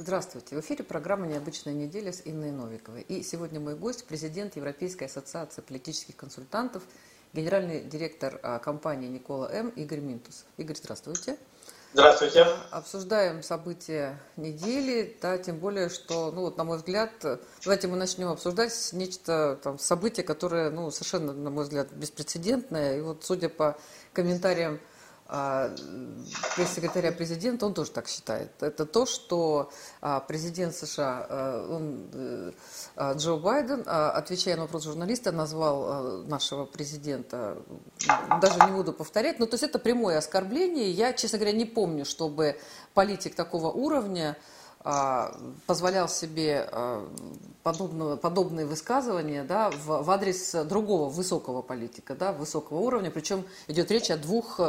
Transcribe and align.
Здравствуйте. 0.00 0.54
В 0.54 0.60
эфире 0.60 0.84
программа 0.84 1.26
«Необычная 1.26 1.74
неделя» 1.74 2.12
с 2.12 2.22
Инной 2.24 2.52
Новиковой. 2.52 3.02
И 3.02 3.24
сегодня 3.24 3.58
мой 3.58 3.74
гость– 3.74 4.04
президент 4.08 4.54
Европейской 4.54 5.04
ассоциации 5.04 5.60
политических 5.60 6.14
консультантов, 6.14 6.84
генеральный 7.32 7.80
директор 7.80 8.38
а, 8.44 8.60
компании 8.60 9.08
«Никола 9.08 9.50
М.» 9.50 9.70
Игорь 9.70 9.98
Минтус. 9.98 10.44
Игорь, 10.56 10.76
здравствуйте. 10.76 11.36
Здравствуйте. 11.94 12.46
Обсуждаем 12.70 13.42
события 13.42 14.20
недели, 14.36 15.16
да, 15.20 15.36
тем 15.36 15.58
более, 15.58 15.88
что, 15.88 16.30
ну 16.30 16.42
вот, 16.42 16.56
на 16.58 16.62
мой 16.62 16.76
взгляд, 16.76 17.10
давайте 17.64 17.88
мы 17.88 17.96
начнем 17.96 18.28
обсуждать 18.28 18.90
нечто, 18.92 19.58
там, 19.64 19.80
событие, 19.80 20.22
которое, 20.22 20.70
ну, 20.70 20.92
совершенно, 20.92 21.32
на 21.32 21.50
мой 21.50 21.64
взгляд, 21.64 21.90
беспрецедентное. 21.90 22.98
И 22.98 23.00
вот, 23.00 23.24
судя 23.24 23.48
по 23.48 23.76
комментариям 24.12 24.78
пресс-секретаря 25.28 27.12
президента, 27.12 27.66
он 27.66 27.74
тоже 27.74 27.90
так 27.90 28.08
считает. 28.08 28.50
Это 28.62 28.86
то, 28.86 29.04
что 29.04 29.70
а, 30.00 30.20
президент 30.20 30.74
США, 30.74 31.26
а, 31.28 31.68
он, 31.70 32.08
э, 32.14 32.52
Джо 33.14 33.36
Байден, 33.36 33.82
отвечая 33.86 34.56
на 34.56 34.62
вопрос 34.62 34.84
журналиста, 34.84 35.30
назвал 35.30 36.22
нашего 36.24 36.64
президента, 36.64 37.58
даже 38.40 38.58
не 38.64 38.72
буду 38.72 38.94
повторять, 38.94 39.38
но 39.38 39.44
то 39.44 39.54
есть 39.54 39.64
это 39.64 39.78
прямое 39.78 40.16
оскорбление. 40.16 40.90
Я, 40.90 41.12
честно 41.12 41.38
говоря, 41.38 41.54
не 41.54 41.66
помню, 41.66 42.06
чтобы 42.06 42.58
политик 42.94 43.34
такого 43.34 43.70
уровня 43.70 44.36
позволял 45.66 46.08
себе 46.08 46.70
подобного, 47.62 48.16
подобные 48.16 48.64
высказывания 48.64 49.42
да, 49.42 49.70
в, 49.70 50.02
в 50.02 50.10
адрес 50.10 50.54
другого 50.64 51.10
высокого 51.10 51.62
политика, 51.62 52.14
да, 52.14 52.32
высокого 52.32 52.78
уровня. 52.78 53.10
Причем 53.10 53.44
идет 53.66 53.90
речь 53.90 54.10
о 54.10 54.16
двух 54.16 54.60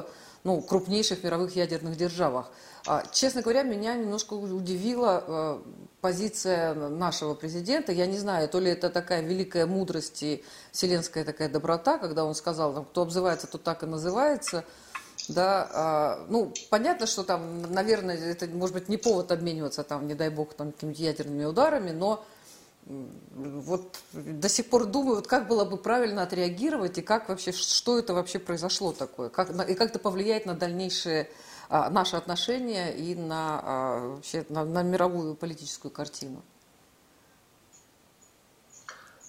ну, 0.43 0.61
крупнейших 0.61 1.23
мировых 1.23 1.55
ядерных 1.55 1.97
державах. 1.97 2.51
А, 2.85 3.03
честно 3.11 3.41
говоря, 3.41 3.63
меня 3.63 3.95
немножко 3.95 4.33
удивила 4.33 5.23
э, 5.27 5.59
позиция 6.01 6.73
нашего 6.73 7.33
президента. 7.33 7.91
Я 7.91 8.05
не 8.05 8.17
знаю, 8.17 8.47
то 8.47 8.59
ли 8.59 8.71
это 8.71 8.89
такая 8.89 9.21
великая 9.21 9.65
мудрость 9.65 10.23
и 10.23 10.43
вселенская 10.71 11.25
такая 11.25 11.49
доброта, 11.49 11.97
когда 11.97 12.25
он 12.25 12.35
сказал, 12.35 12.73
там, 12.73 12.85
кто 12.85 13.01
обзывается, 13.01 13.47
то 13.47 13.57
так 13.57 13.83
и 13.83 13.85
называется. 13.85 14.63
Да, 15.27 15.69
а, 15.73 16.25
ну, 16.29 16.53
понятно, 16.69 17.05
что 17.05 17.23
там, 17.23 17.71
наверное, 17.71 18.17
это 18.17 18.47
может 18.47 18.73
быть 18.73 18.89
не 18.89 18.97
повод 18.97 19.31
обмениваться 19.31 19.83
там, 19.83 20.07
не 20.07 20.15
дай 20.15 20.29
бог, 20.29 20.53
там, 20.53 20.71
какими-то 20.71 21.01
ядерными 21.01 21.43
ударами, 21.45 21.91
но 21.91 22.25
вот 22.89 23.99
до 24.13 24.49
сих 24.49 24.69
пор 24.69 24.85
думаю, 24.85 25.17
вот 25.17 25.27
как 25.27 25.47
было 25.47 25.63
бы 25.63 25.77
правильно 25.77 26.23
отреагировать 26.23 26.97
и 26.97 27.01
как 27.01 27.29
вообще, 27.29 27.51
что 27.51 27.99
это 27.99 28.13
вообще 28.13 28.39
произошло 28.39 28.91
такое, 28.91 29.29
как, 29.29 29.51
и 29.69 29.75
как 29.75 29.91
это 29.91 29.99
повлияет 29.99 30.45
на 30.45 30.55
дальнейшие 30.55 31.29
а, 31.69 31.89
наши 31.91 32.15
отношения 32.15 32.91
и 32.91 33.13
на, 33.13 33.61
а, 33.63 34.07
вообще, 34.15 34.45
на, 34.49 34.65
на 34.65 34.81
мировую 34.81 35.35
политическую 35.35 35.91
картину. 35.91 36.41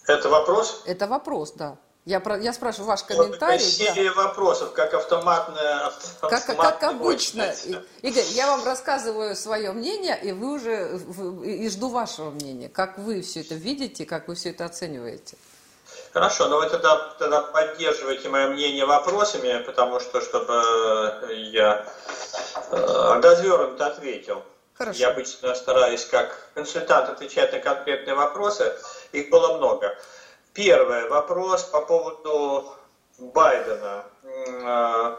Это 0.07 0.29
вопрос? 0.29 0.81
Это 0.87 1.07
вопрос, 1.07 1.53
да. 1.53 1.77
Я, 2.11 2.19
про, 2.19 2.37
я 2.37 2.51
спрашиваю 2.51 2.89
ваш 2.89 3.03
комментарий. 3.03 3.63
Вот 3.63 3.73
серия 3.73 4.13
да. 4.13 4.23
вопросов, 4.23 4.73
как 4.73 4.93
автоматная. 4.93 5.93
Как, 6.19 6.45
как 6.45 6.83
обычно. 6.83 7.53
Игорь, 8.01 8.25
я 8.31 8.47
вам 8.47 8.65
рассказываю 8.65 9.33
свое 9.33 9.71
мнение, 9.71 10.19
и 10.21 10.33
вы 10.33 10.55
уже 10.55 10.99
и 11.45 11.69
жду 11.69 11.87
вашего 11.87 12.29
мнения. 12.31 12.67
Как 12.67 12.97
вы 12.97 13.21
все 13.21 13.39
это 13.39 13.55
видите, 13.55 14.05
как 14.05 14.27
вы 14.27 14.35
все 14.35 14.49
это 14.49 14.65
оцениваете? 14.65 15.37
Хорошо, 16.11 16.49
но 16.49 16.57
вы 16.57 16.69
тогда, 16.69 16.97
тогда 17.17 17.43
поддерживаете 17.43 18.27
мое 18.27 18.47
мнение 18.49 18.85
вопросами, 18.85 19.63
потому 19.63 20.01
что, 20.01 20.19
чтобы 20.19 20.61
я 21.29 21.85
э, 22.71 23.21
развернуто 23.23 23.87
ответил. 23.87 24.43
Хорошо. 24.73 24.99
Я 24.99 25.11
обычно 25.11 25.55
стараюсь 25.55 26.05
как 26.05 26.49
консультант 26.55 27.07
отвечать 27.07 27.53
на 27.53 27.59
конкретные 27.59 28.15
вопросы. 28.15 28.73
Их 29.13 29.29
было 29.29 29.55
много. 29.57 29.95
Первый 30.53 31.07
вопрос 31.07 31.63
по 31.63 31.79
поводу 31.79 32.73
Байдена. 33.17 34.03
А, 34.65 35.17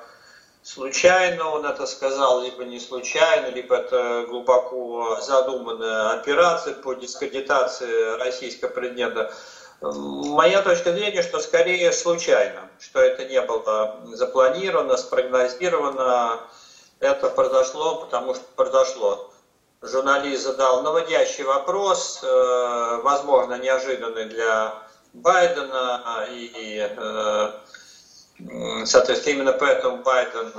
случайно 0.62 1.48
он 1.48 1.64
это 1.64 1.86
сказал, 1.86 2.42
либо 2.42 2.64
не 2.64 2.78
случайно, 2.78 3.46
либо 3.46 3.76
это 3.76 4.26
глубоко 4.28 5.18
задуманная 5.22 6.10
операция 6.10 6.74
по 6.74 6.92
дискредитации 6.92 8.18
российского 8.18 8.68
президента. 8.68 9.32
Моя 9.80 10.60
точка 10.60 10.92
зрения, 10.92 11.22
что 11.22 11.40
скорее 11.40 11.92
случайно, 11.92 12.68
что 12.78 13.00
это 13.00 13.24
не 13.24 13.40
было 13.40 14.00
запланировано, 14.12 14.98
спрогнозировано. 14.98 16.40
Это 17.00 17.30
произошло, 17.30 18.02
потому 18.02 18.34
что 18.34 18.44
произошло. 18.54 19.32
Журналист 19.80 20.42
задал 20.42 20.82
наводящий 20.82 21.42
вопрос, 21.42 22.20
э, 22.22 23.00
возможно, 23.02 23.58
неожиданный 23.58 24.26
для 24.26 24.72
Байдена, 25.12 26.02
а, 26.04 26.26
и, 26.30 26.78
э, 26.78 27.52
соответственно, 28.86 29.34
именно 29.34 29.52
поэтому 29.52 30.02
Байден 30.02 30.52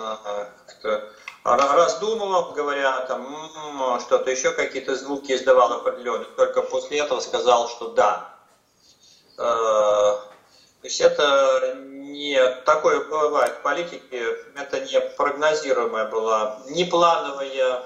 э, 0.83 0.99
раздумывал, 1.43 2.51
говоря 2.51 2.99
там 3.07 3.99
что-то 3.99 4.29
еще, 4.29 4.51
какие-то 4.51 4.95
звуки 4.95 5.31
издавал 5.31 5.73
определенные, 5.73 6.27
только 6.37 6.61
после 6.61 6.99
этого 6.99 7.19
сказал, 7.19 7.67
что 7.69 7.89
да. 7.89 8.29
Э, 9.37 9.41
то 9.41 10.87
есть 10.87 11.01
это 11.01 11.75
не 11.77 12.37
такое 12.65 13.03
бывает 13.05 13.53
в 13.53 13.61
политике, 13.61 14.01
это 14.55 14.81
не 14.81 14.99
прогнозируемая 15.17 16.09
была, 16.09 16.59
не 16.67 16.85
плановая 16.85 17.83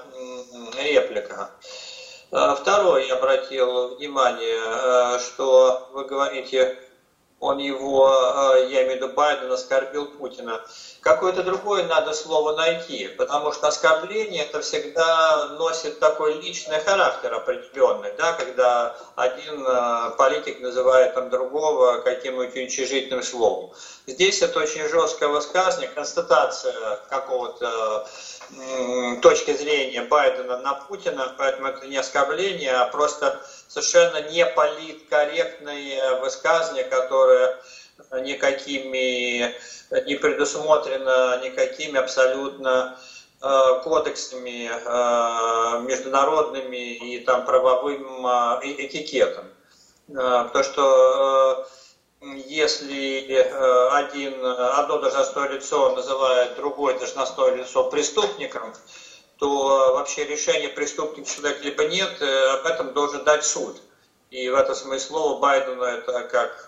реплика. 0.76 1.50
А, 2.30 2.54
второе, 2.54 3.06
я 3.06 3.14
обратил 3.16 3.96
внимание, 3.96 4.58
э, 4.60 5.18
что 5.18 5.88
вы 5.94 6.04
говорите, 6.04 6.78
он 7.40 7.56
его, 7.56 8.06
э, 8.06 8.68
я 8.70 8.84
имею 8.84 9.00
в 9.00 9.02
виду 9.02 9.14
Байден, 9.14 9.50
оскорбил 9.50 10.06
Путина. 10.06 10.60
Какое-то 11.08 11.42
другое 11.42 11.84
надо 11.84 12.12
слово 12.12 12.54
найти, 12.54 13.08
потому 13.16 13.50
что 13.50 13.68
оскорбление 13.68 14.44
это 14.44 14.60
всегда 14.60 15.46
носит 15.58 15.98
такой 16.00 16.34
личный 16.34 16.80
характер 16.80 17.32
определенный, 17.32 18.12
да, 18.18 18.34
когда 18.34 18.94
один 19.16 19.64
э, 19.66 20.10
политик 20.18 20.60
называет 20.60 21.14
там 21.14 21.30
другого 21.30 22.02
каким-нибудь 22.02 22.54
уничижительным 22.54 23.22
словом. 23.22 23.70
Здесь 24.06 24.42
это 24.42 24.58
очень 24.58 24.86
жесткое 24.86 25.30
высказывание, 25.30 25.88
констатация 25.88 26.96
какого-то 27.08 28.06
точки 29.22 29.56
зрения 29.56 30.02
Байдена 30.02 30.58
на 30.58 30.74
Путина, 30.74 31.34
поэтому 31.38 31.68
это 31.68 31.86
не 31.86 31.96
оскорбление, 31.96 32.74
а 32.74 32.84
просто 32.84 33.40
совершенно 33.66 34.28
не 34.28 34.44
политкорректное 34.44 36.20
высказывание, 36.20 36.84
которое 36.84 37.58
никакими 38.12 39.54
не 40.06 40.16
предусмотрено 40.16 41.40
никакими 41.42 41.98
абсолютно 41.98 42.98
э, 43.40 43.80
кодексами 43.82 44.70
э, 44.70 45.80
международными 45.82 46.94
и 46.94 47.20
там 47.20 47.44
правовым 47.44 48.26
э, 48.26 48.60
этикетом. 48.62 49.44
Потому 50.06 50.64
что 50.64 51.68
если 52.20 53.30
один, 53.92 54.42
одно 54.42 54.98
должностное 55.00 55.50
лицо 55.50 55.94
называет 55.94 56.56
другое 56.56 56.98
должностное 56.98 57.56
лицо 57.56 57.90
преступником, 57.90 58.72
то 59.38 59.92
вообще 59.92 60.24
решение 60.24 60.70
преступник 60.70 61.26
человек 61.26 61.62
либо 61.62 61.84
нет, 61.84 62.22
об 62.22 62.64
этом 62.64 62.94
должен 62.94 63.22
дать 63.24 63.44
суд. 63.44 63.76
И 64.30 64.48
в 64.48 64.54
этом 64.54 64.74
смысле 64.74 64.98
слово 64.98 65.38
Байдена 65.40 65.84
это 65.84 66.22
как 66.22 66.66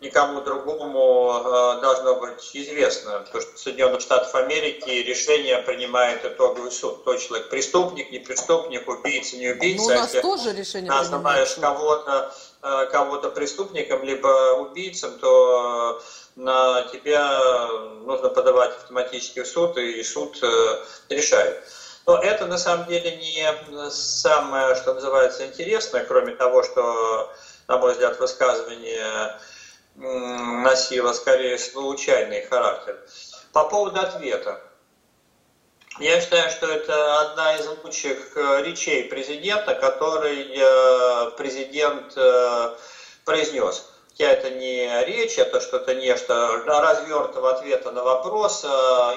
никому 0.00 0.40
другому 0.40 1.40
должно 1.82 2.16
быть 2.16 2.50
известно, 2.54 3.20
потому 3.20 3.40
что 3.42 3.56
Соединенных 3.56 4.00
Штатов 4.00 4.34
Америки 4.34 4.88
решение 4.88 5.58
принимает 5.58 6.24
итоговый 6.24 6.70
суд. 6.70 7.00
Кто 7.02 7.16
человек 7.16 7.50
преступник, 7.50 8.10
не 8.12 8.18
преступник, 8.18 8.88
убийца, 8.88 9.36
не 9.36 9.48
убийца. 9.48 9.82
Но 9.82 9.88
ну, 9.88 9.94
у 9.94 9.98
нас 9.98 10.12
тоже 10.12 10.52
решение 10.52 10.90
называешь 10.90 11.54
кого-то 11.54 12.32
Э, 12.60 12.86
кого-то 12.90 13.30
преступником, 13.30 14.02
либо 14.02 14.54
убийцем, 14.54 15.16
то 15.20 16.00
э, 16.00 16.40
на 16.40 16.82
тебя 16.92 17.68
нужно 18.04 18.30
подавать 18.30 18.76
автоматический 18.78 19.44
суд, 19.44 19.78
и 19.78 20.02
суд 20.02 20.42
э, 20.42 20.84
решает. 21.08 21.62
Но 22.04 22.20
это 22.20 22.46
на 22.46 22.58
самом 22.58 22.88
деле 22.88 23.16
не 23.16 23.90
самое, 23.90 24.74
что 24.74 24.92
называется, 24.92 25.46
интересное, 25.46 26.04
кроме 26.04 26.34
того, 26.34 26.64
что, 26.64 27.32
на 27.68 27.78
мой 27.78 27.92
взгляд, 27.92 28.18
высказывание 28.18 29.38
носило 29.98 31.12
скорее 31.12 31.58
случайный 31.58 32.42
характер. 32.42 32.98
По 33.52 33.64
поводу 33.64 34.00
ответа. 34.00 34.60
Я 35.98 36.20
считаю, 36.20 36.48
что 36.50 36.66
это 36.66 37.20
одна 37.22 37.56
из 37.56 37.66
лучших 37.66 38.36
э, 38.36 38.62
речей 38.62 39.04
президента, 39.04 39.74
который 39.74 40.46
э, 40.56 41.30
президент 41.36 42.12
э, 42.16 42.76
произнес. 43.24 43.84
Хотя 44.10 44.30
это 44.30 44.50
не 44.50 45.04
речь, 45.06 45.38
это 45.38 45.60
что-то 45.60 45.94
нечто 45.94 46.62
развернутого 46.66 47.50
ответа 47.50 47.90
на 47.90 48.04
вопрос, 48.04 48.64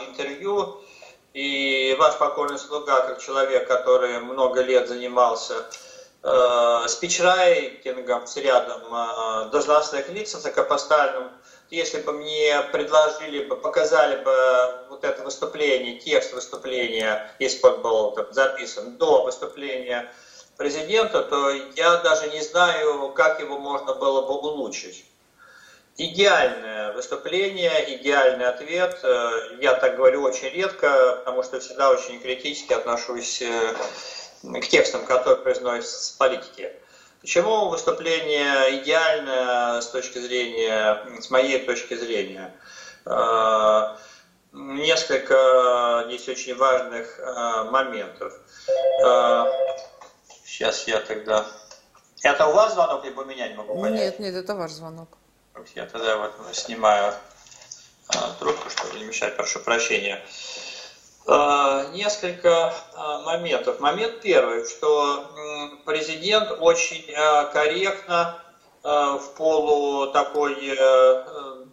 интервью. 0.07 0.81
И 1.33 1.95
ваш 1.99 2.17
покорный 2.17 2.59
слуга, 2.59 3.01
как 3.01 3.21
человек, 3.21 3.67
который 3.67 4.19
много 4.19 4.61
лет 4.61 4.87
занимался 4.87 5.65
спичрайтингом 6.87 8.27
с 8.27 8.37
рядом 8.37 8.81
э, 8.93 9.49
должностных 9.51 10.09
лиц 10.09 10.33
высокопоставленным, 10.35 11.31
если 11.71 12.01
бы 12.01 12.11
мне 12.13 12.61
предложили 12.71 13.45
бы, 13.45 13.55
показали 13.55 14.23
бы 14.23 14.87
вот 14.89 15.03
это 15.03 15.23
выступление, 15.23 15.99
текст 15.99 16.33
выступления, 16.33 17.33
если 17.39 17.61
бы 17.61 17.89
он 17.89 18.27
записан 18.31 18.97
до 18.97 19.23
выступления 19.23 20.13
президента, 20.57 21.23
то 21.23 21.49
я 21.49 21.97
даже 21.97 22.29
не 22.29 22.41
знаю, 22.41 23.13
как 23.13 23.39
его 23.39 23.57
можно 23.57 23.95
было 23.95 24.21
бы 24.21 24.33
улучшить. 24.35 25.05
Идеальное 25.97 26.93
выступление, 26.93 27.97
идеальный 27.97 28.47
ответ. 28.47 28.99
Э, 29.03 29.57
я 29.59 29.73
так 29.73 29.95
говорю 29.95 30.21
очень 30.21 30.49
редко, 30.49 31.17
потому 31.17 31.41
что 31.41 31.59
всегда 31.59 31.89
очень 31.89 32.19
критически 32.21 32.73
отношусь 32.73 33.41
э, 33.41 33.75
к 34.43 34.67
текстам, 34.67 35.05
которые 35.05 35.43
произносятся 35.43 36.03
с 36.05 36.11
политики. 36.11 36.71
Почему 37.21 37.69
выступление 37.69 38.81
идеальное 38.81 39.81
с 39.81 39.87
точки 39.87 40.17
зрения, 40.19 41.21
с 41.21 41.29
моей 41.29 41.59
точки 41.65 41.93
зрения? 41.95 42.53
Э, 43.05 43.95
несколько 44.51 46.05
здесь 46.07 46.27
очень 46.27 46.55
важных 46.55 47.19
моментов. 47.71 48.33
Сейчас 50.43 50.87
я 50.87 50.99
тогда... 50.99 51.45
Это 52.23 52.47
у 52.47 52.53
вас 52.53 52.73
звонок, 52.73 53.05
либо 53.05 53.21
у 53.21 53.25
меня 53.25 53.47
не 53.47 53.55
могу 53.55 53.81
понять? 53.81 53.99
Нет, 53.99 54.19
нет, 54.19 54.35
это 54.35 54.55
ваш 54.55 54.71
звонок. 54.71 55.17
Я 55.75 55.85
тогда 55.85 56.17
вот 56.17 56.33
снимаю 56.53 57.13
трубку, 58.39 58.69
чтобы 58.69 58.97
не 58.97 59.05
мешать, 59.05 59.37
прошу 59.37 59.59
прощения. 59.59 60.21
А, 61.27 61.85
несколько 61.93 62.73
а, 62.93 63.21
моментов. 63.21 63.79
Момент 63.79 64.21
первый, 64.21 64.67
что 64.67 65.25
президент 65.85 66.57
очень 66.59 67.05
корректно 67.53 68.41
в 68.83 69.35
полу 69.37 70.07
такой 70.07 70.55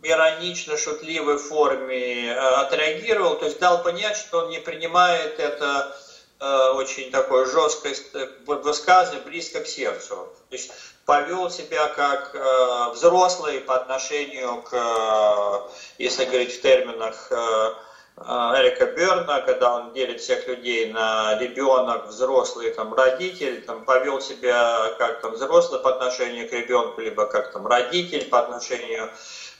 иронично-шутливой 0.02 1.38
форме 1.38 2.34
отреагировал, 2.34 3.36
то 3.36 3.46
есть 3.46 3.58
дал 3.58 3.82
понять, 3.82 4.16
что 4.16 4.40
он 4.40 4.50
не 4.50 4.58
принимает 4.58 5.40
это 5.40 5.96
очень 6.74 7.10
такое 7.10 7.46
жесткое 7.46 7.96
высказывание 8.46 9.24
близко 9.24 9.60
к 9.60 9.66
сердцу. 9.66 10.28
То 10.50 10.54
есть 10.54 10.70
повел 11.08 11.50
себя 11.50 11.88
как 11.88 12.34
э, 12.34 12.90
взрослый 12.92 13.60
по 13.60 13.76
отношению 13.76 14.60
к, 14.60 14.74
э, 14.74 15.70
если 15.96 16.26
говорить 16.26 16.58
в 16.58 16.60
терминах 16.60 17.28
э, 17.30 17.34
э, 17.34 17.72
Эрика 18.26 18.86
Берна, 18.86 19.40
когда 19.40 19.74
он 19.74 19.92
делит 19.92 20.20
всех 20.20 20.46
людей 20.46 20.92
на 20.92 21.38
ребенок, 21.38 22.08
взрослый, 22.08 22.70
там, 22.72 22.92
родитель, 22.94 23.62
там, 23.62 23.84
повел 23.84 24.20
себя 24.20 24.94
как 24.98 25.20
там, 25.20 25.32
взрослый 25.32 25.80
по 25.80 25.90
отношению 25.90 26.48
к 26.48 26.52
ребенку, 26.52 27.00
либо 27.00 27.26
как 27.26 27.52
там, 27.52 27.66
родитель 27.66 28.28
по 28.28 28.40
отношению 28.40 29.10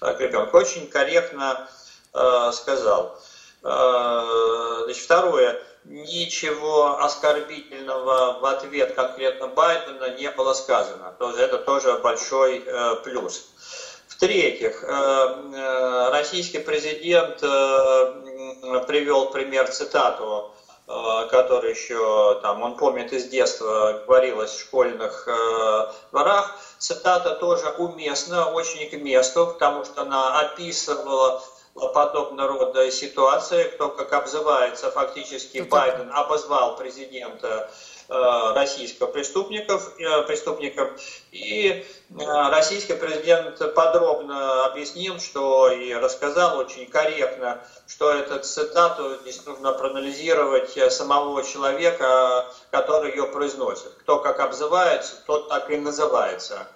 э, 0.01 0.15
к 0.15 0.21
ребенку. 0.21 0.57
Очень 0.57 0.89
корректно 0.89 1.69
э, 2.15 2.51
сказал. 2.53 3.19
Э, 3.63 4.83
значит, 4.85 5.05
второе 5.05 5.63
ничего 5.89 7.01
оскорбительного 7.03 8.41
в 8.41 8.45
ответ 8.45 8.95
конкретно 8.95 9.49
Байдена 9.49 10.17
не 10.17 10.31
было 10.31 10.53
сказано. 10.53 11.15
Тоже, 11.19 11.43
это 11.43 11.59
тоже 11.59 11.99
большой 11.99 12.63
э, 12.65 12.97
плюс. 13.05 13.49
В-третьих, 14.09 14.83
э, 14.83 14.87
э, 14.89 16.11
российский 16.11 16.59
президент 16.59 17.43
э, 17.43 18.85
привел 18.87 19.31
пример 19.31 19.69
цитату, 19.69 20.51
который 21.31 21.73
еще 21.73 22.41
там, 22.41 22.63
он 22.63 22.79
помнит 22.79 23.13
из 23.13 23.27
детства, 23.27 24.03
говорилось 24.07 24.53
в 24.53 24.61
школьных 24.61 25.29
дворах. 26.11 26.59
Цитата 26.79 27.35
тоже 27.35 27.69
уместна, 27.77 28.51
очень 28.51 28.89
к 28.89 28.95
месту, 28.95 29.49
потому 29.49 29.85
что 29.85 30.01
она 30.03 30.41
описывала 30.41 31.43
подобного 31.75 32.49
рода 32.49 32.91
ситуации, 32.91 33.65
кто 33.65 33.91
как 33.91 34.15
обзывается, 34.15 34.91
фактически 34.91 35.59
Байден 35.59 36.11
обозвал 36.11 36.79
президента 36.79 37.71
э, 38.09 38.53
российского 38.55 39.07
преступников, 39.09 39.93
э, 39.99 40.23
преступников, 40.23 41.01
и 41.31 41.69
э, 41.71 42.15
российский 42.51 42.95
президент 42.95 43.75
подробно 43.75 44.65
объяснил, 44.67 45.19
что 45.21 45.71
и 45.71 45.93
рассказал 45.95 46.59
очень 46.59 46.87
корректно, 46.87 47.63
что 47.87 48.11
эту 48.11 48.41
цитату 48.41 49.17
здесь 49.23 49.45
нужно 49.47 49.73
проанализировать 49.73 50.93
самого 50.93 51.45
человека, 51.45 52.47
который 52.71 53.11
ее 53.11 53.27
произносит. 53.27 53.93
Кто 54.01 54.19
как 54.19 54.41
обзывается, 54.41 55.15
тот 55.27 55.49
так 55.49 55.71
и 55.71 55.77
называется. 55.77 56.67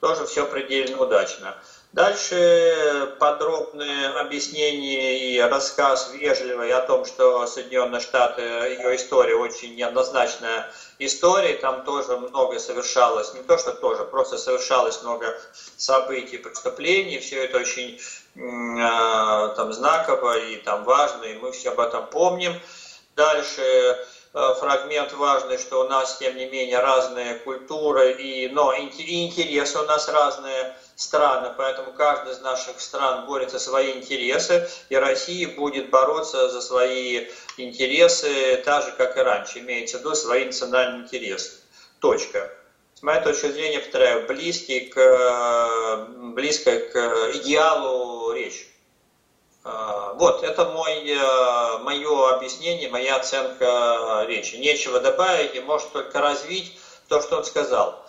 Тоже 0.00 0.26
все 0.26 0.46
предельно 0.46 1.02
удачно. 1.02 1.56
Дальше 1.92 3.16
подробное 3.18 4.20
объяснение 4.20 5.30
и 5.30 5.40
рассказ 5.40 6.10
вежливый 6.12 6.70
о 6.70 6.82
том, 6.82 7.06
что 7.06 7.46
Соединенные 7.46 8.02
Штаты, 8.02 8.42
ее 8.42 8.94
история 8.94 9.34
очень 9.34 9.74
неоднозначная 9.74 10.70
история, 10.98 11.54
там 11.54 11.84
тоже 11.84 12.18
много 12.18 12.58
совершалось, 12.58 13.32
не 13.32 13.42
то 13.42 13.56
что 13.56 13.72
тоже, 13.72 14.04
просто 14.04 14.36
совершалось 14.36 15.02
много 15.02 15.34
событий, 15.78 16.36
преступлений, 16.36 17.20
все 17.20 17.44
это 17.44 17.56
очень 17.56 17.98
э, 18.36 19.54
там 19.56 19.72
знаково 19.72 20.38
и 20.38 20.56
там 20.56 20.84
важно, 20.84 21.24
и 21.24 21.38
мы 21.38 21.52
все 21.52 21.70
об 21.70 21.80
этом 21.80 22.06
помним. 22.08 22.52
Дальше 23.16 23.62
э, 23.62 24.54
фрагмент 24.60 25.14
важный, 25.14 25.56
что 25.56 25.86
у 25.86 25.88
нас, 25.88 26.18
тем 26.18 26.36
не 26.36 26.50
менее, 26.50 26.80
разные 26.80 27.36
культуры, 27.36 28.12
и, 28.12 28.48
но 28.50 28.74
и 28.74 29.24
интересы 29.24 29.78
у 29.78 29.84
нас 29.84 30.06
разные, 30.08 30.76
страны, 30.98 31.54
поэтому 31.56 31.92
каждая 31.92 32.34
из 32.34 32.40
наших 32.40 32.80
стран 32.80 33.24
борется 33.26 33.58
за 33.60 33.64
свои 33.64 33.92
интересы, 33.92 34.68
и 34.88 34.96
Россия 34.96 35.46
будет 35.54 35.90
бороться 35.90 36.50
за 36.50 36.60
свои 36.60 37.28
интересы 37.56 38.60
так 38.64 38.84
же, 38.84 38.90
как 38.96 39.16
и 39.16 39.20
раньше, 39.20 39.60
имеется 39.60 39.98
в 39.98 40.00
виду 40.00 40.16
свои 40.16 40.46
национальные 40.46 41.04
интересы. 41.04 41.52
Точка. 42.00 42.52
С 42.94 43.02
моей 43.02 43.22
точки 43.22 43.46
зрения, 43.46 43.78
повторяю, 43.78 44.26
близкий 44.26 44.88
к, 44.88 46.08
близко 46.34 46.80
к 46.80 47.30
идеалу 47.36 48.32
речь. 48.32 48.66
А, 49.62 50.14
вот, 50.14 50.42
это 50.42 50.64
мой, 50.64 51.16
мое 51.84 52.34
объяснение, 52.34 52.90
моя 52.90 53.16
оценка 53.16 54.24
речи. 54.26 54.56
Нечего 54.56 54.98
добавить, 54.98 55.54
и 55.54 55.60
может 55.60 55.92
только 55.92 56.20
развить 56.20 56.76
то, 57.06 57.22
что 57.22 57.36
он 57.36 57.44
сказал. 57.44 58.04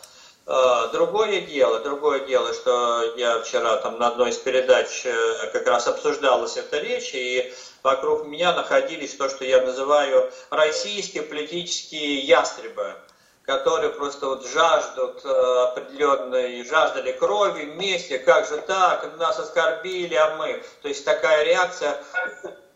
А, 0.52 0.88
другое 0.88 1.42
дело, 1.42 1.78
другое 1.78 2.22
дело, 2.22 2.52
что 2.56 3.14
я 3.18 3.40
вчера 3.40 3.78
там 3.78 4.00
на 4.00 4.08
одной 4.08 4.32
из 4.32 4.38
передач 4.38 5.04
э, 5.06 5.52
как 5.54 5.68
раз 5.68 5.86
обсуждалась 5.86 6.58
эта 6.58 6.80
речь, 6.80 7.12
и 7.14 7.54
вокруг 7.84 8.26
меня 8.26 8.54
находились 8.54 9.14
то, 9.14 9.30
что 9.30 9.46
я 9.46 9.62
называю 9.62 10.32
российские 10.50 11.22
политические 11.22 12.22
ястребы, 12.22 12.96
которые 13.44 13.92
просто 13.92 14.26
вот 14.26 14.48
жаждут 14.48 15.22
э, 15.24 15.30
определенной, 15.30 16.66
жаждали 16.66 17.12
крови 17.12 17.66
вместе, 17.66 18.18
как 18.18 18.48
же 18.48 18.58
так, 18.58 19.08
нас 19.20 19.38
оскорбили, 19.38 20.16
а 20.16 20.36
мы. 20.38 20.64
То 20.82 20.88
есть 20.88 21.06
такая 21.06 21.44
реакция 21.44 22.04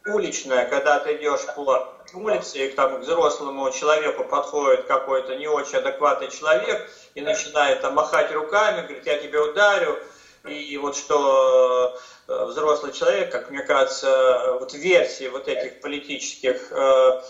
уличная, 0.06 0.66
когда 0.66 1.00
ты 1.00 1.16
идешь 1.16 1.46
по 1.56 1.88
улице, 2.14 2.68
и 2.68 2.72
там, 2.74 2.98
к 2.98 3.00
взрослому 3.00 3.72
человеку 3.72 4.26
подходит 4.26 4.86
какой-то 4.86 5.36
не 5.38 5.48
очень 5.48 5.78
адекватный 5.78 6.30
человек 6.30 6.88
и 7.16 7.22
начинает 7.22 7.82
там 7.82 7.96
махать 7.96 8.32
руками, 8.32 8.82
говорит, 8.82 9.06
я 9.06 9.18
тебя 9.18 9.44
ударю, 9.44 9.98
и 10.46 10.78
вот 10.78 10.98
что 10.98 11.98
э, 12.28 12.46
взрослый 12.46 12.92
человек, 12.92 13.32
как 13.32 13.50
мне 13.50 13.62
кажется, 13.62 14.58
вот 14.60 14.74
версии 14.74 15.28
вот 15.30 15.48
этих 15.48 15.80
политических 15.80 16.72
э, 16.72 17.22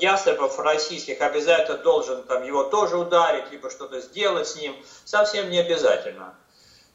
ястребов 0.00 0.58
российских 0.60 1.20
обязательно 1.20 1.78
должен 1.78 2.22
там 2.22 2.44
его 2.44 2.64
тоже 2.64 2.96
ударить, 2.96 3.50
либо 3.50 3.68
что-то 3.68 4.00
сделать 4.00 4.46
с 4.46 4.56
ним, 4.56 4.76
совсем 5.04 5.50
не 5.50 5.58
обязательно. 5.58 6.34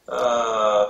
Э, 0.06 0.86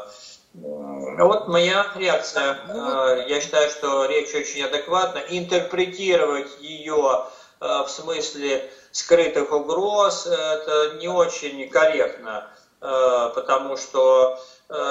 вот 0.54 1.48
моя 1.48 1.92
реакция. 1.96 2.58
Ну 2.68 3.26
я 3.26 3.40
считаю, 3.40 3.70
что 3.70 4.06
речь 4.06 4.34
очень 4.34 4.62
адекватна. 4.62 5.18
Интерпретировать 5.28 6.60
ее 6.60 7.26
в 7.60 7.88
смысле 7.88 8.70
скрытых 8.92 9.52
угроз 9.52 10.26
это 10.26 10.94
не 11.00 11.08
очень 11.08 11.68
корректно, 11.68 12.50
э, 12.80 13.32
потому 13.34 13.76
что 13.76 14.38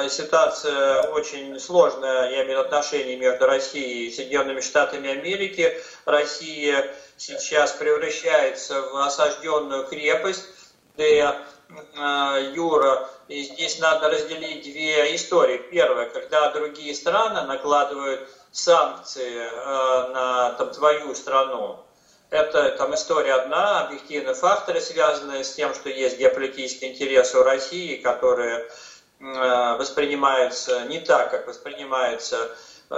ситуация 0.10 1.04
очень 1.12 1.60
сложная, 1.60 2.32
я 2.32 2.44
имею 2.44 2.46
в 2.46 2.50
виду 2.50 2.62
отношения 2.62 3.16
между 3.16 3.46
Россией 3.46 4.08
и 4.08 4.12
Соединенными 4.12 4.60
Штатами 4.60 5.08
Америки. 5.08 5.80
Россия 6.06 6.96
сейчас 7.16 7.74
превращается 7.74 8.82
в 8.82 8.98
осажденную 8.98 9.86
крепость, 9.86 10.46
где 10.96 11.32
Юра 12.56 13.08
и 13.28 13.44
здесь 13.44 13.80
надо 13.80 14.10
разделить 14.10 14.64
две 14.64 15.16
истории. 15.16 15.58
Первое, 15.70 16.10
когда 16.10 16.52
другие 16.52 16.96
страны 16.96 17.42
накладывают 17.42 18.30
санкции 18.52 19.38
э, 19.38 20.14
на 20.14 20.54
там, 20.54 20.72
твою 20.72 21.14
страну, 21.14 21.86
это 22.30 22.72
там 22.72 22.94
история 22.94 23.34
одна, 23.34 23.86
объективные 23.86 24.36
факторы, 24.36 24.82
связанные 24.82 25.44
с 25.44 25.54
тем, 25.54 25.74
что 25.74 25.90
есть 25.90 26.18
геополитические 26.20 26.92
интересы 26.92 27.38
у 27.38 27.44
России, 27.44 27.96
которые 27.96 28.68
э, 29.20 29.78
воспринимаются 29.78 30.82
не 30.86 31.00
так, 31.00 31.32
как 31.32 31.48
воспринимается 31.48 32.38
э, 32.90 32.96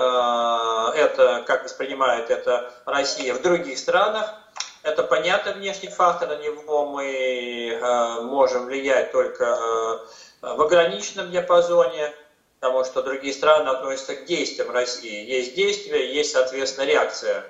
это, 0.95 1.43
как 1.45 1.63
воспринимает 1.63 2.31
это 2.31 2.73
Россия 2.85 3.35
в 3.35 3.41
других 3.41 3.77
странах. 3.77 4.33
Это 4.81 5.03
понятно 5.03 5.51
внешний 5.51 5.89
фактор, 5.89 6.29
на 6.29 6.37
него 6.37 6.87
мы 6.87 7.69
э, 7.69 8.21
можем 8.21 8.65
влиять 8.65 9.11
только 9.11 9.99
в 10.41 10.61
ограниченном 10.61 11.29
диапазоне, 11.31 12.13
потому 12.59 12.83
что 12.85 13.03
другие 13.03 13.33
страны 13.33 13.69
относятся 13.69 14.15
к 14.15 14.25
действиям 14.25 14.71
России. 14.71 15.29
Есть 15.29 15.53
действия, 15.53 16.13
есть, 16.13 16.31
соответственно, 16.31 16.85
реакция. 16.85 17.43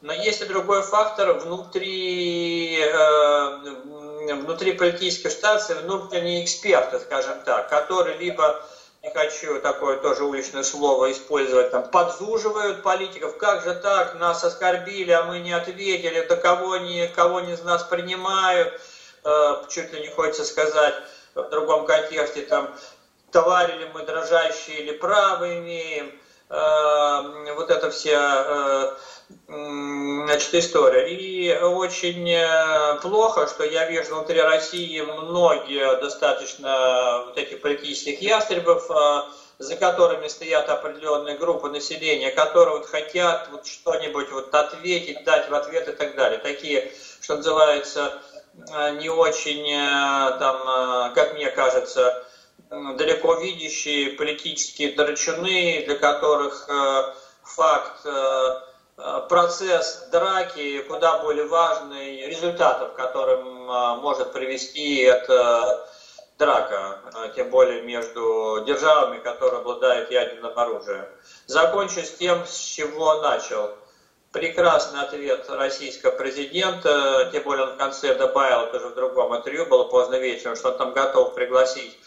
Э, 0.00 0.06
но 0.06 0.12
есть 0.12 0.40
и 0.40 0.46
другой 0.46 0.82
фактор 0.82 1.32
внутри, 1.34 2.84
внутри 4.28 4.72
политической 4.72 5.30
ситуации, 5.30 5.74
внутренние 5.74 6.44
эксперты, 6.44 7.00
скажем 7.00 7.40
так, 7.44 7.68
которые 7.68 8.18
либо 8.18 8.62
не 9.02 9.10
хочу 9.10 9.60
такое 9.60 9.96
тоже 9.96 10.24
уличное 10.24 10.62
слово 10.62 11.10
использовать, 11.12 11.70
там, 11.70 11.88
подзуживают 11.90 12.82
политиков, 12.82 13.36
как 13.38 13.62
же 13.64 13.74
так, 13.74 14.18
нас 14.18 14.44
оскорбили, 14.44 15.10
а 15.10 15.24
мы 15.24 15.38
не 15.38 15.52
ответили, 15.52 16.20
до 16.26 16.36
кого 16.36 16.72
они, 16.72 17.08
кого 17.14 17.38
они 17.38 17.52
из 17.52 17.62
нас 17.62 17.82
принимают, 17.84 18.78
э, 19.24 19.64
чуть 19.70 19.92
ли 19.92 20.00
не 20.00 20.08
хочется 20.08 20.44
сказать 20.44 20.94
в 21.34 21.48
другом 21.48 21.86
контексте, 21.86 22.42
там, 22.42 22.74
товарили 23.30 23.88
мы 23.94 24.02
дрожащие 24.02 24.80
или 24.80 24.92
правы 24.92 25.58
имеем, 25.58 26.12
э, 26.50 27.54
вот 27.54 27.70
это 27.70 27.90
вся 27.90 28.44
э, 28.46 28.96
значит, 30.30 30.54
история. 30.54 31.08
И 31.08 31.52
очень 31.58 32.30
э, 32.30 33.00
плохо, 33.02 33.46
что 33.48 33.64
я 33.64 33.86
вижу 33.86 34.14
внутри 34.14 34.40
России 34.40 35.00
многие 35.00 36.00
достаточно 36.00 37.24
вот 37.26 37.36
этих 37.36 37.60
политических 37.60 38.20
ястребов, 38.22 38.88
э, 38.90 39.22
за 39.58 39.76
которыми 39.76 40.28
стоят 40.28 40.68
определенные 40.68 41.36
группы 41.36 41.68
населения, 41.68 42.30
которые 42.30 42.78
вот 42.78 42.86
хотят 42.86 43.48
вот 43.50 43.66
что-нибудь 43.66 44.30
вот 44.30 44.54
ответить, 44.54 45.24
дать 45.24 45.50
в 45.50 45.54
ответ 45.54 45.88
и 45.88 45.92
так 45.92 46.14
далее. 46.14 46.38
Такие, 46.38 46.90
что 47.20 47.36
называется, 47.36 48.22
э, 48.72 48.96
не 49.00 49.08
очень, 49.08 49.70
там, 50.38 51.12
как 51.14 51.34
мне 51.34 51.50
кажется, 51.50 52.24
далеко 52.70 53.34
видящие 53.34 54.12
политические 54.12 54.92
драчуны, 54.92 55.82
для 55.86 55.96
которых 55.96 56.68
факт 57.42 58.06
процесс 59.28 60.08
драки 60.10 60.82
куда 60.82 61.18
более 61.18 61.46
важный, 61.46 62.26
результатов, 62.26 62.94
которым 62.94 63.70
э, 63.70 63.96
может 63.96 64.32
привести 64.32 65.02
эта 65.02 65.88
драка, 66.38 66.98
э, 67.14 67.32
тем 67.34 67.50
более 67.50 67.82
между 67.82 68.64
державами, 68.66 69.18
которые 69.20 69.60
обладают 69.60 70.10
ядерным 70.10 70.58
оружием. 70.58 71.06
Закончу 71.46 72.00
с 72.00 72.10
тем, 72.12 72.44
с 72.46 72.56
чего 72.56 73.20
начал. 73.20 73.70
Прекрасный 74.32 75.00
ответ 75.00 75.50
российского 75.50 76.12
президента, 76.12 77.28
тем 77.32 77.42
более 77.42 77.66
он 77.66 77.72
в 77.74 77.76
конце 77.76 78.14
добавил, 78.14 78.70
тоже 78.70 78.88
в 78.88 78.94
другом 78.94 79.36
интервью, 79.36 79.66
было 79.66 79.84
поздно 79.84 80.16
вечером, 80.16 80.54
что 80.54 80.70
он 80.70 80.78
там 80.78 80.92
готов 80.92 81.34
пригласить 81.34 81.98
Э, 81.98 81.99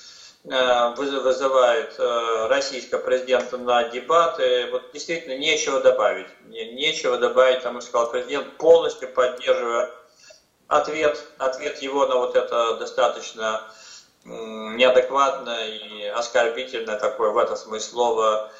вызывает 0.44 1.96
э, 1.98 2.48
российского 2.48 3.00
президента 3.00 3.58
на 3.58 3.86
дебаты. 3.90 4.70
Вот 4.72 4.92
действительно 4.92 5.38
нечего 5.38 5.80
добавить. 5.80 6.28
Нечего 6.48 7.18
добавить, 7.18 7.58
потому 7.58 7.80
что 7.80 7.90
сказал 7.90 8.12
президент, 8.12 8.58
полностью 8.58 9.10
поддерживая 9.14 9.90
ответ, 10.68 11.24
ответ 11.38 11.82
его 11.82 12.06
на 12.08 12.18
вот 12.18 12.36
это 12.36 12.78
достаточно 12.78 13.72
неадекватное 14.26 15.68
и 15.68 16.06
оскорбительное 16.06 16.98
такое 16.98 17.32
в 17.32 17.38
этом 17.38 17.56
смысле 17.58 17.92
слово 17.92 18.52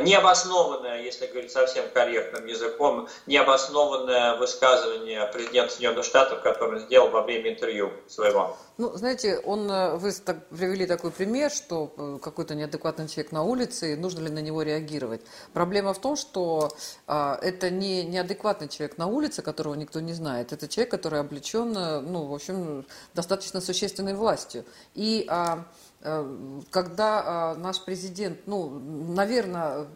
необоснованное, 0.00 1.02
если 1.02 1.26
говорить 1.26 1.50
совсем 1.50 1.84
корректным 1.92 2.46
языком, 2.46 3.08
необоснованное 3.26 4.36
высказывание 4.36 5.26
президента 5.26 5.72
Соединенных 5.72 6.04
Штатов, 6.04 6.40
которое 6.42 6.76
он 6.76 6.86
сделал 6.86 7.10
во 7.10 7.22
время 7.22 7.52
интервью 7.52 7.90
своего. 8.06 8.56
Ну, 8.78 8.96
знаете, 8.96 9.38
он, 9.38 9.70
э, 9.70 9.96
вы 9.96 10.12
так, 10.12 10.46
привели 10.48 10.86
такой 10.86 11.10
пример, 11.10 11.50
что 11.50 11.92
э, 11.96 12.18
какой-то 12.22 12.54
неадекватный 12.54 13.08
человек 13.08 13.32
на 13.32 13.42
улице, 13.42 13.92
и 13.92 13.96
нужно 13.96 14.20
ли 14.20 14.30
на 14.30 14.38
него 14.38 14.62
реагировать. 14.62 15.22
Проблема 15.52 15.94
в 15.94 16.00
том, 16.00 16.16
что 16.16 16.70
а, 17.06 17.38
это 17.42 17.70
не 17.70 18.04
неадекватный 18.04 18.68
человек 18.68 18.98
на 18.98 19.06
улице, 19.08 19.42
которого 19.42 19.74
никто 19.74 20.00
не 20.00 20.14
знает. 20.14 20.52
Это 20.52 20.68
человек, 20.68 20.90
который 20.90 21.20
облечен, 21.20 21.76
э, 21.76 22.00
ну, 22.00 22.26
в 22.26 22.34
общем, 22.34 22.86
достаточно 23.14 23.60
существенной 23.60 24.14
властью. 24.14 24.64
И 24.94 25.26
а, 25.28 25.64
Э, 25.64 25.64
когда 26.02 27.22
а, 27.24 27.54
наш 27.54 27.80
президент, 27.80 28.40
ну, 28.46 28.68
наверное, 28.70 29.86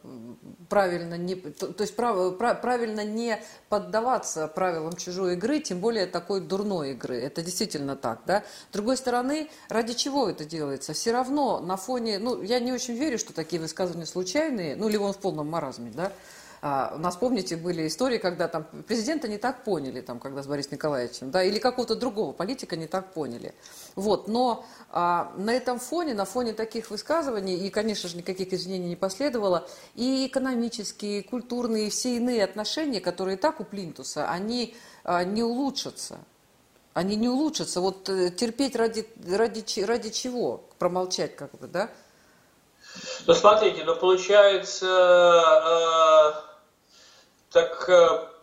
правильно 0.68 1.16
не, 1.18 1.34
то, 1.34 1.74
есть 1.80 1.96
прав, 1.96 2.38
правильно 2.38 3.04
не 3.04 3.40
поддаваться 3.68 4.46
правилам 4.46 4.94
чужой 4.94 5.34
игры, 5.34 5.58
тем 5.58 5.80
более 5.80 6.06
такой 6.06 6.40
дурной 6.40 6.92
игры. 6.92 7.16
Это 7.16 7.42
действительно 7.42 7.96
так, 7.96 8.20
да. 8.24 8.44
С 8.70 8.72
другой 8.72 8.96
стороны, 8.96 9.50
ради 9.68 9.94
чего 9.94 10.30
это 10.30 10.44
делается? 10.44 10.92
Все 10.92 11.10
равно 11.10 11.58
на 11.58 11.76
фоне, 11.76 12.20
ну, 12.20 12.40
я 12.40 12.60
не 12.60 12.72
очень 12.72 12.94
верю, 12.94 13.18
что 13.18 13.32
такие 13.32 13.60
высказывания 13.60 14.06
случайные, 14.06 14.76
ну, 14.76 14.88
либо 14.88 15.02
он 15.02 15.12
в 15.12 15.18
полном 15.18 15.50
маразме, 15.50 15.90
да. 15.90 16.12
А, 16.62 16.92
у 16.96 16.98
нас, 16.98 17.16
помните, 17.16 17.56
были 17.56 17.86
истории, 17.86 18.18
когда 18.18 18.48
там 18.48 18.64
президента 18.86 19.28
не 19.28 19.38
так 19.38 19.64
поняли, 19.64 20.00
там, 20.00 20.18
когда 20.18 20.42
с 20.42 20.46
Борисом 20.46 20.72
Николаевичем, 20.72 21.30
да, 21.30 21.42
или 21.42 21.58
какого-то 21.58 21.96
другого 21.96 22.32
политика 22.32 22.76
не 22.76 22.86
так 22.86 23.12
поняли. 23.12 23.54
Вот, 23.96 24.28
но 24.28 24.66
а, 24.90 25.32
на 25.38 25.54
этом 25.54 25.78
фоне, 25.78 26.12
на 26.12 26.26
фоне 26.26 26.52
таких 26.52 26.90
высказываний, 26.90 27.56
и, 27.56 27.70
конечно 27.70 28.10
же, 28.10 28.18
никаких 28.18 28.52
извинений 28.52 28.90
не 28.90 28.96
последовало, 28.96 29.66
и 29.94 30.26
экономические, 30.26 31.20
и 31.20 31.22
культурные, 31.22 31.86
и 31.86 31.90
все 31.90 32.16
иные 32.16 32.44
отношения, 32.44 33.00
которые 33.00 33.38
и 33.38 33.40
так 33.40 33.58
у 33.58 33.64
Плинтуса, 33.64 34.30
они 34.30 34.76
а, 35.02 35.24
не 35.24 35.42
улучшатся. 35.42 36.18
Они 36.92 37.16
не 37.16 37.28
улучшатся. 37.28 37.80
Вот 37.80 38.08
э, 38.08 38.30
терпеть 38.30 38.74
ради, 38.74 39.06
ради, 39.30 39.82
ради 39.82 40.10
чего? 40.10 40.64
Промолчать 40.78 41.36
как 41.36 41.50
бы, 41.58 41.66
да? 41.66 41.90
Ну, 43.26 43.34
смотрите, 43.34 43.84
ну, 43.84 43.96
получается, 43.96 44.86
э, 45.66 46.32
так, 47.50 47.88
э, 47.88 48.35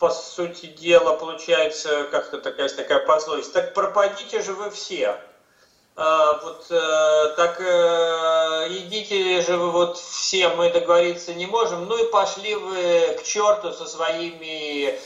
по 0.00 0.08
сути 0.08 0.66
дела, 0.66 1.14
получается, 1.14 2.04
как-то 2.10 2.38
такая, 2.38 2.70
такая 2.70 3.06
пословица, 3.06 3.52
так 3.52 3.74
пропадите 3.74 4.40
же 4.40 4.54
вы 4.54 4.70
все. 4.70 5.20
А, 5.94 6.40
вот 6.42 6.66
э, 6.70 7.34
так 7.36 7.60
э, 7.60 8.68
идите 8.70 9.42
же 9.42 9.58
вы 9.58 9.70
вот 9.70 9.98
все, 9.98 10.48
мы 10.48 10.70
договориться 10.70 11.34
не 11.34 11.44
можем, 11.44 11.84
ну 11.84 12.02
и 12.02 12.10
пошли 12.10 12.54
вы 12.54 13.18
к 13.18 13.22
черту 13.24 13.72
со 13.72 13.84
своими 13.84 14.88
э, 14.88 14.98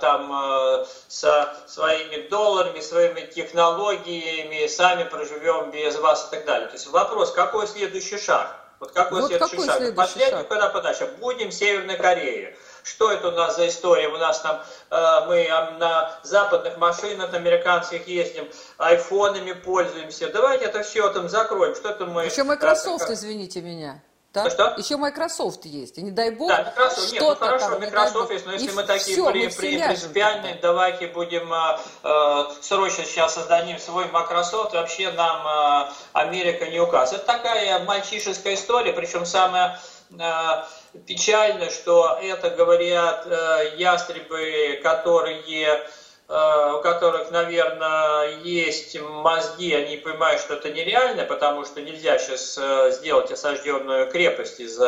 там, 0.00 0.86
со 1.08 1.54
своими 1.66 2.28
долларами, 2.28 2.80
своими 2.80 3.20
технологиями, 3.20 4.66
сами 4.68 5.04
проживем 5.04 5.70
без 5.70 5.98
вас 5.98 6.28
и 6.28 6.34
так 6.34 6.46
далее. 6.46 6.68
То 6.68 6.74
есть 6.74 6.86
вопрос, 6.86 7.32
какой 7.32 7.66
следующий 7.66 8.16
шаг? 8.16 8.56
Вот 8.80 8.92
какой 8.92 9.20
вот 9.20 9.28
следующий 9.28 9.56
какой 9.56 9.66
шаг? 9.66 9.76
Следующий 9.76 9.96
Последний, 9.96 10.38
шаг? 10.38 10.48
куда 10.48 10.68
подальше? 10.70 11.14
Будем 11.18 11.48
в 11.50 11.52
Северной 11.52 11.96
Корее. 11.96 12.56
Что 12.88 13.12
это 13.12 13.28
у 13.28 13.32
нас 13.32 13.56
за 13.56 13.68
история? 13.68 14.08
У 14.08 14.16
нас 14.16 14.40
там, 14.40 14.62
э, 14.90 15.26
мы 15.26 15.48
на 15.78 16.18
западных 16.22 16.78
машинах 16.78 17.34
американских 17.34 18.08
ездим, 18.08 18.48
айфонами 18.78 19.52
пользуемся. 19.52 20.28
Давайте 20.32 20.64
это 20.66 20.82
все 20.82 21.08
там 21.12 21.28
закроем. 21.28 21.74
Что 21.74 21.90
это 21.90 22.06
мы... 22.06 22.24
Еще 22.24 22.44
Microsoft, 22.44 23.04
как... 23.04 23.14
извините 23.14 23.60
меня. 23.60 24.02
Да? 24.32 24.50
Что? 24.50 24.74
Еще 24.76 24.96
Microsoft 24.96 25.64
есть. 25.64 25.96
И 25.98 26.02
не 26.02 26.10
дай 26.10 26.30
бог, 26.30 26.48
да, 26.48 26.64
Microsoft, 26.64 27.12
нет, 27.12 27.22
ну 27.22 27.34
хорошо, 27.34 27.70
там, 27.70 27.80
Microsoft 27.80 28.30
есть, 28.30 28.46
но 28.46 28.52
если 28.52 28.70
мы 28.72 28.82
такие 28.82 29.16
все, 29.16 29.30
при, 29.30 29.46
мы 29.46 29.50
при, 29.50 29.78
принципиальные, 29.78 30.54
тогда. 30.54 30.68
давайте 30.68 31.06
будем 31.08 31.52
э, 31.52 31.78
э, 32.04 32.44
срочно 32.60 33.04
сейчас 33.04 33.34
создадим 33.34 33.78
свой 33.78 34.06
Microsoft, 34.08 34.74
вообще 34.74 35.10
нам 35.12 35.88
э, 35.88 35.92
Америка 36.12 36.66
не 36.66 36.78
указ. 36.78 37.14
Это 37.14 37.24
такая 37.24 37.82
мальчишеская 37.84 38.54
история, 38.54 38.92
причем 38.92 39.24
самая 39.24 39.80
э, 40.10 40.64
печально, 41.06 41.70
что 41.70 42.18
это 42.20 42.50
говорят 42.50 43.26
э, 43.26 43.74
ястребы, 43.76 44.80
которые 44.82 45.84
э, 46.28 46.72
у 46.74 46.82
которых, 46.82 47.30
наверное, 47.30 48.38
есть 48.42 49.00
мозги, 49.00 49.74
они 49.74 49.96
понимают, 49.96 50.40
что 50.40 50.54
это 50.54 50.70
нереально, 50.70 51.24
потому 51.24 51.64
что 51.64 51.80
нельзя 51.80 52.18
сейчас 52.18 52.58
э, 52.58 52.92
сделать 52.92 53.30
осажденную 53.30 54.10
крепость 54.10 54.60
из 54.60 54.78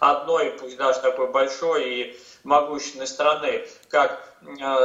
одной, 0.00 0.56
пусть 0.60 0.76
даже 0.76 1.00
такой 1.00 1.30
большой 1.30 1.84
и 1.88 2.20
могущественной 2.44 3.06
страны, 3.06 3.66
как, 3.90 4.24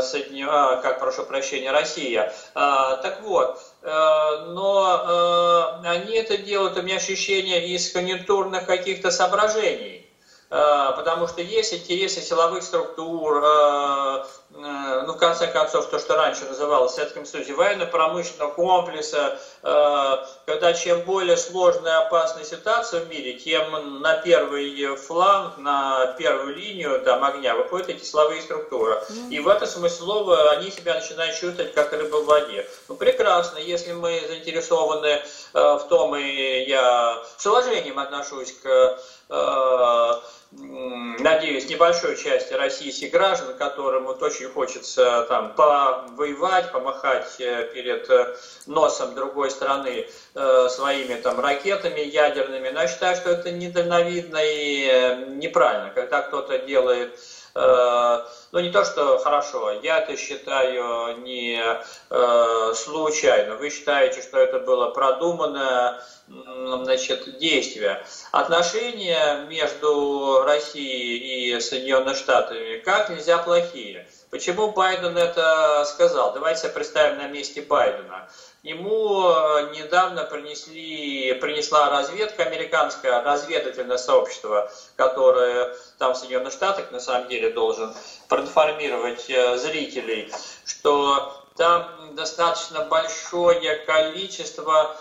Соединен... 0.02 0.48
как 0.82 1.00
прошу 1.00 1.24
прощения, 1.24 1.72
Россия. 1.72 2.34
Так 2.56 3.22
вот, 3.22 3.62
но 3.84 5.80
они 5.86 6.16
это 6.16 6.38
делают, 6.38 6.78
у 6.78 6.82
меня 6.82 6.96
ощущение, 6.96 7.70
из 7.70 7.92
конъюнктурных 7.92 8.66
каких-то 8.66 9.12
соображений 9.12 10.04
Э, 10.04 10.12
потому 10.50 11.28
что 11.28 11.42
есть 11.42 11.74
интересы 11.74 12.22
силовых 12.22 12.64
структур, 12.64 13.44
э, 13.44 14.24
э, 14.52 15.04
ну, 15.08 15.14
в 15.14 15.18
конце 15.18 15.48
концов, 15.48 15.90
то, 15.90 15.98
что 15.98 16.16
раньше 16.16 16.46
называлось 16.46 16.92
в 16.92 16.96
Советском 16.96 17.26
Союзе, 17.26 17.54
военно-промышленного 17.54 18.52
комплекса, 18.52 19.40
когда 20.46 20.74
чем 20.74 21.02
более 21.02 21.38
сложная 21.38 22.02
и 22.02 22.06
опасная 22.06 22.44
ситуация 22.44 23.02
в 23.02 23.10
мире, 23.10 23.34
тем 23.34 24.02
на 24.02 24.18
первый 24.18 24.96
фланг, 24.96 25.58
на 25.58 26.08
первую 26.18 26.56
линию 26.56 27.02
там, 27.02 27.24
огня 27.24 27.56
выходят 27.56 27.90
эти 27.90 28.04
силовые 28.04 28.42
структуры. 28.42 29.02
И 29.30 29.40
в 29.40 29.48
этом 29.48 29.68
смысле 29.68 29.98
слова 29.98 30.52
они 30.52 30.70
себя 30.70 30.96
начинают 30.96 31.36
чувствовать 31.36 31.74
как 31.74 31.92
рыба 31.94 32.18
в 32.18 32.26
воде. 32.26 32.68
Ну, 32.88 32.96
прекрасно, 32.96 33.58
если 33.58 33.94
мы 33.94 34.22
заинтересованы 34.28 35.22
в 35.54 35.86
том, 35.90 36.16
и 36.16 36.66
я 36.66 37.24
с 37.38 37.46
уважением 37.46 38.00
отношусь 38.00 38.54
к 38.62 39.00
надеюсь, 41.20 41.70
небольшой 41.70 42.18
части 42.18 42.53
российских 42.53 43.12
граждан, 43.12 43.56
которым 43.58 44.06
вот 44.06 44.22
очень 44.22 44.50
хочется 44.50 45.25
там 45.30 45.53
повоевать, 45.53 46.72
помахать 46.72 47.39
э, 47.39 47.70
перед 47.74 48.10
э, 48.10 48.36
носом 48.68 49.15
другой 49.15 49.50
страны 49.50 50.08
э, 50.36 50.68
своими 50.70 51.15
там 51.15 51.39
ракетами 51.39 52.01
ядерными. 52.01 52.70
Но 52.70 52.82
я 52.82 52.88
считаю, 52.88 53.15
что 53.15 53.32
это 53.32 53.51
недальновидно 53.51 54.39
и 54.42 55.25
неправильно, 55.30 55.92
когда 55.94 56.22
кто-то 56.22 56.60
делает 56.60 57.20
ну 57.55 58.60
не 58.60 58.72
то, 58.72 58.83
что 58.83 59.19
хорошо, 59.19 59.72
я 59.83 60.00
это 60.00 60.17
считаю 60.17 61.19
не 61.22 61.62
э, 62.10 62.74
случайно. 62.75 63.55
Вы 63.55 63.69
считаете, 63.69 64.22
что 64.24 64.39
это 64.39 64.60
было 64.60 64.89
продуманное 64.89 66.01
значит, 66.27 67.38
действие. 67.38 68.03
Отношения 68.31 69.45
между 69.48 70.41
Россией 70.43 71.55
и 71.55 71.60
Соединенными 71.60 72.15
Штатами 72.15 72.77
как 72.79 73.10
нельзя 73.10 73.38
плохие. 73.38 74.07
Почему 74.29 74.72
Байден 74.72 75.17
это 75.17 75.86
сказал? 75.86 76.33
Давайте 76.33 76.69
представим 76.69 77.17
на 77.17 77.27
месте 77.27 77.62
Байдена. 77.62 78.27
Ему 78.63 79.27
э, 79.27 79.72
недавно 79.75 80.24
принесли, 80.24 81.34
принесла 81.34 81.89
разведка, 81.89 82.43
американское 82.43 83.22
разведывательное 83.22 83.98
сообщество, 83.98 84.72
которое 84.96 85.75
там 85.98 86.13
в 86.13 86.17
Соединенных 86.17 86.53
Штатах 86.53 86.89
на 86.89 87.01
самом 87.01 87.27
деле 87.27 87.50
должен 87.50 87.93
проинформировать 88.29 89.29
э, 89.29 89.58
зрителей, 89.58 90.32
что 90.63 91.43
там 91.58 92.15
достаточно 92.15 92.86
большое 92.86 93.75
количество 93.86 94.96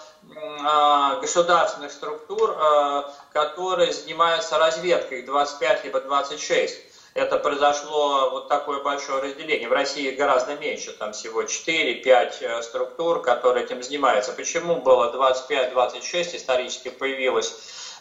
а, 0.65 1.17
государственных 1.21 1.93
структур, 1.93 2.57
а, 2.59 3.13
которые 3.33 3.93
занимаются 3.93 4.59
разведкой, 4.59 5.23
25 5.23 5.85
либо 5.85 6.01
26. 6.01 6.92
Это 7.15 7.37
произошло 7.37 8.31
вот 8.31 8.49
такое 8.49 8.83
большое 8.83 9.23
разделение. 9.23 9.69
В 9.69 9.73
России 9.73 10.11
гораздо 10.13 10.57
меньше, 10.57 10.93
там 10.93 11.13
всего 11.13 11.43
4-5 11.43 12.35
э, 12.41 12.63
структур, 12.63 13.21
которые 13.21 13.67
этим 13.67 13.83
занимаются. 13.83 14.33
Почему 14.33 14.77
было 14.77 15.13
25-26 15.15 16.37
исторически 16.37 16.89
появилось 16.89 17.55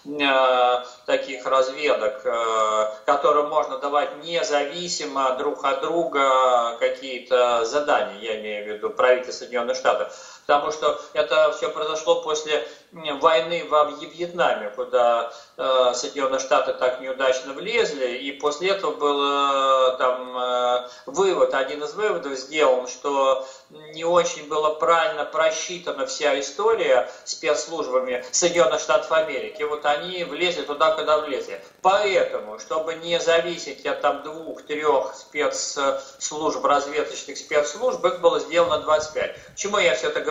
Э, 0.04 0.84
таких 1.06 1.46
разведок, 1.46 2.22
э, 2.26 2.86
которым 3.06 3.50
можно 3.50 3.78
давать 3.78 4.24
независимо 4.24 5.36
друг 5.38 5.64
от 5.64 5.82
друга 5.82 6.76
какие-то 6.80 7.66
задания, 7.66 8.18
я 8.20 8.40
имею 8.42 8.66
в 8.66 8.68
виду 8.70 8.90
правительство 8.90 9.46
Соединенных 9.46 9.78
Штатов. 9.78 10.41
Потому 10.46 10.72
что 10.72 11.00
это 11.14 11.52
все 11.54 11.70
произошло 11.70 12.22
после 12.22 12.68
войны 12.92 13.66
во 13.70 13.86
Вьетнаме, 13.86 14.70
куда 14.72 15.32
э, 15.58 15.94
Соединенные 15.96 16.40
Штаты 16.40 16.74
так 16.74 17.00
неудачно 17.00 17.54
влезли, 17.54 18.18
и 18.18 18.32
после 18.34 18.72
этого 18.72 18.92
был 18.92 19.98
там 19.98 20.90
вывод, 21.06 21.54
один 21.54 21.84
из 21.84 21.94
выводов 21.94 22.38
сделан, 22.38 22.88
что 22.88 23.48
не 23.70 24.04
очень 24.04 24.48
было 24.48 24.72
правильно 24.72 25.24
просчитана 25.24 26.06
вся 26.06 26.38
история 26.40 27.10
спецслужбами 27.24 28.26
Соединенных 28.32 28.82
Штатов 28.82 29.12
Америки. 29.12 29.64
Вот 29.64 29.86
они 29.86 30.24
влезли 30.24 30.64
туда, 30.64 30.96
куда 30.96 31.20
влезли. 31.20 31.64
Поэтому, 31.82 32.60
чтобы 32.60 32.96
не 32.96 33.20
зависеть 33.20 33.86
от 33.86 34.02
там 34.02 34.24
двух-трех 34.24 35.16
спецслужб, 35.16 36.66
разведочных 36.66 37.38
спецслужб, 37.38 38.04
их 38.06 38.20
было 38.20 38.40
сделано 38.40 38.80
25. 38.80 39.56
Чему 39.56 39.78
я 39.78 39.96
все 39.96 40.08
это 40.08 40.20
говорю? 40.22 40.31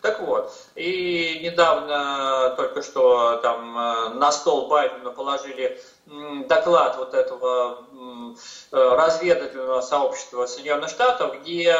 Так 0.00 0.20
вот, 0.20 0.52
и 0.74 1.40
недавно 1.42 2.54
только 2.56 2.82
что 2.82 3.36
там 3.36 3.76
э, 3.76 4.08
на 4.14 4.32
стол 4.32 4.68
Байдена 4.68 5.10
положили 5.10 5.78
доклад 6.48 6.96
вот 6.96 7.12
этого 7.12 7.84
э, 8.72 8.94
разведывательного 8.94 9.82
сообщества 9.82 10.46
Соединенных 10.46 10.88
Штатов, 10.88 11.42
где 11.42 11.76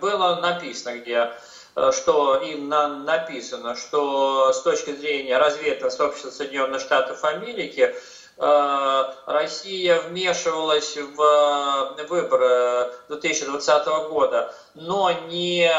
было 0.00 0.36
написано, 0.36 0.98
где 0.98 1.32
Э, 1.74 1.90
что 1.92 2.36
им 2.36 2.68
на, 2.68 2.88
написано, 2.88 3.74
что 3.76 4.52
с 4.52 4.62
точки 4.62 4.92
зрения 4.94 5.38
разведного 5.38 5.90
сообщества 5.90 6.30
Соединенных 6.30 6.80
Штатов 6.80 7.24
Америки 7.24 7.94
Россия 8.36 10.00
вмешивалась 10.00 10.96
в 10.96 11.94
э, 11.98 12.06
выборы 12.06 12.92
2020 13.08 13.86
года, 14.08 14.54
но 14.74 15.12
не, 15.28 15.70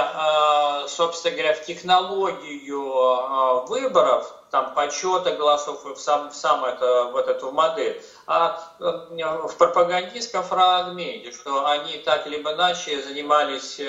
собственно 0.87 1.35
говоря, 1.35 1.55
в 1.55 1.65
технологию 1.65 3.65
выборов, 3.67 4.33
там 4.51 4.73
подсчета 4.75 5.31
голосов 5.31 5.83
в 5.83 5.97
сам, 5.97 6.29
в 6.29 6.35
сам 6.35 6.63
это, 6.63 7.05
вот 7.05 7.27
эту 7.27 7.51
модель, 7.51 8.01
а 8.27 8.61
в 8.79 9.55
пропагандистском 9.57 10.43
фрагменте, 10.43 11.31
что 11.31 11.65
они 11.65 11.97
так 11.97 12.27
или 12.27 12.37
иначе 12.37 13.01
занимались 13.01 13.79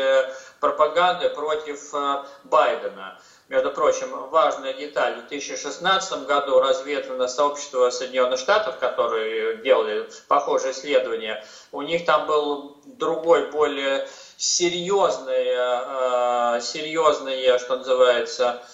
пропаганды 0.65 1.29
против 1.29 1.95
э, 1.95 2.25
Байдена. 2.45 3.19
Между 3.49 3.71
прочим, 3.71 4.09
важная 4.31 4.73
деталь. 4.73 5.17
В 5.17 5.29
2016 5.29 6.27
году 6.27 6.61
разведывательное 6.61 7.29
сообщество 7.29 7.91
Соединенных 7.91 8.39
Штатов, 8.39 8.79
которые 8.79 9.59
делали 9.59 10.09
похожие 10.29 10.73
исследования, 10.73 11.45
у 11.71 11.83
них 11.83 12.07
там 12.07 12.27
был 12.27 12.79
другой, 12.87 13.51
более 13.51 14.09
серьезный, 14.39 15.47
э, 15.47 16.61
серьезный, 16.63 17.59
что 17.59 17.77
называется, 17.77 18.65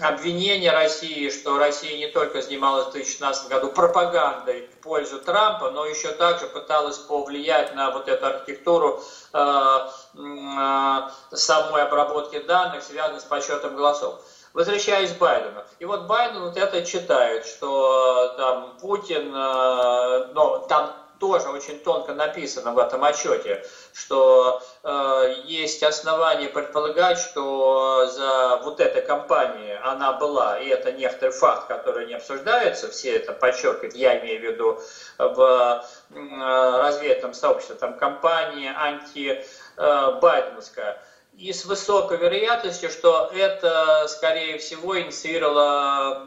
обвинение 0.00 0.72
России, 0.72 1.30
что 1.30 1.58
Россия 1.58 1.96
не 1.96 2.08
только 2.08 2.42
занималась 2.42 2.88
в 2.88 2.92
2016 2.92 3.48
году 3.48 3.68
пропагандой 3.68 4.68
в 4.68 4.82
пользу 4.82 5.20
Трампа, 5.20 5.70
но 5.70 5.86
еще 5.86 6.12
также 6.12 6.46
пыталась 6.46 6.98
повлиять 6.98 7.74
на 7.74 7.90
вот 7.90 8.08
эту 8.08 8.26
архитектуру 8.26 9.00
э, 9.32 9.38
э, 9.38 11.36
самой 11.36 11.82
обработки 11.82 12.40
данных, 12.40 12.82
связанной 12.82 13.20
с 13.20 13.24
подсчетом 13.24 13.76
голосов. 13.76 14.20
Возвращаясь 14.52 15.12
к 15.12 15.18
Байдену. 15.18 15.62
И 15.78 15.84
вот 15.84 16.06
Байден 16.06 16.42
вот 16.42 16.56
это 16.56 16.84
читает, 16.84 17.46
что 17.46 18.34
там 18.36 18.76
Путин, 18.80 19.32
э, 19.32 20.26
ну, 20.34 20.66
там 20.68 20.92
тоже 21.20 21.50
очень 21.50 21.78
тонко 21.78 22.14
написано 22.14 22.72
в 22.72 22.78
этом 22.78 23.04
отчете, 23.04 23.62
что 23.92 24.62
э, 24.82 25.34
есть 25.44 25.82
основания 25.82 26.48
предполагать, 26.48 27.18
что 27.18 28.06
за 28.06 28.62
вот 28.64 28.80
этой 28.80 29.02
компанией 29.02 29.76
она 29.84 30.14
была, 30.14 30.58
и 30.58 30.68
это 30.68 30.92
некоторый 30.92 31.32
факт, 31.32 31.66
который 31.68 32.06
не 32.06 32.14
обсуждается, 32.14 32.88
все 32.88 33.16
это 33.16 33.34
подчеркивают, 33.34 33.94
я 33.94 34.18
имею 34.20 34.40
в 34.40 34.44
виду 34.44 34.80
в 35.18 35.84
э, 36.10 36.78
разведном 36.78 37.34
сообществе, 37.34 37.76
там 37.76 37.98
компания 37.98 38.74
анти-байденовская, 38.76 40.94
э, 40.94 40.96
и 41.40 41.54
с 41.54 41.64
высокой 41.64 42.18
вероятностью, 42.18 42.90
что 42.90 43.30
это, 43.32 44.06
скорее 44.08 44.58
всего, 44.58 45.00
инициировало 45.00 46.26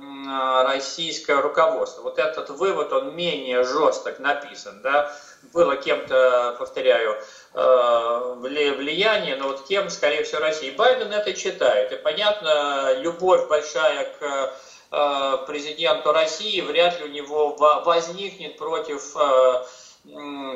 российское 0.63 1.39
руководство. 1.39 2.01
Вот 2.01 2.17
этот 2.17 2.49
вывод, 2.49 2.91
он 2.91 3.15
менее 3.15 3.63
жесток 3.63 4.17
написан, 4.17 4.81
да, 4.81 5.15
было 5.53 5.75
кем-то, 5.75 6.55
повторяю, 6.57 7.15
э, 7.53 8.33
влияние, 8.39 9.35
но 9.35 9.49
вот 9.49 9.67
кем, 9.67 9.91
скорее 9.91 10.23
всего, 10.23 10.41
Россия. 10.41 10.71
И 10.71 10.75
Байден 10.75 11.13
это 11.13 11.33
читает. 11.33 11.91
И 11.91 11.97
понятно, 11.97 12.97
любовь 12.97 13.47
большая 13.47 14.05
к 14.19 14.53
э, 14.91 15.45
президенту 15.45 16.11
России 16.11 16.61
вряд 16.61 16.99
ли 16.99 17.05
у 17.05 17.09
него 17.09 17.55
возникнет 17.85 18.57
против 18.57 19.15
э, 19.15 19.63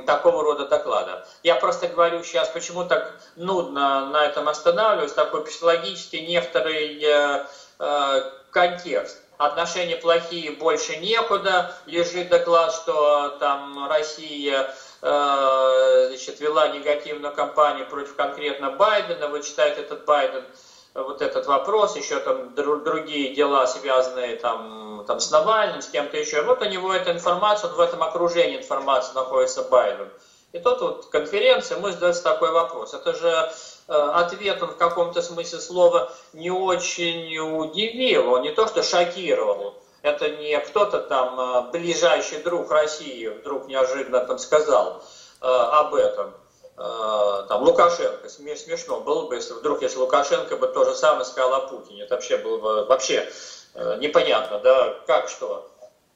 такого 0.05 0.43
рода 0.43 0.67
доклада. 0.67 1.25
Я 1.43 1.55
просто 1.55 1.87
говорю 1.87 2.23
сейчас, 2.23 2.49
почему 2.49 2.83
так 2.83 3.19
нудно 3.35 4.07
на 4.07 4.25
этом 4.25 4.49
останавливаюсь, 4.49 5.13
такой 5.13 5.45
психологический 5.45 6.27
некоторый 6.27 7.01
э, 7.01 7.45
э, 7.79 8.31
контекст. 8.51 9.21
Отношения 9.37 9.97
плохие, 9.97 10.51
больше 10.51 10.97
некуда. 10.97 11.73
Лежит 11.85 12.29
доклад, 12.29 12.73
что 12.73 13.37
там 13.39 13.87
Россия 13.87 14.73
э, 15.01 16.05
значит, 16.09 16.39
вела 16.39 16.67
негативную 16.69 17.33
кампанию 17.33 17.87
против 17.87 18.15
конкретно 18.15 18.71
Байдена. 18.71 19.27
Вот 19.27 19.45
читает 19.45 19.77
этот 19.77 20.05
Байден 20.05 20.43
вот 21.03 21.21
этот 21.21 21.45
вопрос, 21.45 21.95
еще 21.95 22.19
там 22.19 22.53
другие 22.55 23.35
дела, 23.35 23.67
связанные 23.67 24.35
там, 24.37 25.03
там 25.07 25.19
с 25.19 25.29
Навальным, 25.31 25.81
с 25.81 25.87
кем-то 25.87 26.17
еще. 26.17 26.41
Вот 26.41 26.61
у 26.61 26.65
него 26.65 26.93
эта 26.93 27.11
информация, 27.11 27.69
вот 27.69 27.77
в 27.77 27.79
этом 27.79 28.01
окружении 28.01 28.57
информации 28.57 29.13
находится 29.13 29.63
Байден. 29.63 30.09
И 30.53 30.59
тут 30.59 30.81
вот 30.81 31.05
конференция, 31.07 31.77
мы 31.79 31.91
задается 31.91 32.23
такой 32.23 32.51
вопрос. 32.51 32.93
Это 32.93 33.13
же 33.13 33.51
э, 33.87 33.93
ответ 33.93 34.61
он 34.63 34.69
в 34.69 34.77
каком-то 34.77 35.21
смысле 35.21 35.59
слова 35.59 36.11
не 36.33 36.49
очень 36.49 37.37
удивил, 37.37 38.33
он 38.33 38.41
не 38.41 38.51
то 38.51 38.67
что 38.67 38.81
шокировал. 38.81 39.75
Это 40.01 40.29
не 40.29 40.57
кто-то 40.59 40.99
там 41.01 41.39
э, 41.39 41.71
ближайший 41.71 42.41
друг 42.41 42.71
России 42.71 43.27
вдруг 43.27 43.67
неожиданно 43.67 44.21
там 44.21 44.39
сказал 44.39 45.03
э, 45.41 45.45
об 45.45 45.93
этом. 45.93 46.33
Э, 46.77 47.45
там 47.49 47.63
Лукашенко, 47.63 48.29
смешно 48.29 48.99
было 48.99 49.27
бы, 49.27 49.35
если 49.35 49.53
вдруг, 49.53 49.81
если 49.81 49.97
Лукашенко 49.97 50.57
бы 50.57 50.67
то 50.67 50.85
же 50.85 50.93
самое 50.93 51.25
сказал 51.25 51.55
о 51.55 51.67
Путине, 51.67 52.03
это 52.03 52.15
вообще 52.15 52.37
было 52.37 52.57
бы 52.59 52.85
вообще 52.85 53.27
э, 53.73 53.97
непонятно, 53.99 54.59
да, 54.59 54.95
как 55.07 55.27
что. 55.27 55.71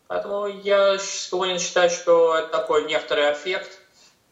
Поэтому 0.07 0.45
я 0.45 0.99
склонен 0.99 1.57
считать, 1.57 1.91
что 1.91 2.35
это 2.35 2.49
такой 2.49 2.83
некоторый 2.83 3.33
эффект, 3.33 3.71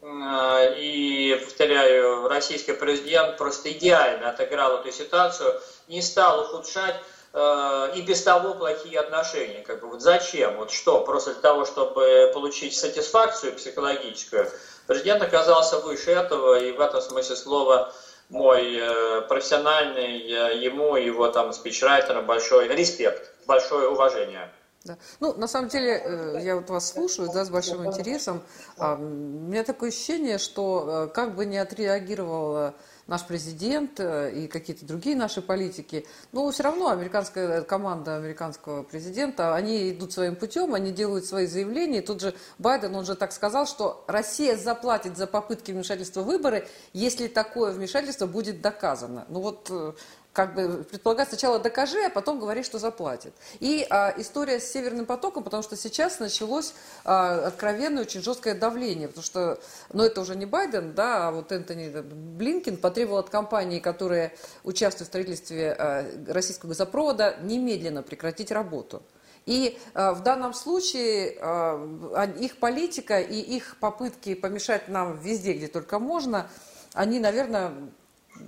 э, 0.02 0.74
и, 0.78 1.40
повторяю, 1.44 2.28
российский 2.28 2.74
президент 2.74 3.36
просто 3.36 3.72
идеально 3.72 4.30
отыграл 4.30 4.78
эту 4.78 4.92
ситуацию, 4.92 5.60
не 5.88 6.00
стал 6.00 6.42
ухудшать 6.42 6.96
и 7.32 8.02
без 8.08 8.24
того 8.24 8.54
плохие 8.54 8.98
отношения. 8.98 9.62
Как 9.62 9.80
бы 9.80 9.86
вот 9.86 10.02
зачем? 10.02 10.56
Вот 10.56 10.72
что? 10.72 11.02
Просто 11.02 11.32
для 11.32 11.40
того, 11.40 11.64
чтобы 11.64 12.28
получить 12.34 12.76
сатисфакцию 12.76 13.54
психологическую, 13.54 14.50
Президент 14.90 15.22
оказался 15.22 15.78
выше 15.78 16.10
этого, 16.10 16.58
и 16.58 16.72
в 16.72 16.80
этом 16.80 17.00
смысле 17.00 17.36
слова 17.36 17.92
мой 18.28 18.76
э, 18.76 19.20
профессиональный 19.28 20.18
ему 20.64 20.96
и 20.96 21.04
его 21.04 21.28
там 21.28 21.52
спичрайтерам 21.52 22.26
большой 22.26 22.66
респект, 22.66 23.30
большое 23.46 23.88
уважение. 23.88 24.50
Да. 24.84 24.96
Ну, 25.20 25.34
на 25.34 25.46
самом 25.46 25.68
деле, 25.68 26.02
э, 26.02 26.38
я 26.42 26.56
вот 26.56 26.70
вас 26.70 26.92
слушаю, 26.92 27.30
да, 27.32 27.44
с 27.44 27.50
большим 27.50 27.86
интересом. 27.86 28.40
У 28.78 28.96
меня 28.96 29.62
такое 29.62 29.90
ощущение, 29.90 30.38
что 30.38 31.08
э, 31.10 31.14
как 31.14 31.34
бы 31.34 31.44
не 31.44 31.58
отреагировала 31.58 32.74
наш 33.10 33.26
президент 33.26 33.98
э, 33.98 34.30
и 34.32 34.46
какие-то 34.46 34.86
другие 34.86 35.16
наши 35.16 35.42
политики, 35.42 36.06
но 36.30 36.48
все 36.52 36.62
равно 36.62 36.90
американская 36.90 37.62
команда 37.62 38.16
американского 38.16 38.84
президента, 38.84 39.54
они 39.56 39.90
идут 39.90 40.12
своим 40.12 40.36
путем, 40.36 40.74
они 40.74 40.92
делают 40.92 41.26
свои 41.26 41.46
заявления. 41.46 41.98
И 41.98 42.06
тут 42.06 42.20
же 42.20 42.34
Байден, 42.58 42.94
он 42.94 43.04
же 43.04 43.16
так 43.16 43.32
сказал, 43.32 43.66
что 43.66 44.04
Россия 44.06 44.56
заплатит 44.56 45.16
за 45.16 45.26
попытки 45.26 45.72
вмешательства 45.72 46.22
в 46.22 46.26
выборы, 46.26 46.68
если 46.92 47.26
такое 47.26 47.72
вмешательство 47.72 48.26
будет 48.26 48.60
доказано. 48.60 49.26
Ну 49.28 49.40
вот 49.40 49.66
э, 49.70 49.92
как 50.32 50.54
бы 50.54 50.84
предполагать 50.84 51.28
сначала 51.28 51.58
докажи, 51.58 52.04
а 52.04 52.10
потом 52.10 52.38
говори, 52.38 52.62
что 52.62 52.78
заплатит. 52.78 53.34
И 53.58 53.86
а, 53.90 54.14
история 54.16 54.60
с 54.60 54.70
Северным 54.70 55.06
потоком, 55.06 55.42
потому 55.42 55.62
что 55.62 55.76
сейчас 55.76 56.20
началось 56.20 56.74
а, 57.04 57.48
откровенное, 57.48 58.02
очень 58.02 58.22
жесткое 58.22 58.54
давление, 58.54 59.08
потому 59.08 59.24
что, 59.24 59.58
ну 59.92 60.04
это 60.04 60.20
уже 60.20 60.36
не 60.36 60.46
Байден, 60.46 60.94
да, 60.94 61.28
а 61.28 61.32
вот 61.32 61.50
Энтони 61.50 61.90
Блинкин 62.00 62.76
потребовал 62.76 63.18
от 63.18 63.30
компании, 63.30 63.80
которые 63.80 64.32
участвуют 64.62 65.08
в 65.08 65.10
строительстве 65.10 65.72
а, 65.72 66.06
российского 66.28 66.70
газопровода, 66.70 67.36
немедленно 67.42 68.02
прекратить 68.02 68.52
работу. 68.52 69.02
И 69.46 69.78
э, 69.94 70.12
в 70.12 70.22
данном 70.22 70.52
случае 70.52 71.34
э, 71.40 72.32
их 72.38 72.58
политика 72.58 73.20
и 73.20 73.40
их 73.40 73.78
попытки 73.80 74.34
помешать 74.34 74.88
нам 74.88 75.18
везде, 75.18 75.54
где 75.54 75.66
только 75.66 75.98
можно, 75.98 76.48
они, 76.92 77.18
наверное, 77.20 77.72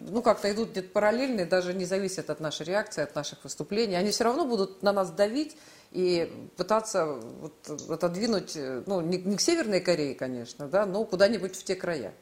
ну, 0.08 0.22
как-то 0.22 0.50
идут 0.50 0.70
где-то 0.70 0.88
параллельные, 0.88 1.46
даже 1.46 1.74
не 1.74 1.84
зависят 1.84 2.30
от 2.30 2.40
нашей 2.40 2.66
реакции, 2.66 3.02
от 3.02 3.14
наших 3.14 3.42
выступлений. 3.44 3.94
Они 3.94 4.10
все 4.10 4.24
равно 4.24 4.44
будут 4.44 4.82
на 4.82 4.92
нас 4.92 5.10
давить 5.10 5.56
и 5.90 6.32
пытаться 6.56 7.06
вот 7.06 7.90
отодвинуть, 7.90 8.56
ну, 8.86 9.00
не, 9.00 9.18
не 9.18 9.36
к 9.36 9.40
Северной 9.40 9.80
Корее, 9.80 10.14
конечно, 10.14 10.66
да, 10.68 10.86
но 10.86 11.04
куда-нибудь 11.04 11.56
в 11.56 11.64
те 11.64 11.74
края. 11.76 12.12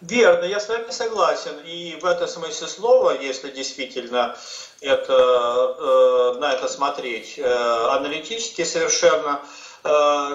Верно, 0.00 0.44
я 0.44 0.60
с 0.60 0.68
вами 0.68 0.90
согласен. 0.90 1.58
И 1.64 1.98
в 2.00 2.04
этом 2.04 2.28
смысле 2.28 2.66
слова, 2.66 3.18
если 3.18 3.50
действительно 3.50 4.36
это, 4.80 5.12
э, 5.12 6.38
на 6.38 6.52
это 6.52 6.68
смотреть 6.68 7.38
э, 7.38 7.44
аналитически 7.44 8.64
совершенно, 8.64 9.40
Э, 9.75 9.75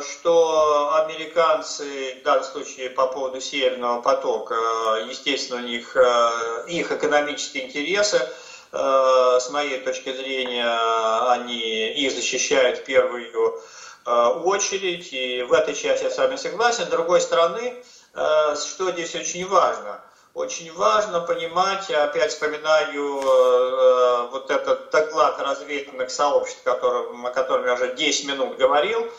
что 0.02 0.94
американцы, 1.06 2.18
в 2.20 2.24
данном 2.24 2.44
случае 2.44 2.90
по 2.90 3.08
поводу 3.08 3.42
Северного 3.42 4.02
потока, 4.02 4.56
естественно, 5.08 5.62
у 5.62 5.66
них 5.66 5.96
э, 5.96 6.66
их 6.68 6.92
экономические 6.92 7.66
интересы, 7.66 8.22
э, 8.72 9.38
с 9.40 9.50
моей 9.50 9.80
точки 9.80 10.14
зрения, 10.14 10.68
они 11.32 11.94
их 11.94 12.12
защищают 12.14 12.80
в 12.80 12.84
первую 12.86 13.62
очередь, 14.06 15.14
и 15.14 15.44
в 15.44 15.54
этой 15.54 15.76
части 15.76 16.06
я 16.06 16.10
с 16.10 16.18
вами 16.18 16.36
согласен. 16.36 16.86
С 16.86 16.90
другой 16.90 17.22
стороны, 17.22 17.84
что 18.14 18.92
здесь 18.92 19.14
очень 19.14 19.48
важно– 19.48 20.02
очень 20.34 20.72
важно 20.74 21.20
понимать, 21.20 21.90
опять 21.92 22.32
вспоминаю 22.32 23.20
э, 23.20 24.28
вот 24.32 24.50
этот 24.50 24.90
доклад 24.90 25.40
разведывательных 25.40 26.10
сообществ, 26.10 26.64
которым, 26.64 27.26
о 27.26 27.32
котором 27.32 27.66
я 27.66 27.74
уже 27.74 27.94
10 27.96 28.28
минут 28.28 28.58
говорил, 28.58 29.12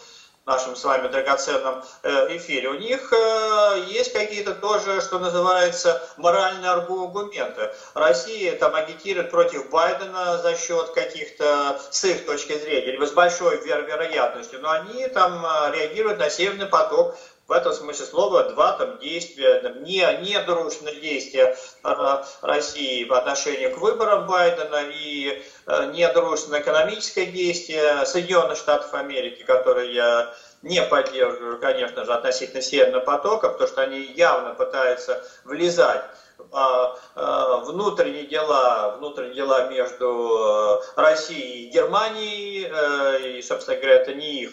нашем 0.44 0.74
с 0.74 0.84
вами 0.84 1.08
драгоценном 1.08 1.84
э, 2.02 2.36
эфире, 2.36 2.68
у 2.68 2.74
них 2.74 3.12
э, 3.12 3.84
есть 3.88 4.12
какие-то 4.12 4.54
тоже, 4.54 5.00
что 5.00 5.18
называется, 5.18 6.02
моральные 6.16 6.70
аргументы. 6.70 7.72
Россия 7.94 8.56
там 8.56 8.74
агитирует 8.74 9.30
против 9.30 9.70
Байдена 9.70 10.38
за 10.38 10.56
счет 10.56 10.90
каких-то, 10.90 11.80
с 11.90 12.04
их 12.04 12.26
точки 12.26 12.58
зрения, 12.58 12.92
либо 12.92 13.06
с 13.06 13.12
большой 13.12 13.64
вероятностью, 13.64 14.60
но 14.60 14.70
они 14.70 15.06
там 15.08 15.44
э, 15.44 15.72
реагируют 15.76 16.18
на 16.18 16.28
Северный 16.28 16.66
поток 16.66 17.16
в 17.52 17.54
этом 17.54 17.74
смысле 17.74 18.06
слова 18.06 18.44
два 18.44 18.72
там 18.78 18.98
действия, 18.98 19.74
не, 19.80 20.00
не 20.22 20.40
дружные 20.40 20.94
действия 20.94 21.54
э, 21.84 22.22
России 22.40 23.04
по 23.04 23.18
отношению 23.18 23.74
к 23.74 23.78
выборам 23.78 24.26
Байдена 24.26 24.84
и 24.90 25.42
э, 25.66 25.90
экономическое 25.92 27.26
действие 27.26 28.06
Соединенных 28.06 28.56
Штатов 28.56 28.94
Америки, 28.94 29.42
которые 29.42 29.92
я 29.92 30.34
не 30.62 30.80
поддерживаю, 30.82 31.60
конечно 31.60 32.06
же, 32.06 32.14
относительно 32.14 32.62
Северного 32.62 33.04
потока, 33.04 33.50
потому 33.50 33.68
что 33.68 33.82
они 33.82 34.00
явно 34.00 34.54
пытаются 34.54 35.22
влезать 35.44 36.04
а, 36.52 36.96
а, 37.14 37.56
внутренние 37.58 38.26
дела, 38.28 38.96
внутренние 38.96 39.34
дела 39.34 39.68
между 39.68 40.80
Россией 40.96 41.66
и 41.66 41.70
Германией, 41.70 43.38
и, 43.38 43.42
собственно 43.42 43.76
говоря, 43.76 43.96
это 43.96 44.14
не 44.14 44.44
их 44.44 44.52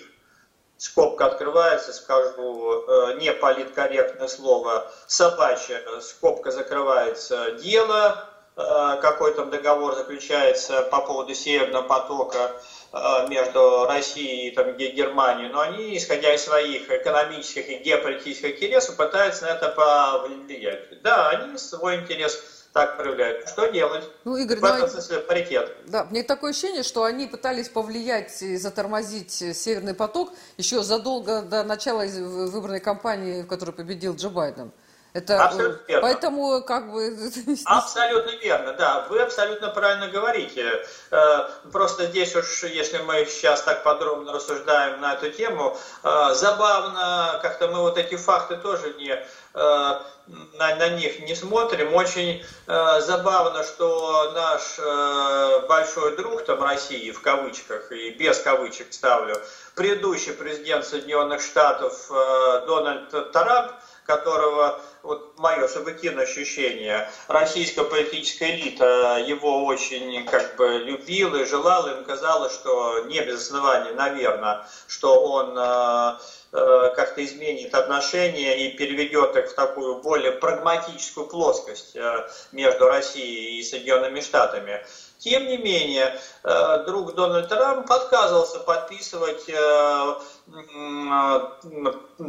скобка 0.79 1.25
открывается, 1.25 1.91
скажу 1.91 2.83
э, 2.87 3.17
не 3.19 3.33
политкорректное 3.33 4.29
слово, 4.29 4.89
собачье, 5.07 5.83
скобка 6.01 6.51
закрывается, 6.51 7.51
дело, 7.61 8.25
э, 8.55 8.97
какой 9.01 9.33
там 9.33 9.49
договор 9.49 9.95
заключается 9.95 10.83
по 10.83 11.01
поводу 11.01 11.35
Северного 11.35 11.83
потока 11.83 12.53
э, 12.93 13.27
между 13.27 13.87
Россией 13.87 14.47
и 14.47 14.51
там, 14.51 14.77
Германией, 14.77 15.49
но 15.49 15.59
они, 15.59 15.97
исходя 15.97 16.33
из 16.33 16.43
своих 16.43 16.89
экономических 16.89 17.67
и 17.69 17.79
геополитических 17.79 18.55
интересов, 18.55 18.95
пытаются 18.95 19.43
на 19.43 19.49
это 19.49 19.69
повлиять. 19.69 21.01
Да, 21.01 21.29
они 21.29 21.57
свой 21.57 21.97
интерес 21.97 22.58
так 22.73 22.97
проявляют. 22.97 23.47
Что 23.49 23.67
делать? 23.67 24.03
Ну, 24.23 24.37
Игорь, 24.37 24.59
в 24.59 24.63
этом 24.63 24.81
ну, 24.81 24.87
смысле 24.87 25.19
паритет. 25.19 25.75
Да, 25.87 26.05
мне 26.05 26.23
такое 26.23 26.51
ощущение, 26.51 26.83
что 26.83 27.03
они 27.03 27.27
пытались 27.27 27.69
повлиять 27.69 28.41
и 28.41 28.57
затормозить 28.57 29.31
Северный 29.31 29.93
поток 29.93 30.31
еще 30.57 30.83
задолго 30.83 31.41
до 31.41 31.63
начала 31.63 32.03
выборной 32.05 32.79
кампании, 32.79 33.41
в 33.41 33.47
которой 33.47 33.71
победил 33.71 34.15
Джо 34.15 34.29
Байден. 34.29 34.71
Это, 35.11 35.43
абсолютно 35.43 35.85
верно. 35.87 36.01
Поэтому 36.07 36.61
как 36.61 36.91
бы... 36.91 37.31
Абсолютно 37.65 38.29
верно, 38.37 38.73
да. 38.73 39.07
Вы 39.09 39.19
абсолютно 39.21 39.69
правильно 39.69 40.07
говорите. 40.07 40.85
Э, 41.09 41.47
просто 41.71 42.05
здесь 42.05 42.35
уж, 42.35 42.63
если 42.63 42.99
мы 42.99 43.25
сейчас 43.25 43.63
так 43.63 43.83
подробно 43.83 44.33
рассуждаем 44.33 45.01
на 45.01 45.15
эту 45.15 45.31
тему, 45.31 45.75
э, 46.03 46.33
забавно, 46.35 47.39
как-то 47.41 47.69
мы 47.69 47.79
вот 47.79 47.97
эти 47.97 48.15
факты 48.17 48.57
тоже 48.57 48.93
не 48.99 49.11
э, 49.11 49.23
на, 49.53 50.75
на 50.75 50.89
них 50.89 51.19
не 51.21 51.35
смотрим. 51.35 51.93
Очень 51.93 52.43
э, 52.67 53.01
забавно, 53.01 53.63
что 53.63 54.31
наш 54.33 54.77
э, 54.77 55.67
большой 55.67 56.15
друг 56.17 56.43
там 56.45 56.61
России 56.61 57.11
в 57.11 57.21
кавычках 57.21 57.91
и 57.91 58.11
без 58.11 58.39
кавычек 58.39 58.93
ставлю, 58.93 59.35
предыдущий 59.75 60.33
президент 60.33 60.85
Соединенных 60.85 61.41
Штатов 61.41 62.11
э, 62.11 62.63
Дональд 62.67 63.31
Трамп 63.31 63.71
которого, 64.09 64.81
вот 65.03 65.37
мое 65.37 65.67
субъективное 65.67 66.23
ощущение, 66.23 67.07
российская 67.27 67.83
политическая 67.83 68.55
элита 68.55 69.19
его 69.19 69.65
очень 69.65 70.25
как 70.25 70.55
бы 70.55 70.79
любила 70.79 71.35
и 71.35 71.45
желала, 71.45 71.95
им 71.95 72.03
казалось, 72.03 72.51
что 72.51 73.01
не 73.05 73.21
без 73.21 73.41
основания, 73.41 73.91
наверное, 73.91 74.65
что 74.87 75.21
он 75.21 75.55
э, 75.55 75.61
э, 75.61 76.17
как-то 76.51 77.23
изменит 77.23 77.75
отношения 77.75 78.65
и 78.65 78.77
переведет 78.77 79.35
их 79.35 79.51
в 79.51 79.55
такую 79.55 80.01
более 80.01 80.31
прагматическую 80.31 81.27
плоскость 81.27 81.95
э, 81.95 82.27
между 82.51 82.85
Россией 82.87 83.59
и 83.59 83.63
Соединенными 83.63 84.19
Штатами. 84.21 84.83
Тем 85.19 85.45
не 85.47 85.57
менее, 85.57 86.19
э, 86.43 86.83
друг 86.85 87.13
Дональд 87.13 87.49
Трамп 87.49 87.91
отказывался 87.91 88.59
подписывать, 88.59 89.47
э, 89.47 90.13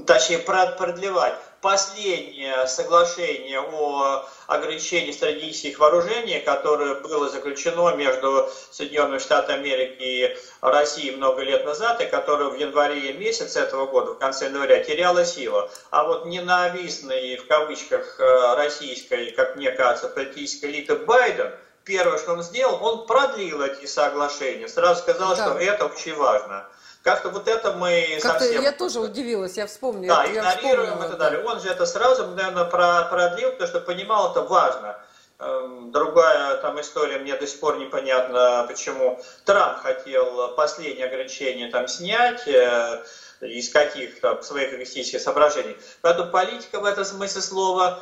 точнее 0.07 0.39
продлевать 0.39 1.35
последнее 1.61 2.67
соглашение 2.67 3.61
о 3.61 4.25
ограничении 4.47 5.13
стратегических 5.13 5.79
вооружений, 5.79 6.41
которое 6.41 6.95
было 6.97 7.29
заключено 7.29 7.95
между 7.95 8.49
Соединенными 8.71 9.19
Штатами 9.19 9.59
Америки 9.61 9.97
и 10.01 10.37
Россией 10.61 11.17
много 11.17 11.43
лет 11.43 11.65
назад, 11.65 12.01
и 12.01 12.07
которое 12.07 12.51
в 12.51 12.59
январе 12.59 13.13
месяце 13.13 13.61
этого 13.61 13.87
года, 13.87 14.13
в 14.13 14.19
конце 14.19 14.47
января, 14.47 14.83
теряло 14.83 15.25
силу. 15.25 15.69
А 15.91 16.05
вот 16.05 16.27
ненавистный, 16.27 17.37
в 17.37 17.47
кавычках, 17.47 18.19
э, 18.19 18.55
российской, 18.57 19.31
как 19.33 19.57
мне 19.57 19.71
кажется, 19.71 20.09
политической 20.09 20.67
элиты 20.71 20.97
Байден– 20.97 21.53
первое, 21.85 22.19
что 22.19 22.33
он 22.33 22.43
сделал, 22.43 22.79
он 22.85 23.07
продлил 23.07 23.63
эти 23.63 23.87
соглашения. 23.87 24.69
Сразу 24.69 25.01
сказал, 25.01 25.35
да. 25.35 25.37
что 25.37 25.59
это 25.59 25.87
очень 25.87 26.15
важно. 26.15 26.67
Как-то 27.03 27.31
вот 27.31 27.49
это 27.49 27.73
мы 27.73 28.19
Как-то 28.23 28.45
совсем... 28.45 28.63
Я 28.63 28.73
тоже 28.73 29.01
удивилась, 29.01 29.57
я 29.57 29.67
вспомнила. 29.67 30.17
Да, 30.17 30.25
я 30.25 30.41
игнорируем 30.41 30.91
вспомнила, 30.91 31.07
и 31.07 31.09
так 31.09 31.19
далее. 31.19 31.45
Он 31.45 31.61
же 31.61 31.69
это 31.69 31.87
сразу, 31.87 32.27
наверное, 32.27 32.65
продлил, 32.65 33.53
потому 33.53 33.69
что 33.69 33.81
понимал, 33.81 34.33
это 34.33 34.43
важно. 34.43 34.99
Эм, 35.39 35.91
другая 35.91 36.59
там 36.59 36.79
история, 36.79 37.19
мне 37.19 37.35
до 37.35 37.47
сих 37.47 37.59
пор 37.61 37.79
непонятно, 37.79 38.67
почему 38.69 39.19
Трамп 39.47 39.79
хотел 39.79 40.55
последние 40.55 41.07
ограничения 41.07 41.71
там 41.71 41.89
снять, 41.89 42.47
э, 42.47 43.03
из 43.41 43.71
каких 43.71 44.21
там 44.21 44.43
своих 44.43 44.75
эгоистических 44.75 45.19
соображений. 45.19 45.79
Поэтому 46.03 46.31
политика 46.31 46.79
в 46.81 46.85
этом 46.85 47.07
смысле 47.07 47.41
слова 47.41 48.01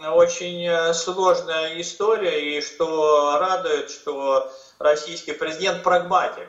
очень 0.00 0.66
э, 0.66 0.92
сложная 0.92 1.80
история, 1.80 2.56
и 2.56 2.60
что 2.60 3.38
радует, 3.38 3.88
что 3.88 4.52
российский 4.80 5.32
президент 5.32 5.84
прагматик. 5.84 6.48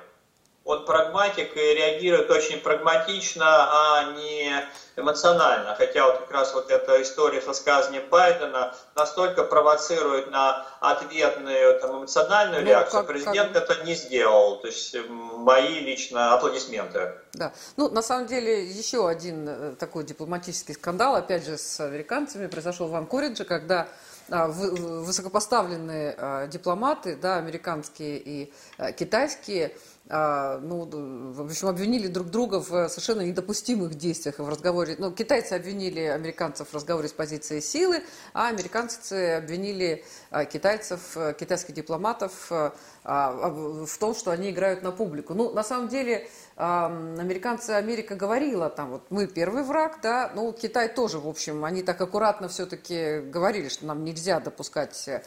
Он 0.66 0.86
прагматик 0.86 1.58
и 1.58 1.60
реагирует 1.60 2.32
очень 2.32 2.60
прагматично, 2.62 3.46
а 3.46 4.14
не 4.14 4.66
эмоционально. 4.96 5.76
Хотя 5.76 6.06
вот 6.06 6.20
как 6.20 6.32
раз 6.32 6.54
вот 6.54 6.72
эта 6.72 7.02
история 7.02 7.42
со 7.42 7.54
сказанием 7.54 8.04
Байдена 8.10 8.74
настолько 8.96 9.44
провоцирует 9.44 10.32
на 10.32 10.66
ответную 10.80 11.80
там, 11.82 12.00
эмоциональную 12.00 12.62
ну, 12.62 12.68
реакцию. 12.70 13.02
Как, 13.02 13.08
Президент 13.08 13.52
как... 13.52 13.64
это 13.64 13.84
не 13.84 13.96
сделал. 13.96 14.62
То 14.62 14.68
есть 14.68 14.96
мои 15.10 15.80
лично 15.80 16.34
аплодисменты. 16.34 17.14
Да. 17.34 17.52
Ну, 17.76 17.90
на 17.90 18.02
самом 18.02 18.28
деле, 18.28 18.66
еще 18.66 19.10
один 19.10 19.50
э, 19.50 19.76
такой 19.78 20.06
дипломатический 20.06 20.74
скандал, 20.74 21.16
опять 21.16 21.46
же, 21.46 21.58
с 21.58 21.80
американцами, 21.82 22.48
произошел 22.48 22.88
в 22.88 22.96
Анкоридже, 22.96 23.44
когда 23.44 23.88
а, 24.30 24.48
высокопоставленные 24.48 26.16
а, 26.18 26.48
дипломаты, 26.48 27.18
да, 27.18 27.38
американские 27.38 28.20
и 28.20 28.54
а, 28.78 28.92
китайские, 28.94 29.76
ну, 30.10 30.86
в 31.34 31.42
общем, 31.42 31.68
обвинили 31.70 32.08
друг 32.08 32.30
друга 32.30 32.60
в 32.60 32.90
совершенно 32.90 33.22
недопустимых 33.22 33.96
действиях 33.96 34.40
в 34.40 34.50
разговоре. 34.50 34.96
Ну, 35.00 35.12
китайцы 35.12 35.54
обвинили 35.54 36.02
американцев 36.02 36.70
в 36.70 36.74
разговоре 36.74 37.08
с 37.08 37.14
позиции 37.14 37.62
силы, 37.62 38.04
а 38.34 38.50
американцы 38.50 39.36
обвинили 39.38 40.04
а, 40.30 40.46
китайцев, 40.46 41.16
э, 41.16 41.34
китайских 41.40 41.74
дипломатов 41.74 42.48
э, 42.52 42.72
а, 43.04 43.32
в 43.32 43.98
том, 43.98 44.16
что 44.16 44.32
они 44.32 44.50
играют 44.50 44.82
на 44.82 44.92
публику. 44.92 45.34
Ну, 45.34 45.52
на 45.52 45.64
самом 45.64 45.88
деле, 45.88 46.28
американцы, 46.56 47.72
Америка 47.72 48.16
говорила, 48.16 48.70
там, 48.70 48.92
вот 48.92 49.04
мы 49.10 49.28
первый 49.28 49.64
враг, 49.64 50.00
да, 50.02 50.32
ну, 50.36 50.54
Китай 50.54 50.88
тоже, 50.88 51.18
в 51.20 51.28
общем, 51.28 51.66
они 51.66 51.82
так 51.82 52.00
аккуратно 52.00 52.48
все-таки 52.48 53.22
говорили, 53.22 53.70
что 53.70 53.86
нам 53.88 54.04
нельзя 54.04 54.40
допускать 54.40 55.08
э, 55.08 55.22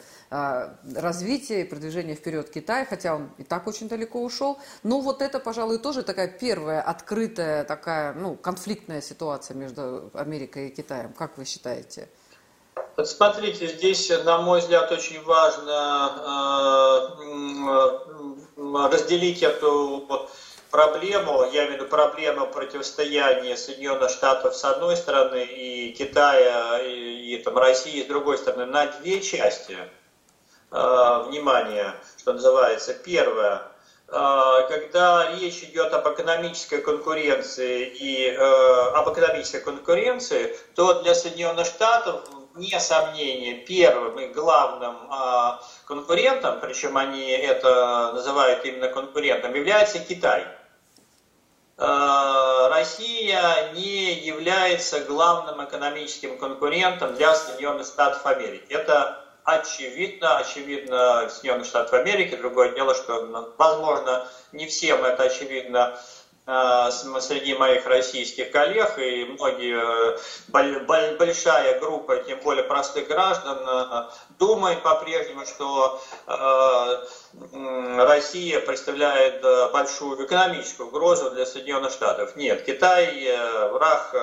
развитие 0.95 1.61
и 1.61 1.63
продвижение 1.65 2.15
вперед 2.15 2.49
Китая, 2.49 2.85
хотя 2.85 3.15
он 3.15 3.29
и 3.37 3.43
так 3.43 3.67
очень 3.67 3.89
далеко 3.89 4.23
ушел. 4.23 4.57
Но 4.83 5.01
вот 5.01 5.21
это, 5.21 5.39
пожалуй, 5.39 5.79
тоже 5.79 6.03
такая 6.03 6.29
первая 6.29 6.81
открытая, 6.81 7.65
такая, 7.65 8.13
ну, 8.13 8.35
конфликтная 8.35 9.01
ситуация 9.01 9.55
между 9.55 10.09
Америкой 10.13 10.69
и 10.69 10.71
Китаем. 10.71 11.11
Как 11.13 11.37
вы 11.37 11.43
считаете? 11.45 12.07
Вот 12.95 13.09
смотрите, 13.09 13.67
здесь, 13.67 14.09
на 14.23 14.41
мой 14.41 14.59
взгляд, 14.59 14.91
очень 14.91 15.21
важно 15.23 16.11
э, 18.55 18.89
разделить 18.89 19.43
эту 19.43 20.27
проблему, 20.77 21.43
я 21.51 21.65
имею 21.65 21.69
в 21.69 21.73
виду 21.73 21.85
проблему 21.87 22.45
противостояния 22.45 23.57
Соединенных 23.57 24.11
Штатов 24.11 24.55
с 24.55 24.63
одной 24.63 24.95
стороны 24.95 25.43
и 25.43 25.91
Китая 25.91 26.77
и, 26.83 27.33
и 27.33 27.37
там, 27.39 27.57
России 27.57 28.03
с 28.03 28.05
другой 28.05 28.37
стороны 28.37 28.67
на 28.67 28.85
две 28.85 29.19
части. 29.21 29.75
Э, 30.69 31.23
внимание, 31.29 31.95
что 32.19 32.33
называется. 32.33 32.93
Первое, 32.93 33.63
э, 34.07 34.67
когда 34.69 35.31
речь 35.39 35.63
идет 35.63 35.91
об 35.95 36.13
экономической 36.13 36.79
конкуренции 36.83 37.87
и 37.87 38.27
э, 38.29 38.37
об 38.37 39.11
экономической 39.11 39.61
конкуренции, 39.61 40.55
то 40.75 41.01
для 41.01 41.15
Соединенных 41.15 41.65
Штатов 41.65 42.21
вне 42.53 42.79
сомнения, 42.79 43.65
первым 43.65 44.19
и 44.19 44.27
главным 44.27 44.95
э, 45.11 45.57
конкурентом, 45.87 46.59
причем 46.59 46.97
они 46.97 47.31
это 47.31 48.11
называют 48.13 48.63
именно 48.63 48.89
конкурентом, 48.89 49.55
является 49.55 49.97
Китай. 49.97 50.45
Э, 51.77 52.69
Россия 52.69 53.71
не 53.73 54.13
является 54.13 55.01
главным 55.01 55.63
экономическим 55.63 56.37
конкурентом 56.37 57.13
для 57.15 57.35
Соединенных 57.35 57.85
Штатов 57.85 58.25
Америки. 58.25 58.65
Это 58.69 59.23
очевидно, 59.43 60.37
очевидно 60.37 61.29
Соединенных 61.29 61.67
Штатов 61.67 61.93
Америки. 61.93 62.35
Другое 62.35 62.73
дело, 62.73 62.95
что, 62.95 63.53
возможно, 63.57 64.27
не 64.51 64.65
всем 64.65 65.03
это 65.05 65.23
очевидно 65.23 65.99
среди 66.47 67.55
моих 67.55 67.85
российских 67.85 68.51
коллег 68.51 68.97
и 68.97 69.25
многие, 69.25 70.17
э, 70.47 71.15
большая 71.17 71.77
группа, 71.81 72.15
тем 72.17 72.39
более 72.39 72.63
простых 72.63 73.09
граждан, 73.09 73.57
э, 73.67 74.09
думает 74.39 74.81
по-прежнему, 74.81 75.45
что 75.45 76.01
Россия 77.97 78.61
представляет 78.61 79.41
большую 79.73 80.25
экономическую 80.25 80.87
угрозу 80.87 81.31
для 81.31 81.45
Соединенных 81.45 81.91
Штатов. 81.91 82.35
Нет, 82.35 82.63
Китай 82.63 83.29
враг, 83.71 84.15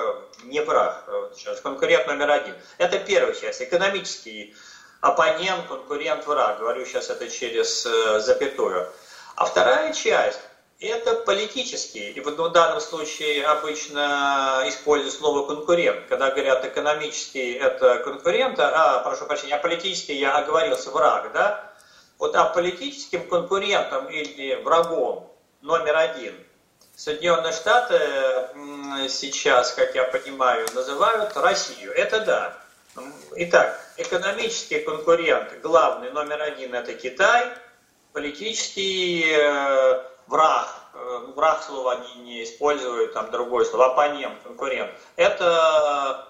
не 0.43 0.61
враг, 0.61 1.07
сейчас 1.35 1.61
конкурент 1.61 2.07
номер 2.07 2.31
один. 2.31 2.55
Это 2.79 2.97
первая 2.97 3.33
часть, 3.33 3.61
экономический 3.61 4.55
оппонент, 5.01 5.67
конкурент, 5.67 6.25
враг. 6.25 6.59
Говорю 6.59 6.85
сейчас 6.85 7.09
это 7.09 7.29
через 7.29 7.83
запятую. 8.25 8.87
А 9.35 9.45
вторая 9.45 9.93
часть 9.93 10.39
это 10.79 11.13
политические. 11.13 12.11
И 12.11 12.19
вот 12.19 12.37
в 12.37 12.51
данном 12.51 12.81
случае 12.81 13.45
обычно 13.45 14.63
используют 14.65 15.13
слово 15.13 15.47
конкурент. 15.47 16.05
Когда 16.07 16.31
говорят 16.31 16.65
экономический, 16.65 17.53
это 17.53 17.99
конкурент, 17.99 18.59
а, 18.59 18.99
прошу 18.99 19.25
прощения, 19.25 19.55
а 19.55 19.59
политический, 19.59 20.17
я 20.17 20.37
оговорился, 20.37 20.91
враг, 20.91 21.31
да? 21.33 21.71
Вот 22.17 22.35
а 22.35 22.45
политическим 22.45 23.27
конкурентом 23.27 24.07
или 24.07 24.55
врагом 24.55 25.29
номер 25.61 25.97
один 25.97 26.33
Соединенные 26.95 27.51
Штаты 27.51 27.99
сейчас, 29.09 29.73
как 29.73 29.95
я 29.95 30.05
понимаю, 30.05 30.65
называют 30.73 31.35
Россию. 31.35 31.91
Это 31.91 32.21
да. 32.21 32.57
Итак, 33.35 33.77
экономический 33.97 34.79
конкурент, 34.79 35.59
главный 35.61 36.11
номер 36.11 36.41
один 36.41 36.73
это 36.73 36.93
Китай, 36.93 37.51
политический 38.13 39.25
э, 39.27 40.03
враг, 40.27 40.67
э, 40.93 41.19
враг 41.35 41.63
слова 41.63 41.93
они 41.93 42.23
не 42.23 42.43
используют, 42.43 43.13
там 43.13 43.31
другое 43.31 43.65
слово, 43.65 43.91
оппонент, 43.91 44.41
конкурент, 44.43 44.91
это 45.15 46.27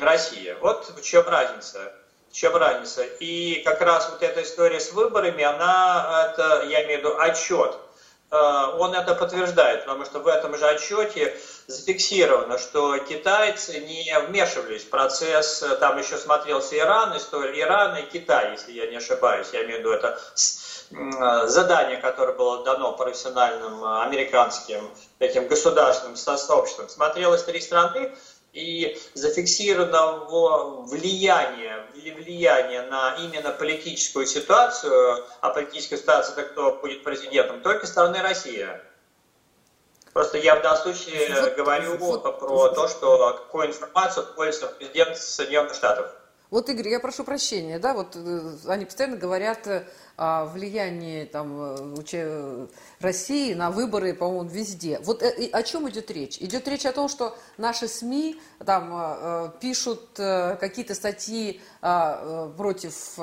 Россия. 0.00 0.56
Вот 0.60 0.88
в 0.88 1.02
чем 1.02 1.26
разница. 1.26 1.92
В 2.30 2.34
чем 2.34 2.56
разница? 2.56 3.04
И 3.04 3.62
как 3.64 3.80
раз 3.80 4.10
вот 4.10 4.22
эта 4.22 4.42
история 4.42 4.80
с 4.80 4.92
выборами, 4.92 5.42
она, 5.42 6.30
это, 6.32 6.66
я 6.66 6.84
имею 6.84 7.00
в 7.00 7.04
виду 7.04 7.18
отчет, 7.18 7.76
э, 8.30 8.36
он 8.78 8.94
это 8.94 9.14
подтверждает, 9.14 9.84
потому 9.84 10.04
что 10.04 10.20
в 10.20 10.26
этом 10.26 10.56
же 10.56 10.66
отчете 10.66 11.34
зафиксировано, 11.66 12.58
что 12.58 12.98
китайцы 12.98 13.80
не 13.80 14.14
вмешивались 14.26 14.84
в 14.84 14.90
процесс, 14.90 15.64
там 15.80 15.98
еще 15.98 16.18
смотрелся 16.18 16.78
Иран, 16.78 17.16
история 17.16 17.62
Ирана 17.62 17.96
и 17.96 18.10
Китай, 18.10 18.52
если 18.52 18.72
я 18.72 18.86
не 18.86 18.96
ошибаюсь, 18.96 19.48
я 19.52 19.64
имею 19.64 19.76
в 19.76 19.80
виду 19.80 19.92
это 19.92 20.20
задание, 20.90 21.98
которое 21.98 22.32
было 22.32 22.64
дано 22.64 22.92
профессиональным 22.92 23.84
американским 23.84 24.90
этим 25.18 25.46
государственным 25.48 26.16
сообществом. 26.16 26.88
Смотрелось 26.88 27.42
три 27.42 27.60
страны, 27.60 28.14
и 28.52 28.98
зафиксированного 29.14 30.82
влияния, 30.86 31.86
влияния 31.94 32.82
на 32.82 33.16
именно 33.16 33.50
политическую 33.50 34.26
ситуацию, 34.26 35.24
а 35.40 35.50
политическая 35.50 35.98
ситуация 35.98 36.32
это 36.32 36.44
кто 36.50 36.72
будет 36.72 37.04
президентом, 37.04 37.60
только 37.60 37.86
стороны 37.86 38.20
России. 38.22 38.66
Просто 40.12 40.38
я 40.38 40.56
в 40.56 40.62
данном 40.62 40.82
случае 40.82 41.54
говорю 41.54 41.98
про 41.98 42.68
то, 42.70 42.88
что 42.88 43.34
какую 43.34 43.68
информацию 43.68 44.26
пользуется 44.34 44.74
президент 44.74 45.16
Соединенных 45.18 45.74
Штатов. 45.74 46.10
Вот, 46.50 46.70
Игорь, 46.70 46.88
я 46.88 46.98
прошу 46.98 47.24
прощения, 47.24 47.78
да, 47.78 47.92
вот 47.92 48.16
э, 48.16 48.56
они 48.68 48.86
постоянно 48.86 49.18
говорят 49.18 49.66
э, 49.66 49.86
о 50.16 50.46
влиянии 50.46 51.24
там, 51.26 51.76
э, 52.10 52.66
России 53.00 53.52
на 53.52 53.70
выборы, 53.70 54.14
по-моему, 54.14 54.48
везде. 54.48 54.98
Вот 55.00 55.22
о 55.22 55.62
чем 55.62 55.90
идет 55.90 56.10
речь? 56.10 56.38
Идет 56.40 56.66
речь 56.66 56.86
о 56.86 56.92
том, 56.92 57.10
что 57.10 57.36
наши 57.58 57.86
СМИ 57.86 58.40
там 58.64 59.52
пишут 59.60 60.12
какие-то 60.14 60.94
статьи 60.94 61.60
против 61.80 63.18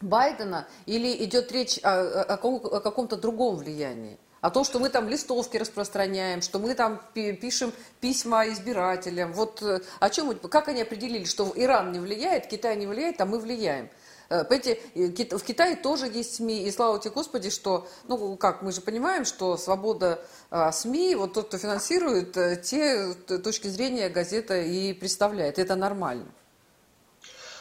Байдена, 0.00 0.66
или 0.86 1.24
идет 1.24 1.52
речь 1.52 1.78
о, 1.82 2.22
о 2.22 2.80
каком-то 2.80 3.16
другом 3.16 3.56
влиянии? 3.56 4.18
О 4.40 4.50
том, 4.50 4.64
что 4.64 4.78
мы 4.78 4.88
там 4.88 5.08
листовки 5.08 5.56
распространяем, 5.56 6.42
что 6.42 6.58
мы 6.58 6.74
там 6.74 7.00
пишем 7.14 7.72
письма 8.00 8.48
избирателям. 8.48 9.32
Вот 9.32 9.62
э, 9.62 9.80
о 9.98 10.10
чем, 10.10 10.38
как 10.38 10.68
они 10.68 10.82
определили, 10.82 11.24
что 11.24 11.52
Иран 11.56 11.90
не 11.90 11.98
влияет, 11.98 12.46
Китай 12.46 12.76
не 12.76 12.86
влияет, 12.86 13.20
а 13.20 13.26
мы 13.26 13.40
влияем. 13.40 13.90
Э, 14.30 14.44
понимаете, 14.44 15.36
в 15.36 15.42
Китае 15.42 15.74
тоже 15.74 16.06
есть 16.06 16.36
СМИ, 16.36 16.64
и 16.64 16.70
слава 16.70 17.00
тебе 17.00 17.14
Господи, 17.14 17.50
что, 17.50 17.88
ну 18.06 18.36
как, 18.36 18.62
мы 18.62 18.72
же 18.72 18.80
понимаем, 18.80 19.24
что 19.24 19.56
свобода 19.56 20.22
а, 20.50 20.70
СМИ, 20.70 21.14
вот 21.16 21.32
тот, 21.32 21.48
кто 21.48 21.58
финансирует, 21.58 22.36
э, 22.36 22.56
те 22.56 23.14
точки 23.14 23.68
зрения 23.68 24.08
газета 24.08 24.58
и 24.58 24.92
представляет. 24.92 25.58
Это 25.58 25.74
нормально. 25.76 26.26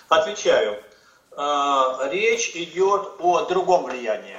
Отвечаю. 0.10 0.84
А, 1.36 2.08
речь 2.10 2.56
идет 2.56 3.16
о 3.20 3.46
другом 3.46 3.86
влиянии 3.86 4.38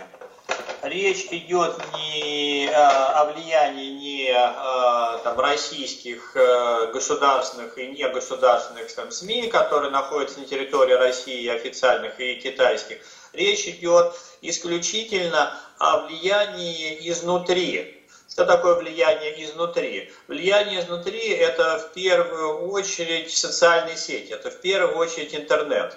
речь 0.82 1.26
идет 1.30 1.76
не 1.94 2.66
э, 2.66 2.72
о 2.72 3.24
влиянии 3.26 3.90
не 3.90 4.30
э, 4.30 5.18
там, 5.24 5.38
российских 5.38 6.36
э, 6.36 6.90
государственных 6.92 7.76
и 7.78 7.88
негосударственных 7.88 8.92
там, 8.94 9.10
СМИ, 9.10 9.48
которые 9.48 9.90
находятся 9.90 10.40
на 10.40 10.46
территории 10.46 10.94
России, 10.94 11.48
официальных 11.48 12.20
и 12.20 12.36
китайских. 12.36 12.98
Речь 13.32 13.66
идет 13.66 14.14
исключительно 14.40 15.58
о 15.78 16.06
влиянии 16.06 17.08
изнутри. 17.10 17.94
Что 18.30 18.44
такое 18.44 18.76
влияние 18.76 19.44
изнутри? 19.44 20.12
Влияние 20.28 20.80
изнутри– 20.80 21.28
это 21.28 21.78
в 21.78 21.92
первую 21.92 22.70
очередь 22.70 23.34
социальные 23.34 23.96
сети, 23.96 24.32
это 24.32 24.50
в 24.50 24.60
первую 24.60 24.96
очередь 24.98 25.34
интернет. 25.34 25.96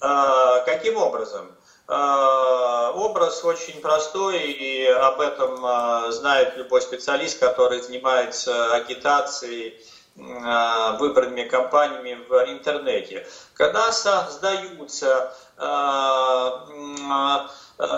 Каким 0.00 0.96
образом? 0.96 1.54
Э, 1.86 2.92
образ 2.94 3.44
очень 3.44 3.80
простой, 3.82 4.38
и 4.38 4.86
об 4.86 5.20
этом 5.20 5.64
э, 5.64 6.12
знает 6.12 6.56
любой 6.56 6.80
специалист, 6.80 7.38
который 7.38 7.82
занимается 7.82 8.72
агитацией, 8.72 9.74
э, 10.16 10.96
выбранными 10.98 11.46
компаниями 11.46 12.18
в 12.26 12.32
интернете. 12.50 13.26
Когда 13.54 13.92
создаются 13.92 15.34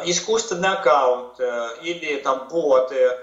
искусственные 0.05 0.72
аккаунты 0.72 1.44
или 1.83 2.20
там 2.20 2.49
боты, 2.49 3.18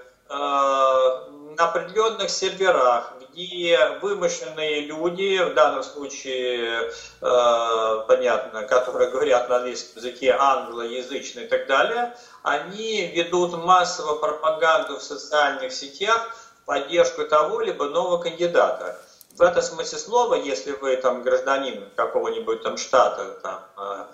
на 1.57 1.65
определенных 1.65 2.29
серверах, 2.29 3.13
где 3.31 3.97
вымышленные 4.01 4.81
люди, 4.81 5.39
в 5.43 5.53
данном 5.53 5.83
случае, 5.83 6.91
э, 7.21 8.03
понятно, 8.07 8.63
которые 8.63 9.09
говорят 9.09 9.49
на 9.49 9.57
английском 9.57 10.03
языке, 10.03 10.35
англоязычные 10.37 11.45
и 11.45 11.49
так 11.49 11.67
далее, 11.67 12.15
они 12.43 13.07
ведут 13.07 13.53
массовую 13.57 14.19
пропаганду 14.19 14.97
в 14.97 15.03
социальных 15.03 15.71
сетях 15.73 16.35
в 16.61 16.65
поддержку 16.65 17.25
того 17.25 17.61
либо 17.61 17.85
нового 17.85 18.21
кандидата. 18.21 18.99
В 19.35 19.41
этом 19.41 19.63
смысле 19.63 19.97
слова, 19.97 20.35
если 20.35 20.73
вы 20.73 20.95
там 20.97 21.23
гражданин 21.23 21.89
какого-нибудь 21.95 22.61
там 22.61 22.77
штата, 22.77 23.39
там, 23.41 23.65
э, 23.77 24.05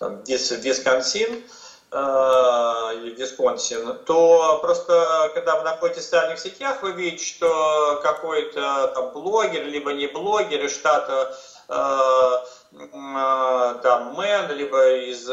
там 0.00 0.24
Висконсин, 0.24 1.44
Э, 1.96 2.96
Висконсин, 3.16 3.96
то 4.04 4.58
просто 4.60 5.30
когда 5.32 5.54
вы 5.54 5.62
находитесь 5.62 6.02
в 6.02 6.04
социальных 6.06 6.40
сетях, 6.40 6.82
вы 6.82 6.90
видите, 6.90 7.24
что 7.24 8.00
какой-то 8.02 8.90
там 8.96 9.12
блогер, 9.12 9.64
либо 9.66 9.92
не 9.92 10.08
блогер 10.08 10.64
из 10.64 10.74
штата 10.74 11.38
э, 11.68 12.38
э, 12.72 13.78
там 13.84 14.14
Мэн, 14.14 14.50
либо 14.56 14.96
из 14.96 15.28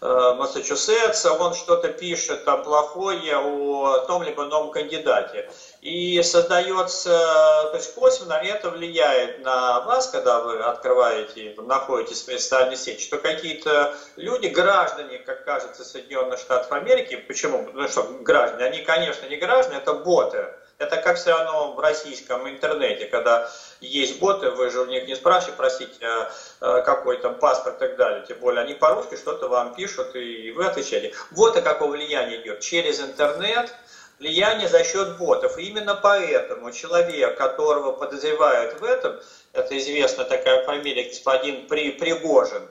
Массачусетса, 0.00 1.34
он 1.34 1.52
что-то 1.52 1.88
пишет 1.88 2.46
там 2.46 2.62
плохое 2.62 3.36
о 3.36 3.98
том 4.06 4.22
либо 4.22 4.46
новом 4.46 4.70
кандидате. 4.70 5.50
И 5.80 6.22
создается, 6.22 7.08
то 7.08 7.72
есть 7.74 7.94
косвенно 7.94 8.34
это 8.34 8.68
влияет 8.68 9.42
на 9.42 9.80
вас, 9.80 10.08
когда 10.08 10.42
вы 10.42 10.58
открываете, 10.58 11.54
находитесь 11.56 12.20
в 12.28 12.38
социальной 12.38 12.76
сети, 12.76 13.02
что 13.02 13.16
какие-то 13.16 13.94
люди, 14.16 14.48
граждане, 14.48 15.20
как 15.20 15.46
кажется, 15.46 15.82
Соединенных 15.82 16.38
Штатов 16.38 16.70
Америки, 16.72 17.16
почему? 17.16 17.64
Потому 17.64 17.88
что 17.88 18.02
граждане, 18.20 18.64
они, 18.64 18.82
конечно, 18.82 19.26
не 19.26 19.36
граждане, 19.36 19.78
это 19.78 19.94
боты. 19.94 20.48
Это 20.76 20.96
как 20.96 21.16
все 21.16 21.30
равно 21.30 21.72
в 21.72 21.80
российском 21.80 22.48
интернете, 22.48 23.06
когда 23.06 23.50
есть 23.80 24.18
боты, 24.18 24.50
вы 24.50 24.70
же 24.70 24.80
у 24.80 24.86
них 24.86 25.06
не 25.06 25.14
спрашиваете, 25.14 25.56
просите, 25.56 26.06
а, 26.06 26.32
а, 26.60 26.80
какой 26.82 27.18
там 27.18 27.34
паспорт 27.38 27.76
и 27.76 27.80
так 27.80 27.96
далее. 27.96 28.24
Тем 28.26 28.38
более 28.38 28.64
они 28.64 28.74
по-русски 28.74 29.16
что-то 29.16 29.48
вам 29.48 29.74
пишут, 29.74 30.14
и 30.16 30.52
вы 30.52 30.64
отвечаете. 30.66 31.14
Вот 31.32 31.56
и 31.56 31.60
какое 31.60 31.88
влияние 31.88 32.42
идет. 32.42 32.60
Через 32.60 33.00
интернет– 33.00 33.74
влияние 34.20 34.68
за 34.68 34.84
счет 34.84 35.18
ботов. 35.18 35.58
И 35.58 35.64
именно 35.64 35.94
поэтому 35.94 36.70
человек, 36.70 37.36
которого 37.36 37.92
подозревают 37.92 38.78
в 38.80 38.84
этом, 38.84 39.18
это 39.52 39.76
известная 39.78 40.26
такая 40.26 40.64
фамилия, 40.64 41.08
господин 41.08 41.66
При, 41.66 41.92
Пригожин, 41.92 42.68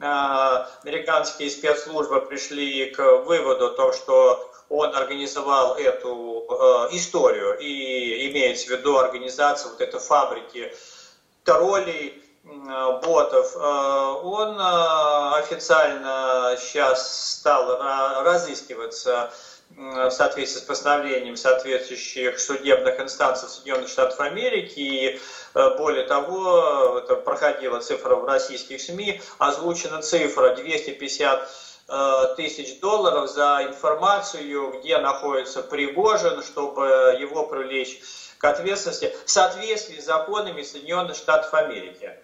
а, 0.00 0.68
американские 0.84 1.50
спецслужбы 1.50 2.20
пришли 2.20 2.90
к 2.90 3.02
выводу, 3.24 3.70
то, 3.70 3.92
что 3.92 4.46
он 4.68 4.94
организовал 4.94 5.74
эту 5.74 6.46
э, 6.48 6.94
историю 6.96 7.58
и 7.58 8.30
имеется 8.30 8.68
в 8.68 8.70
виду 8.70 8.96
организацию 8.98 9.72
вот 9.72 9.80
этой 9.80 9.98
фабрики 9.98 10.72
троллей, 11.42 12.22
ботов, 12.44 13.54
э, 13.56 13.58
он 13.58 14.58
э, 14.58 15.38
официально 15.38 16.56
сейчас 16.58 17.32
стал 17.32 17.78
разыскиваться 18.22 19.32
в 19.76 20.10
соответствии 20.10 20.60
с 20.60 20.62
постановлением 20.62 21.36
соответствующих 21.36 22.38
судебных 22.38 23.00
инстанций 23.00 23.48
Соединенных 23.48 23.88
Штатов 23.88 24.20
Америки. 24.20 24.78
И 24.78 25.20
э, 25.54 25.76
более 25.78 26.04
того, 26.04 26.98
это 26.98 27.16
проходила 27.16 27.80
цифра 27.80 28.16
в 28.16 28.24
российских 28.24 28.80
СМИ, 28.80 29.20
озвучена 29.38 30.02
цифра 30.02 30.54
250 30.54 31.48
э, 31.88 32.34
тысяч 32.36 32.80
долларов 32.80 33.30
за 33.30 33.64
информацию, 33.68 34.80
где 34.80 34.98
находится 34.98 35.62
Пригожин, 35.62 36.42
чтобы 36.42 37.16
его 37.18 37.46
привлечь 37.46 38.00
к 38.38 38.44
ответственности 38.44 39.14
в 39.24 39.30
соответствии 39.30 40.00
с 40.00 40.04
законами 40.04 40.62
Соединенных 40.62 41.16
Штатов 41.16 41.54
Америки. 41.54 42.18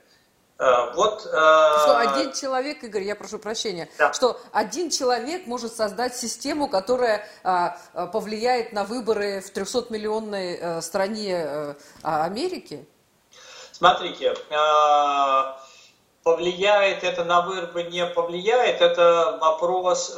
Э, 0.59 0.95
вот, 0.95 1.27
э, 1.27 1.29
что 1.29 1.99
один 1.99 2.33
человек, 2.33 2.83
Игорь, 2.83 3.03
я 3.03 3.15
прошу 3.15 3.39
прощения, 3.39 3.91
да. 3.99 4.15
что 4.15 4.41
один 4.53 4.89
человек 4.89 5.47
может 5.47 5.75
создать 5.75 6.17
систему, 6.17 6.69
которая 6.69 7.29
а, 7.45 7.77
повлияет 8.13 8.73
на 8.73 8.85
выборы 8.85 9.43
в 9.43 9.53
300-миллионной 9.53 10.59
а, 10.61 10.81
стране 10.81 11.77
Америки? 12.03 12.87
Смотрите, 13.73 14.35
повлияет 16.23 17.05
это 17.05 17.25
на 17.25 17.43
выборы, 17.43 17.91
не 17.91 18.07
повлияет, 18.07 18.81
это 18.81 19.37
вопрос 19.39 20.17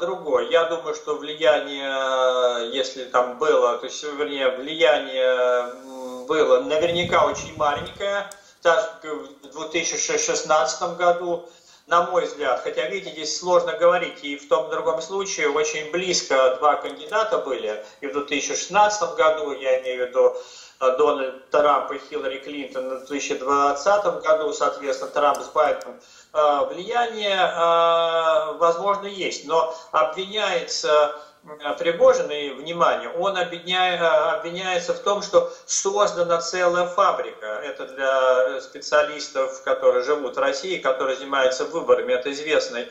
другой. 0.00 0.50
Я 0.50 0.64
думаю, 0.64 0.96
что 0.96 1.14
влияние, 1.16 2.74
если 2.74 3.04
там 3.04 3.38
было, 3.38 3.78
то 3.78 3.86
есть, 3.86 4.02
вернее, 4.02 4.48
влияние 4.56 6.26
было 6.26 6.60
наверняка 6.62 7.24
очень 7.26 7.56
маленькое 7.56 8.28
в 8.62 9.52
2016 9.52 10.96
году, 10.96 11.48
на 11.86 12.02
мой 12.04 12.26
взгляд, 12.26 12.60
хотя, 12.62 12.86
видите, 12.86 13.12
здесь 13.12 13.38
сложно 13.38 13.72
говорить, 13.72 14.22
и 14.22 14.36
в 14.36 14.48
том 14.48 14.68
и 14.68 14.70
другом 14.70 15.02
случае 15.02 15.50
очень 15.50 15.90
близко 15.90 16.56
два 16.58 16.76
кандидата 16.76 17.38
были, 17.38 17.84
и 18.00 18.06
в 18.06 18.12
2016 18.12 19.16
году, 19.16 19.52
я 19.52 19.80
имею 19.80 20.04
в 20.04 20.08
виду 20.08 20.36
э, 20.80 20.96
Дональд 20.96 21.50
Трамп 21.50 21.90
и 21.92 21.98
Хиллари 21.98 22.38
Клинтон 22.38 23.00
в 23.00 23.06
2020 23.06 24.22
году, 24.22 24.52
соответственно, 24.52 25.10
Трамп 25.10 25.38
с 25.38 25.48
Байденом, 25.48 26.00
э, 26.32 26.64
влияние, 26.70 27.36
э, 27.36 28.52
возможно, 28.58 29.06
есть, 29.06 29.46
но 29.46 29.74
обвиняется 29.90 31.14
Пригожин, 31.78 32.30
и, 32.30 32.50
внимание, 32.50 33.08
он 33.08 33.36
обвиняет, 33.36 34.00
обвиняется 34.02 34.92
в 34.92 34.98
том, 34.98 35.22
что 35.22 35.50
создана 35.64 36.38
целая 36.40 36.86
фабрика. 36.86 37.46
Это 37.46 37.86
для 37.86 38.60
специалистов, 38.60 39.62
которые 39.62 40.04
живут 40.04 40.36
в 40.36 40.38
России, 40.38 40.78
которые 40.78 41.16
занимаются 41.16 41.64
выборами. 41.64 42.12
Это 42.12 42.30
известный 42.30 42.88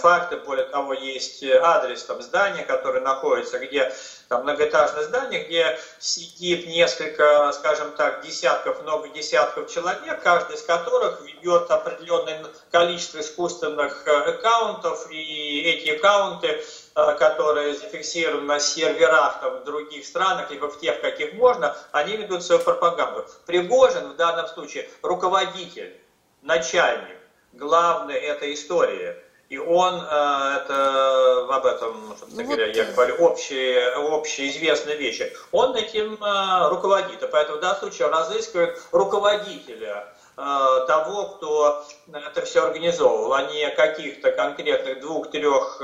факты, 0.00 0.38
более 0.38 0.64
того, 0.64 0.94
есть 0.94 1.44
адрес 1.44 2.04
там, 2.04 2.22
здания, 2.22 2.64
которое 2.64 3.00
находится, 3.00 3.58
где 3.58 3.92
там 4.28 4.42
многоэтажное 4.42 5.04
здание, 5.04 5.44
где 5.44 5.78
сидит 5.98 6.66
несколько, 6.66 7.50
скажем 7.52 7.92
так, 7.92 8.22
десятков, 8.22 8.82
много 8.82 9.08
десятков 9.08 9.70
человек, 9.70 10.22
каждый 10.22 10.56
из 10.56 10.62
которых 10.62 11.22
ведет 11.22 11.70
определенное 11.70 12.44
количество 12.70 13.20
искусственных 13.20 14.06
э, 14.06 14.10
аккаунтов, 14.10 15.10
и 15.10 15.62
эти 15.62 15.96
аккаунты, 15.96 16.62
э, 16.94 17.14
которые 17.18 17.74
зафиксированы 17.74 18.46
на 18.46 18.60
серверах 18.60 19.40
там, 19.40 19.60
в 19.60 19.64
других 19.64 20.04
странах, 20.04 20.50
либо 20.50 20.68
в 20.68 20.78
тех, 20.78 21.00
каких 21.00 21.32
можно, 21.32 21.74
они 21.92 22.18
ведут 22.18 22.42
свою 22.44 22.60
пропаганду. 22.60 23.26
Пригожин 23.46 24.12
в 24.12 24.16
данном 24.16 24.46
случае 24.48 24.90
руководитель, 25.00 25.98
начальник, 26.42 27.16
главный 27.54 28.16
этой 28.16 28.52
истории– 28.52 29.16
и 29.48 29.56
он, 29.56 29.94
э, 29.94 30.56
это 30.62 31.46
об 31.48 31.64
этом, 31.64 32.14
собственно 32.18 32.42
ну, 32.42 32.48
говоря, 32.48 32.66
я 32.66 32.84
говорю, 32.84 33.16
общие, 33.24 33.94
общеизвестные 33.94 34.96
вещи. 34.96 35.32
Он 35.52 35.74
этим 35.74 36.22
э, 36.22 36.68
руководит, 36.68 37.22
и 37.22 37.26
поэтому 37.26 37.56
в 37.56 37.60
данном 37.62 37.78
случае 37.78 38.08
разыскивают 38.08 38.78
руководителя 38.92 40.06
э, 40.36 40.84
того, 40.86 41.36
кто 41.36 41.82
это 42.12 42.42
все 42.42 42.66
организовывал, 42.66 43.32
а 43.32 43.44
не 43.44 43.70
каких-то 43.70 44.32
конкретных 44.32 45.00
двух-трех 45.00 45.82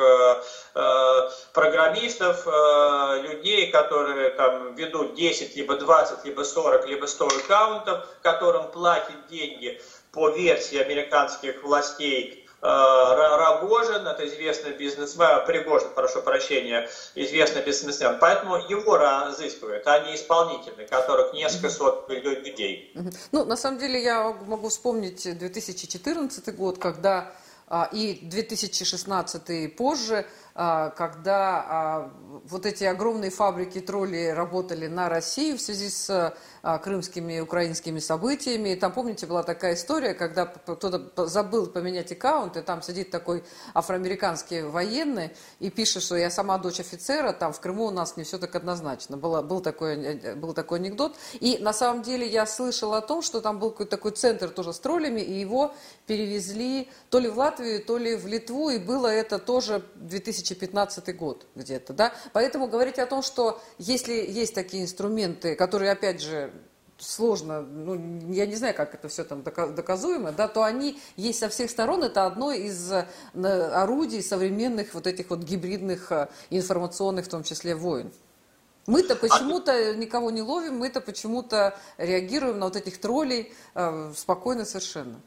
программистов, 1.53 2.47
людей, 3.23 3.71
которые 3.71 4.31
там 4.31 4.75
ведут 4.75 5.15
10, 5.15 5.57
либо 5.57 5.77
20, 5.77 6.25
либо 6.25 6.43
40, 6.43 6.87
либо 6.87 7.07
100 7.07 7.27
аккаунтов, 7.27 8.07
которым 8.23 8.71
платят 8.73 9.29
деньги 9.29 9.81
по 10.13 10.29
версии 10.31 10.79
американских 10.79 11.63
властей 11.63 12.44
Э, 12.44 12.44
Рогожин, 12.65 14.07
это 14.07 14.27
известный 14.27 14.73
бизнесмен, 14.73 15.45
Пригожин, 15.47 15.91
прошу 15.95 16.23
прощения, 16.23 16.89
известный 17.15 17.63
бизнесмен, 17.63 18.17
поэтому 18.19 18.57
его 18.57 18.97
разыскивают, 18.97 19.87
а 19.87 19.99
не 20.01 20.15
исполнительный, 20.15 20.87
которых 20.87 21.35
несколько 21.35 21.69
сот 21.69 22.09
людей. 22.09 22.93
Ну, 23.33 23.45
на 23.45 23.57
самом 23.57 23.79
деле, 23.79 24.03
я 24.03 24.33
могу 24.47 24.71
вспомнить 24.71 25.39
2014 25.39 26.57
год, 26.57 26.79
когда 26.79 27.35
а, 27.67 27.89
и 27.93 28.21
2016 28.23 29.75
позже, 29.75 30.27
а, 30.55 30.91
когда 30.91 31.65
а, 31.67 32.13
вот 32.45 32.67
эти 32.67 32.85
огромные 32.85 33.31
фабрики 33.31 33.81
троллей 33.81 34.33
работали 34.33 34.87
на 34.87 35.09
Россию 35.09 35.57
в 35.57 35.61
связи 35.63 35.89
с 35.89 36.35
крымскими 36.83 37.35
и 37.35 37.41
украинскими 37.41 37.99
событиями. 37.99 38.71
И 38.71 38.77
там, 38.77 38.93
помните, 38.93 39.27
была 39.27 39.43
такая 39.43 39.75
история, 39.75 40.15
когда 40.15 40.47
кто-то 40.47 41.27
забыл 41.27 41.67
поменять 41.67 42.13
аккаунт, 42.13 42.57
и 42.57 42.63
там 42.63 42.83
сидит 42.83 43.11
такой 43.11 43.45
афроамериканский 43.75 44.63
военный 44.63 45.31
и 45.61 45.71
пишет, 45.71 46.03
что 46.03 46.17
я 46.17 46.31
сама 46.31 46.59
дочь 46.59 46.81
офицера, 46.81 47.33
там 47.33 47.53
в 47.53 47.61
Крыму 47.61 47.87
у 47.87 47.91
нас 47.91 48.17
не 48.17 48.25
все 48.25 48.39
так 48.39 48.55
однозначно. 48.55 49.17
Было, 49.17 49.43
был, 49.43 49.61
такой, 49.61 49.95
э, 49.97 50.35
был 50.35 50.55
такой 50.55 50.79
анекдот. 50.79 51.17
И 51.41 51.59
на 51.59 51.73
самом 51.73 52.03
деле 52.03 52.27
я 52.27 52.47
слышала 52.47 52.99
о 52.99 53.01
том, 53.01 53.23
что 53.23 53.41
там 53.41 53.59
был 53.59 53.71
какой-то 53.71 53.91
такой 53.91 54.13
центр 54.13 54.49
тоже 54.49 54.73
с 54.73 54.79
троллями, 54.79 55.21
и 55.21 55.39
его 55.39 55.75
перевезли 56.07 56.89
то 57.11 57.19
ли 57.19 57.29
в 57.29 57.39
Латвию, 57.39 57.85
то 57.85 57.99
ли 57.99 58.17
в 58.17 58.27
Литву, 58.27 58.71
и 58.71 58.79
было 58.79 59.09
это 59.09 59.39
тоже 59.39 59.83
2000 59.97 60.45
2015 60.45 61.17
год 61.17 61.47
где-то, 61.55 61.93
да. 61.93 62.13
Поэтому 62.33 62.67
говорить 62.67 62.99
о 62.99 63.07
том, 63.07 63.23
что 63.23 63.61
если 63.79 64.15
есть 64.15 64.55
такие 64.55 64.83
инструменты, 64.83 65.55
которые, 65.55 65.93
опять 65.93 66.21
же, 66.21 66.53
сложно, 67.05 67.61
ну, 67.61 68.33
я 68.33 68.47
не 68.47 68.57
знаю, 68.57 68.75
как 68.75 68.95
это 68.95 69.09
все 69.09 69.25
там 69.25 69.43
доказуемо, 69.43 70.33
да, 70.33 70.49
то 70.49 70.63
они 70.63 71.01
есть 71.17 71.39
со 71.39 71.49
всех 71.49 71.71
сторон, 71.71 72.03
это 72.03 72.27
одно 72.27 72.53
из 72.53 72.93
э, 72.93 73.07
орудий 73.35 74.23
современных 74.23 74.95
вот 74.95 75.07
этих 75.07 75.31
вот 75.31 75.41
гибридных 75.41 76.11
э, 76.13 76.29
информационных, 76.51 77.27
в 77.27 77.29
том 77.29 77.45
числе, 77.45 77.75
войн. 77.75 78.13
Мы-то 78.87 79.17
почему-то 79.17 79.95
никого 79.95 80.31
не 80.31 80.43
ловим, 80.43 80.79
мы-то 80.79 81.01
почему-то 81.01 81.77
реагируем 81.97 82.59
на 82.59 82.67
вот 82.67 82.77
этих 82.77 83.01
троллей 83.01 83.53
э, 83.75 84.13
спокойно 84.17 84.65
совершенно. 84.65 85.21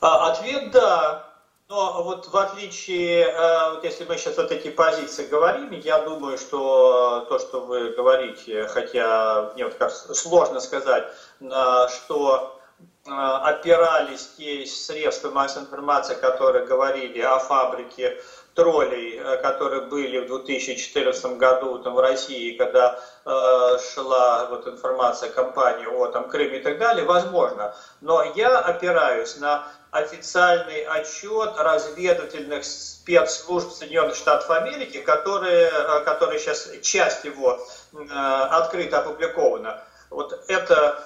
А, 0.00 0.32
ответ 0.32 0.72
да. 0.72 1.35
Но 1.68 2.04
вот 2.04 2.28
в 2.28 2.36
отличие, 2.36 3.24
э, 3.24 3.70
вот 3.72 3.82
если 3.82 4.04
мы 4.04 4.16
сейчас 4.16 4.36
вот 4.36 4.52
эти 4.52 4.70
позиции 4.70 5.26
говорим, 5.26 5.72
я 5.72 5.98
думаю, 5.98 6.38
что 6.38 7.26
то, 7.28 7.40
что 7.40 7.62
вы 7.62 7.90
говорите, 7.90 8.68
хотя 8.68 9.50
мне 9.54 9.64
вот 9.64 9.74
кажется, 9.74 10.14
сложно 10.14 10.60
сказать, 10.60 11.08
что 11.40 12.60
э, 13.04 13.10
опирались 13.10 14.28
те 14.38 14.64
средства 14.64 15.32
массовой 15.32 15.64
информации, 15.64 16.14
которые 16.14 16.66
говорили 16.66 17.20
о 17.20 17.40
фабрике 17.40 18.22
троллей, 18.56 19.18
э, 19.18 19.36
которые 19.42 19.82
были 19.82 20.18
в 20.18 20.28
2014 20.28 21.36
году 21.36 21.78
там, 21.78 21.94
в 21.94 22.00
России, 22.00 22.56
когда 22.56 22.98
э, 23.24 23.78
шла 23.92 24.46
вот, 24.50 24.66
информация 24.66 25.30
компании 25.30 25.86
о 25.86 26.06
там, 26.08 26.28
Крыме 26.28 26.58
и 26.58 26.62
так 26.62 26.78
далее, 26.78 27.04
возможно. 27.04 27.74
Но 28.00 28.24
я 28.34 28.58
опираюсь 28.58 29.36
на 29.36 29.68
официальный 29.96 30.84
отчет 30.84 31.54
разведывательных 31.56 32.64
спецслужб 32.64 33.72
Соединенных 33.72 34.14
Штатов 34.14 34.50
Америки, 34.50 35.00
которые, 35.00 35.68
э, 35.68 36.00
которые 36.04 36.38
сейчас, 36.38 36.68
часть 36.82 37.24
его 37.24 37.58
э, 37.92 37.98
открыто 38.08 38.98
опубликована. 38.98 39.82
Вот 40.10 40.44
это, 40.48 41.02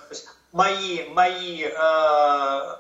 мои, 0.53 1.09
мои 1.11 1.65
э, 1.65 1.71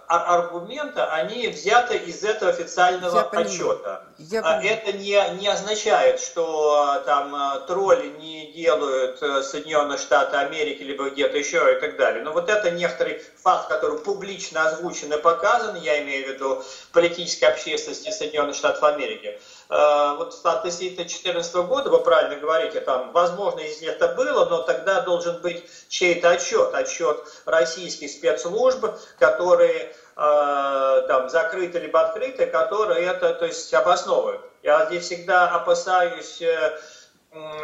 аргументы, 0.09 1.01
они 1.01 1.49
взяты 1.49 1.97
из 1.97 2.25
этого 2.25 2.51
официального 2.51 3.16
Я 3.16 3.41
отчета. 3.41 4.05
Я 4.18 4.41
а 4.43 4.62
Это 4.62 4.93
не, 4.93 5.16
не 5.39 5.49
означает, 5.49 6.21
что 6.21 7.03
там 7.07 7.35
э, 7.35 7.66
тролли 7.66 8.09
не 8.18 8.53
делают 8.53 9.23
э, 9.23 9.43
Соединенные 9.43 9.99
Штаты 9.99 10.37
Америки, 10.37 10.83
либо 10.83 11.11
где-то 11.11 11.39
еще 11.39 11.77
и 11.77 11.81
так 11.81 11.97
далее. 11.97 12.25
Но 12.25 12.33
вот 12.33 12.49
это 12.49 12.71
некоторый 12.73 13.23
факт, 13.43 13.68
который 13.68 13.99
публично 13.99 14.68
озвучен 14.68 15.12
и 15.12 15.18
показан, 15.18 15.77
я 15.77 16.03
имею 16.03 16.27
в 16.27 16.29
виду 16.31 16.64
политической 16.93 17.45
общественности 17.45 18.11
Соединенных 18.11 18.57
Штатов 18.57 18.83
Америки. 18.83 19.39
Э, 19.71 20.16
вот 20.18 20.35
относительно 20.43 21.05
2014 21.05 21.55
года, 21.55 21.91
вы 21.91 22.01
правильно 22.01 22.37
говорите, 22.37 22.81
там, 22.81 23.12
возможно, 23.12 23.61
если 23.61 23.87
это 23.87 24.09
было, 24.09 24.45
но 24.47 24.62
тогда 24.62 25.01
должен 25.03 25.41
быть 25.41 25.64
чей-то 25.89 26.31
отчет, 26.31 26.75
отчет 26.75 27.25
российских 27.45 28.11
спецслужб, 28.11 28.85
которые 29.18 29.95
э, 30.16 31.03
там 31.07 31.29
закрыты 31.29 31.79
либо 31.79 32.01
открыты, 32.01 32.47
которые 32.47 33.07
это, 33.07 33.33
то 33.33 33.47
есть, 33.47 33.73
обосновывают. 33.73 34.41
Я 34.64 34.87
здесь 34.87 35.05
всегда 35.05 35.49
опасаюсь 35.49 36.43
э, 36.43 36.77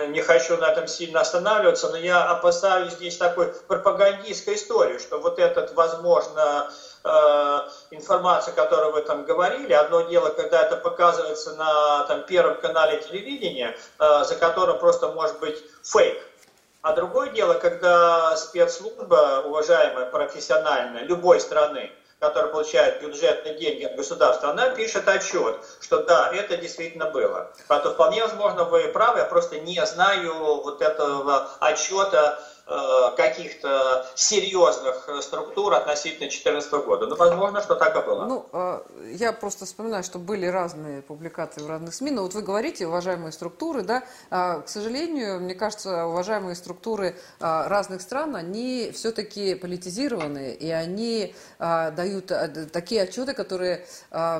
не 0.09 0.21
хочу 0.21 0.57
на 0.59 0.67
этом 0.71 0.87
сильно 0.87 1.23
останавливаться, 1.23 1.89
но 1.89 1.97
я 1.97 2.23
опасаюсь 2.23 2.93
здесь 2.93 3.17
такой 3.17 3.53
пропагандистской 3.67 4.55
истории, 4.55 4.99
что 4.99 5.19
вот 5.19 5.41
этот, 5.41 5.75
возможно, 5.75 6.71
э, 7.07 7.61
информация, 7.93 8.53
которую 8.55 8.93
вы 8.93 9.03
там 9.03 9.25
говорили, 9.25 9.73
одно 9.73 10.03
дело, 10.03 10.31
когда 10.31 10.63
это 10.63 10.77
показывается 10.77 11.55
на 11.55 12.05
там, 12.05 12.23
первом 12.25 12.61
канале 12.61 13.01
телевидения, 13.01 13.77
э, 13.99 14.25
за 14.25 14.35
которым 14.35 14.79
просто 14.79 15.09
может 15.09 15.39
быть 15.39 15.63
фейк. 15.83 16.19
А 16.83 16.93
другое 16.93 17.31
дело, 17.31 17.55
когда 17.55 18.37
спецслужба, 18.37 19.43
уважаемая, 19.45 20.07
профессиональная, 20.07 21.03
любой 21.03 21.41
страны, 21.41 21.91
которая 22.19 22.51
получает 22.51 23.03
бюджетные 23.03 23.59
деньги 23.59 23.85
от 23.85 23.97
государства, 23.97 24.51
она 24.51 24.71
пишет 24.71 25.07
отчет, 25.09 25.57
что 25.81 26.03
да, 26.05 26.31
это 26.33 26.57
действительно 26.57 27.11
было. 27.11 27.51
Поэтому 27.69 27.95
вполне 27.95 28.23
возможно 28.23 28.65
вы 28.65 28.89
правы, 28.89 29.19
я 29.19 29.25
просто 29.25 29.59
не 29.61 29.85
знаю 29.85 30.63
вот 30.63 30.81
этого 30.81 31.51
отчета 31.61 32.39
каких-то 33.17 34.07
серьезных 34.17 35.09
структур 35.23 35.75
относительно 35.75 36.29
2014 36.29 36.73
года. 36.85 37.07
Ну, 37.07 37.15
возможно, 37.17 37.63
что 37.63 37.77
так 37.77 37.97
и 37.97 38.05
было. 38.05 38.25
Ну, 38.25 38.47
э, 38.53 38.81
я 39.15 39.33
просто 39.33 39.67
вспоминаю, 39.67 40.03
что 40.03 40.19
были 40.19 40.47
разные 40.47 41.01
публикации 41.03 41.61
в 41.61 41.69
разных 41.69 41.95
СМИ, 41.95 42.11
но 42.11 42.23
вот 42.23 42.35
вы 42.35 42.43
говорите, 42.43 42.87
уважаемые 42.87 43.31
структуры, 43.31 43.83
да, 43.83 44.03
а, 44.31 44.61
к 44.61 44.69
сожалению, 44.69 45.41
мне 45.41 45.55
кажется, 45.55 46.07
уважаемые 46.07 46.57
структуры 46.57 47.17
а, 47.39 47.69
разных 47.69 48.03
стран, 48.03 48.35
они 48.35 48.91
все-таки 48.93 49.55
политизированы, 49.55 50.53
и 50.53 50.71
они 50.71 51.35
а, 51.59 51.93
дают 51.93 52.33
такие 52.73 53.03
отчеты, 53.03 53.33
которые 53.35 53.87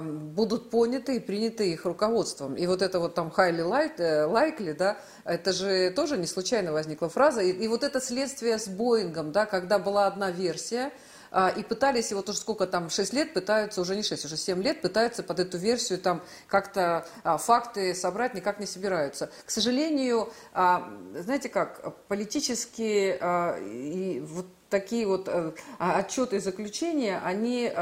будут 0.03 0.71
поняты 0.71 1.17
и 1.17 1.21
приняты 1.21 1.71
их 1.71 1.85
руководством. 1.85 2.55
И 2.57 2.67
вот 2.67 2.83
это 2.83 2.99
вот 2.99 3.15
там 3.15 3.33
highly 3.37 3.63
э, 3.99 4.27
likely, 4.27 4.75
да, 4.75 4.97
это 5.25 5.53
же 5.53 5.91
тоже 5.91 6.17
не 6.17 6.27
случайно 6.27 6.73
возникла 6.73 7.09
фраза. 7.09 7.43
И, 7.43 7.53
и 7.53 7.69
вот 7.69 7.85
это 7.85 8.01
следствие 8.01 8.16
с 8.25 8.69
Боингом, 8.69 9.33
да, 9.33 9.47
когда 9.47 9.79
была 9.79 10.07
одна 10.07 10.31
версия, 10.31 10.93
а, 11.31 11.51
и 11.51 11.63
пытались, 11.63 12.13
и 12.13 12.15
вот 12.15 12.29
уже 12.29 12.39
сколько 12.39 12.67
там, 12.67 12.89
6 12.89 13.13
лет 13.13 13.35
пытаются, 13.35 13.81
уже 13.81 13.97
не 13.97 14.03
6, 14.03 14.25
уже 14.25 14.37
7 14.37 14.63
лет 14.63 14.81
пытаются 14.81 15.23
под 15.23 15.41
эту 15.41 15.59
версию 15.59 15.99
там 15.99 16.23
как-то 16.47 17.07
а, 17.25 17.37
факты 17.37 17.95
собрать, 17.95 18.35
никак 18.35 18.59
не 18.61 18.67
собираются. 18.67 19.31
К 19.45 19.51
сожалению, 19.51 20.33
а, 20.55 20.91
знаете 21.15 21.49
как, 21.49 21.95
политические 22.09 23.19
и 23.61 24.21
вот 24.21 24.47
такие 24.71 25.07
вот 25.07 25.29
а, 25.29 25.53
отчеты 25.79 26.37
и 26.37 26.41
заключения, 26.41 27.21
они... 27.25 27.73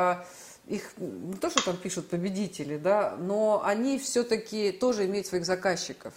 Их 0.67 0.93
не 0.97 1.37
то, 1.37 1.51
что 1.51 1.63
там 1.63 1.77
пишут 1.77 2.09
победители, 2.09 2.79
да, 2.79 3.17
но 3.19 3.63
они 3.63 3.99
все-таки 3.99 4.73
тоже 4.73 5.05
имеют 5.05 5.27
своих 5.27 5.45
заказчиков. 5.45 6.15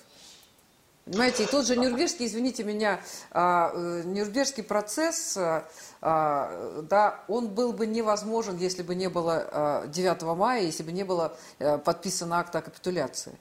Понимаете, 1.08 1.44
и 1.44 1.46
тот 1.46 1.66
же 1.66 1.78
Нюрнбергский, 1.78 2.26
извините 2.26 2.66
меня, 2.66 3.00
а, 3.32 3.72
э, 3.74 4.02
Нюрнбергский 4.04 4.62
процесс, 4.62 5.38
а, 5.38 5.66
а, 6.02 6.82
да, 6.82 7.24
он 7.30 7.48
был 7.48 7.72
бы 7.72 7.88
невозможен, 7.88 8.58
если 8.58 8.84
бы 8.84 8.94
не 8.94 9.08
было 9.08 9.86
9 9.88 10.36
мая, 10.36 10.64
если 10.64 10.84
бы 10.84 10.92
не 10.92 11.06
было 11.06 11.38
э, 11.60 11.78
подписано 11.78 12.40
акт 12.40 12.54
о 12.58 12.62
капитуляции. 12.62 13.38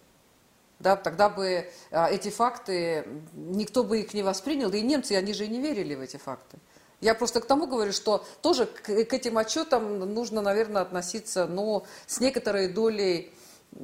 Да, 0.79 0.95
тогда 0.95 1.29
бы 1.29 1.69
эти 1.91 2.29
факты, 2.29 3.09
никто 3.33 3.83
бы 3.83 4.01
их 4.01 4.15
не 4.15 4.23
воспринял, 4.23 4.71
и 4.71 4.83
немцы, 4.83 5.13
они 5.13 5.33
же 5.33 5.47
и 5.47 5.49
не 5.49 5.61
верили 5.61 5.95
в 5.95 6.03
эти 6.03 6.19
факты. 6.19 6.59
Я 7.01 7.15
просто 7.15 7.41
к 7.41 7.47
тому 7.47 7.67
говорю, 7.67 7.93
что 7.93 8.25
тоже 8.43 8.67
к, 8.67 8.83
к 8.83 9.13
этим 9.13 9.39
отчетам 9.39 9.99
нужно, 9.99 10.41
наверное, 10.41 10.83
относиться, 10.83 11.47
но 11.47 11.85
с 12.07 12.21
некоторой 12.21 12.69
долей 12.69 13.35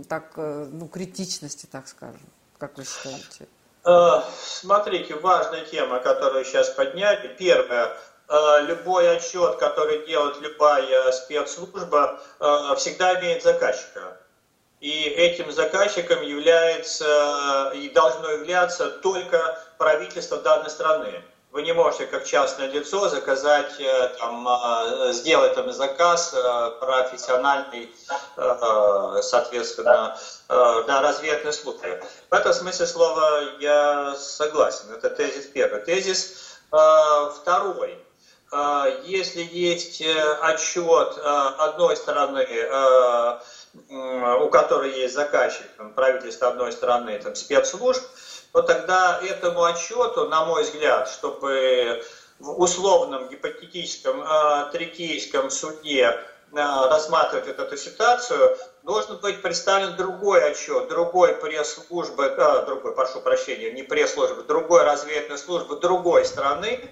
так, 0.09 0.35
э, 0.37 0.69
ну, 0.71 0.87
критичности, 0.87 1.67
так 1.67 1.89
скажем. 1.89 2.21
Как 2.59 2.77
вы 2.77 2.85
считаете? 2.85 3.49
Э, 3.85 4.23
смотрите, 4.41 5.15
важная 5.17 5.65
тема, 5.65 5.99
которую 5.99 6.45
сейчас 6.45 6.71
подняли. 6.71 7.35
Первое. 7.39 7.97
Э, 8.29 8.61
любой 8.63 9.17
отчет, 9.17 9.57
который 9.57 10.07
делает 10.07 10.41
любая 10.41 11.11
спецслужба, 11.13 12.21
э, 12.39 12.75
всегда 12.77 13.19
имеет 13.21 13.43
заказчика. 13.43 14.19
И 14.81 15.05
этим 15.05 15.51
заказчиком 15.53 16.23
является 16.23 17.71
и 17.75 17.89
должно 17.91 18.31
являться 18.31 18.91
только 18.91 19.59
правительство 19.79 20.39
данной 20.39 20.71
страны. 20.71 21.23
Вы 21.53 21.65
не 21.65 21.75
можете 21.75 22.07
как 22.07 22.25
частное 22.25 22.69
лицо 22.69 23.11
заказать, 23.11 23.79
э, 23.79 24.09
там, 24.19 24.49
э, 24.49 25.13
сделать 25.13 25.55
там 25.55 25.71
заказ 25.71 26.33
э, 26.35 26.71
профессиональный, 26.81 27.95
соответственно, 29.21 30.19
на 30.49 31.03
разведные 31.03 31.53
службы. 31.53 32.03
В 32.31 32.35
этом 32.35 32.55
смысле 32.55 32.87
слова 32.87 33.41
я 33.61 34.15
согласен. 34.17 34.93
Это 34.93 35.11
тезис 35.11 35.47
первый. 35.47 35.83
Тезис 35.83 36.59
второй. 36.71 37.99
Если 39.05 39.43
есть 39.43 40.03
отчет 40.41 41.19
одной 41.59 41.97
стороны, 41.97 42.47
у 44.41 44.49
которой 44.49 44.93
есть 44.93 45.15
заказчик, 45.15 45.67
правительство 45.95 46.49
одной 46.49 46.73
страны, 46.73 47.19
там, 47.19 47.35
спецслужб, 47.35 48.03
то 48.53 48.63
тогда 48.63 49.19
этому 49.23 49.63
отчету, 49.65 50.29
на 50.29 50.45
мой 50.45 50.63
взгляд, 50.63 51.09
чтобы 51.09 52.05
в 52.39 52.61
условном 52.61 53.29
гипотетическом 53.29 54.23
э, 54.23 54.71
трикейском 54.73 55.51
суде 55.51 56.05
э, 56.05 56.17
рассматривать 56.53 57.47
вот 57.47 57.59
эту 57.59 57.77
ситуацию, 57.77 58.57
должен 58.83 59.17
быть 59.19 59.41
представлен 59.41 59.97
другой 59.97 60.51
отчет, 60.51 60.89
другой 60.89 61.35
пресс-службы, 61.35 62.25
э, 62.25 62.67
другой, 62.67 62.95
прошу 62.95 63.21
прощения, 63.21 63.73
не 63.73 63.85
пресс-службы, 63.85 64.43
другой 64.43 64.83
разведной 64.83 65.39
службы 65.39 65.77
другой 65.77 66.27
страны, 66.27 66.91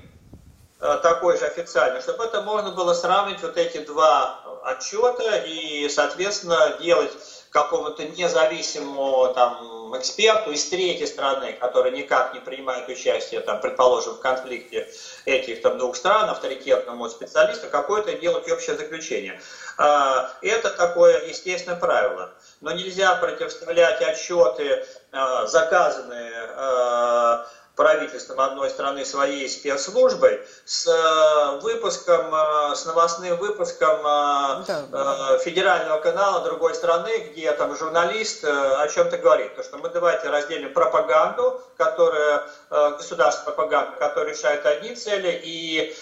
э, 0.80 0.98
такой 1.02 1.36
же 1.36 1.44
официальный, 1.44 2.00
чтобы 2.00 2.24
это 2.24 2.40
можно 2.42 2.70
было 2.70 2.94
сравнить 2.94 3.42
вот 3.42 3.58
эти 3.58 3.78
два 3.78 4.40
отчета 4.64 5.38
и, 5.44 5.88
соответственно, 5.90 6.76
делать 6.80 7.12
какому-то 7.50 8.04
независимому 8.04 9.34
там, 9.34 9.79
эксперту 9.96 10.50
из 10.52 10.68
третьей 10.68 11.06
страны, 11.06 11.52
который 11.60 11.92
никак 11.92 12.34
не 12.34 12.40
принимает 12.40 12.88
участие, 12.88 13.40
там, 13.40 13.60
предположим, 13.60 14.14
в 14.14 14.20
конфликте 14.20 14.88
этих 15.24 15.62
там, 15.62 15.78
двух 15.78 15.96
стран, 15.96 16.28
авторитетному 16.30 17.08
специалисту, 17.08 17.68
какое-то 17.68 18.12
делать 18.14 18.50
общее 18.50 18.76
заключение. 18.76 19.40
А, 19.78 20.30
это 20.42 20.70
такое 20.70 21.26
естественное 21.26 21.78
правило. 21.78 22.32
Но 22.60 22.72
нельзя 22.72 23.14
противоставлять 23.16 24.00
отчеты, 24.02 24.84
а, 25.12 25.46
заказанные 25.46 26.32
а, 26.56 27.46
правительством 27.80 28.38
одной 28.40 28.68
страны 28.68 29.06
своей 29.06 29.48
спецслужбой 29.48 30.42
с 30.66 30.86
э, 30.86 31.60
выпуском, 31.62 32.26
э, 32.34 32.74
с 32.74 32.84
новостным 32.84 33.38
выпуском 33.38 34.00
э, 34.00 34.64
да. 34.66 35.38
федерального 35.38 35.98
канала 35.98 36.44
другой 36.44 36.74
страны, 36.74 37.30
где 37.30 37.50
там 37.52 37.74
журналист 37.74 38.44
о 38.44 38.86
чем-то 38.86 39.16
говорит. 39.16 39.56
То, 39.56 39.62
что 39.62 39.78
мы 39.78 39.88
давайте 39.88 40.28
разделим 40.28 40.74
пропаганду, 40.74 41.62
которая, 41.78 42.42
государственная 42.68 43.54
пропаганда, 43.54 43.96
которая 43.98 44.34
решает 44.34 44.66
одни 44.66 44.94
цели, 44.94 45.40
и 45.42 45.96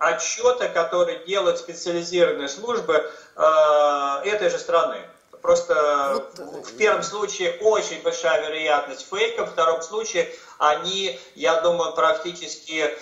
отчеты, 0.00 0.70
которые 0.70 1.26
делают 1.26 1.58
специализированные 1.58 2.48
службы 2.48 2.94
этой 3.36 4.48
же 4.48 4.58
страны. 4.58 5.04
Просто 5.42 6.24
вот. 6.38 6.66
в 6.66 6.76
первом 6.76 7.02
случае 7.02 7.58
очень 7.60 8.00
большая 8.02 8.46
вероятность 8.46 9.08
фейка, 9.08 9.44
в 9.44 9.50
втором 9.50 9.82
случае 9.82 10.32
они, 10.58 11.18
я 11.34 11.60
думаю, 11.60 11.94
практически 11.94 12.96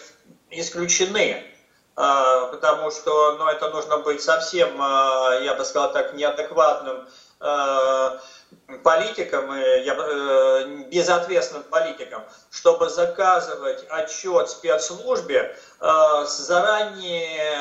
исключены. 0.50 1.44
А, 1.96 2.46
потому 2.46 2.90
что 2.90 3.36
ну, 3.36 3.46
это 3.46 3.68
нужно 3.68 3.98
быть 3.98 4.22
совсем, 4.22 4.70
а, 4.80 5.34
я 5.42 5.54
бы 5.54 5.66
сказал 5.66 5.92
так, 5.92 6.14
неадекватным 6.14 7.06
а, 7.40 8.18
политикам, 8.82 9.52
э, 9.52 10.66
безответственным 10.90 11.64
политикам, 11.64 12.22
чтобы 12.50 12.88
заказывать 12.88 13.84
отчет 13.90 14.48
спецслужбе 14.50 15.56
с 15.78 16.38
заранее, 16.38 17.52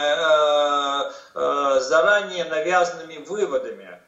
заранее 1.33 2.45
навязанными 2.45 3.17
выводами. 3.17 4.01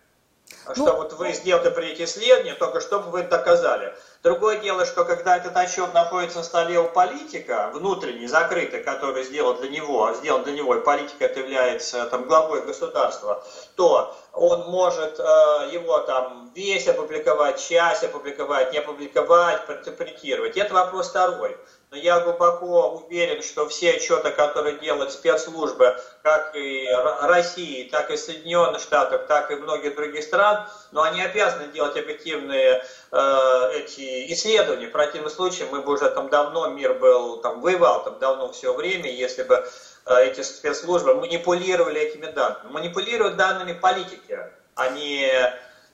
Ну, 0.68 0.76
что 0.76 0.96
вот 0.96 1.14
вы 1.14 1.34
сделали 1.34 1.70
при 1.70 1.92
эти 1.92 2.04
исследования, 2.04 2.54
только 2.56 2.82
чтобы 2.82 3.10
вы 3.10 3.24
доказали. 3.24 3.94
Другое 4.24 4.58
дело, 4.58 4.86
что 4.86 5.04
когда 5.04 5.38
этот 5.38 5.58
отчет 5.58 5.94
находится 5.94 6.40
на 6.40 6.44
столе 6.44 6.80
у 6.80 6.88
политика, 6.88 7.72
внутренний, 7.74 8.28
закрытый, 8.28 8.84
который 8.84 9.24
сделал 9.24 9.56
для 9.56 9.70
него, 9.70 10.14
сделан 10.14 10.44
для 10.44 10.54
него, 10.54 10.76
и 10.76 10.84
политик 10.84 11.20
это 11.20 11.40
является 11.40 12.06
там, 12.06 12.28
главой 12.28 12.62
государства, 12.62 13.44
то 13.76 14.16
он 14.34 14.70
может 14.70 15.20
э, 15.20 15.24
его 15.72 16.00
там 16.00 16.52
весь 16.54 16.88
опубликовать, 16.88 17.60
часть 17.60 18.04
опубликовать, 18.04 18.72
не 18.72 18.80
опубликовать, 18.80 19.62
интерпретировать. 19.68 20.58
Это 20.58 20.74
вопрос 20.74 21.10
второй. 21.10 21.58
Но 21.92 21.98
я 21.98 22.22
глубоко 22.22 23.04
уверен, 23.06 23.44
что 23.44 23.68
все 23.68 23.92
отчеты, 23.92 24.32
которые 24.32 24.80
делают 24.80 25.12
спецслужбы, 25.12 26.00
как 26.24 26.56
и 26.56 26.88
России, 27.24 27.90
так 27.90 28.10
и 28.10 28.16
Соединенных 28.16 28.80
Штатов, 28.80 29.28
так 29.28 29.52
и 29.52 29.56
многих 29.56 29.96
других 29.96 30.24
стран, 30.24 30.70
но 30.94 31.02
они 31.02 31.22
обязаны 31.22 31.68
делать 31.74 31.98
объективные 31.98 32.82
э, 33.12 33.70
эти 33.74 34.32
исследования. 34.32 34.88
В 34.88 34.94
противном 34.94 35.30
случае 35.30 35.68
мы 35.70 35.82
бы 35.82 35.92
уже 35.92 36.10
там 36.12 36.30
давно, 36.30 36.70
мир 36.70 36.94
был, 36.94 37.42
там 37.42 37.60
воевал 37.60 38.06
там 38.06 38.20
давно 38.20 38.54
все 38.54 38.74
время, 38.74 39.12
если 39.12 39.44
бы 39.44 39.68
э, 40.06 40.28
эти 40.28 40.44
спецслужбы 40.44 41.16
манипулировали 41.16 42.00
этими 42.00 42.28
данными. 42.28 42.72
Манипулируют 42.72 43.36
данными 43.36 43.74
политики, 43.74 44.40
а 44.76 44.88
не 44.92 45.30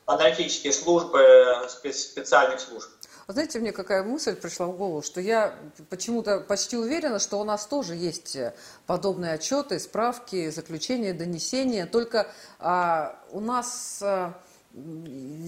аналитические 0.05 0.73
службы 0.73 1.67
специальных 1.67 2.59
служб. 2.59 2.87
Вот 3.27 3.33
знаете, 3.33 3.59
мне 3.59 3.73
какая 3.73 4.03
мысль 4.03 4.37
пришла 4.37 4.67
в 4.67 4.77
голову, 4.77 5.01
что 5.01 5.19
я 5.19 5.53
почему-то 5.89 6.39
почти 6.39 6.77
уверена, 6.77 7.19
что 7.19 7.41
у 7.41 7.43
нас 7.43 7.67
тоже 7.67 7.93
есть 7.93 8.37
подобные 8.85 9.33
отчеты, 9.33 9.79
справки, 9.79 10.49
заключения, 10.49 11.13
донесения, 11.13 11.85
только 11.85 12.31
а, 12.59 13.19
у 13.31 13.41
нас... 13.41 13.99
А, 14.01 14.33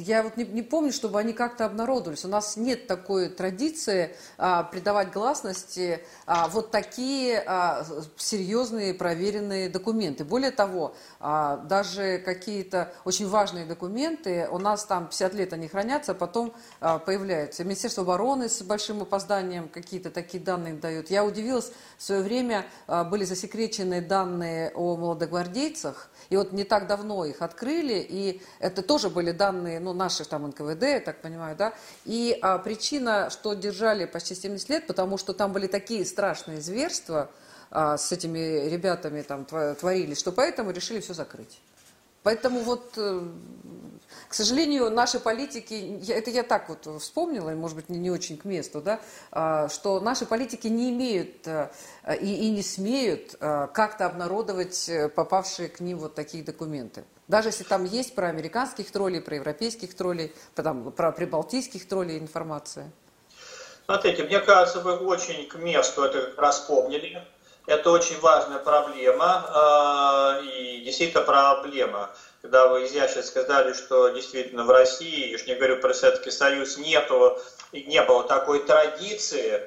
я 0.09 0.23
вот 0.23 0.37
не, 0.37 0.43
не 0.43 0.63
помню, 0.63 0.91
чтобы 0.91 1.19
они 1.19 1.33
как-то 1.33 1.65
обнародовались. 1.65 2.25
У 2.25 2.27
нас 2.27 2.57
нет 2.57 2.87
такой 2.87 3.29
традиции 3.29 4.15
а, 4.39 4.63
придавать 4.63 5.11
гласности 5.11 6.03
а, 6.25 6.47
вот 6.47 6.71
такие 6.71 7.43
а, 7.45 7.85
серьезные 8.17 8.95
проверенные 8.95 9.69
документы. 9.69 10.25
Более 10.25 10.49
того, 10.49 10.95
а, 11.19 11.57
даже 11.57 12.17
какие-то 12.25 12.91
очень 13.05 13.29
важные 13.29 13.65
документы, 13.65 14.47
у 14.51 14.57
нас 14.57 14.83
там 14.85 15.07
50 15.07 15.33
лет 15.35 15.53
они 15.53 15.67
хранятся, 15.67 16.13
а 16.13 16.15
потом 16.15 16.53
а, 16.81 16.97
появляются. 16.97 17.63
Министерство 17.63 18.01
обороны 18.03 18.49
с 18.49 18.63
большим 18.63 19.03
опозданием 19.03 19.69
какие-то 19.69 20.09
такие 20.09 20.43
данные 20.43 20.73
дают. 20.73 21.11
Я 21.11 21.23
удивилась, 21.23 21.71
в 21.99 22.03
свое 22.03 22.23
время 22.23 22.65
а, 22.87 23.03
были 23.03 23.25
засекречены 23.25 24.01
данные 24.01 24.71
о 24.73 24.97
молодогвардейцах, 24.97 26.09
и 26.31 26.37
вот 26.37 26.51
не 26.51 26.63
так 26.63 26.87
давно 26.87 27.25
их 27.25 27.43
открыли, 27.43 28.03
и 28.09 28.41
это 28.59 28.81
тоже 28.81 29.11
были 29.11 29.31
данные, 29.31 29.79
ну, 29.79 29.98
наших 29.99 30.27
там 30.27 30.47
НКВД, 30.47 30.81
я 30.83 30.99
так 30.99 31.21
понимаю, 31.21 31.55
да, 31.55 31.73
и 32.05 32.37
а, 32.41 32.57
причина, 32.57 33.29
что 33.29 33.53
держали 33.53 34.05
почти 34.05 34.33
70 34.33 34.69
лет, 34.69 34.87
потому 34.87 35.17
что 35.19 35.33
там 35.33 35.53
были 35.53 35.67
такие 35.67 36.03
страшные 36.05 36.61
зверства, 36.61 37.29
а, 37.69 37.97
с 37.97 38.11
этими 38.11 38.67
ребятами 38.67 39.21
там 39.21 39.45
творили, 39.45 40.15
что 40.15 40.31
поэтому 40.31 40.71
решили 40.71 40.99
все 41.01 41.13
закрыть. 41.13 41.59
Поэтому 42.23 42.59
вот, 42.61 42.93
э, 42.97 43.21
к 44.27 44.33
сожалению, 44.33 44.89
наши 44.89 45.19
политики, 45.19 46.01
это 46.09 46.29
я 46.31 46.43
так 46.43 46.67
вот 46.67 47.01
вспомнила, 47.01 47.51
может 47.51 47.77
быть, 47.77 47.89
не 47.89 48.11
очень 48.11 48.37
к 48.37 48.45
месту, 48.45 48.81
да, 48.81 48.99
а, 49.31 49.69
что 49.69 49.99
наши 49.99 50.25
политики 50.25 50.67
не 50.67 50.89
имеют 50.89 51.47
э, 51.47 51.69
и, 52.21 52.49
не 52.49 52.61
смеют 52.61 53.35
э, 53.39 53.67
как-то 53.73 54.05
обнародовать 54.05 54.89
попавшие 55.15 55.69
к 55.69 55.79
ним 55.79 55.99
вот 55.99 56.15
такие 56.15 56.43
документы. 56.43 57.03
Даже 57.29 57.49
если 57.49 57.63
там 57.63 57.85
есть 57.85 58.15
про 58.15 58.27
американских 58.27 58.91
троллей, 58.91 59.21
про 59.21 59.35
европейских 59.35 59.95
троллей, 59.95 60.33
про, 60.55 60.63
там, 60.63 60.91
про 60.91 61.11
прибалтийских 61.11 61.87
троллей 61.87 62.17
информация. 62.17 62.91
Смотрите, 63.85 64.23
мне 64.23 64.39
кажется, 64.39 64.79
вы 64.79 64.97
очень 64.97 65.47
к 65.47 65.53
месту 65.55 66.01
это 66.01 66.23
как 66.23 66.39
раз 66.39 66.59
помнили. 66.61 67.23
Это 67.67 67.91
очень 67.91 68.19
важная 68.19 68.57
проблема, 68.57 70.39
э, 70.41 70.45
и 70.45 70.81
действительно 70.83 71.23
проблема. 71.23 72.09
Когда 72.41 72.67
вы 72.67 72.87
изящно 72.87 73.21
сказали, 73.21 73.73
что 73.73 74.09
действительно 74.09 74.63
в 74.63 74.71
России, 74.71 75.29
я 75.29 75.35
уж 75.35 75.45
не 75.45 75.53
говорю 75.53 75.79
про 75.79 75.93
Советский 75.93 76.31
Союз, 76.31 76.79
нету, 76.79 77.37
не 77.71 78.01
было 78.01 78.23
такой 78.23 78.65
традиции, 78.65 79.61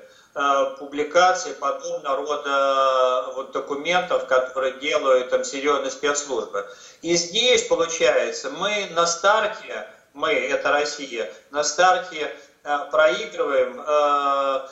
публикации 0.79 1.53
подобного 1.53 2.17
рода 2.17 3.29
э, 3.29 3.35
вот, 3.35 3.53
документов, 3.53 4.27
которые 4.27 4.79
делают 4.81 5.29
там 5.31 5.45
серьезные 5.45 5.91
спецслужбы. 5.91 6.67
И 7.03 7.15
здесь, 7.17 7.65
получается, 7.65 8.51
мы 8.51 8.89
на 8.95 9.07
старте, 9.07 9.87
мы, 10.15 10.33
это 10.33 10.73
Россия, 10.73 11.31
на 11.51 11.63
старте 11.63 12.35
э, 12.65 12.79
проигрываем 12.91 13.83
э, 13.87 14.69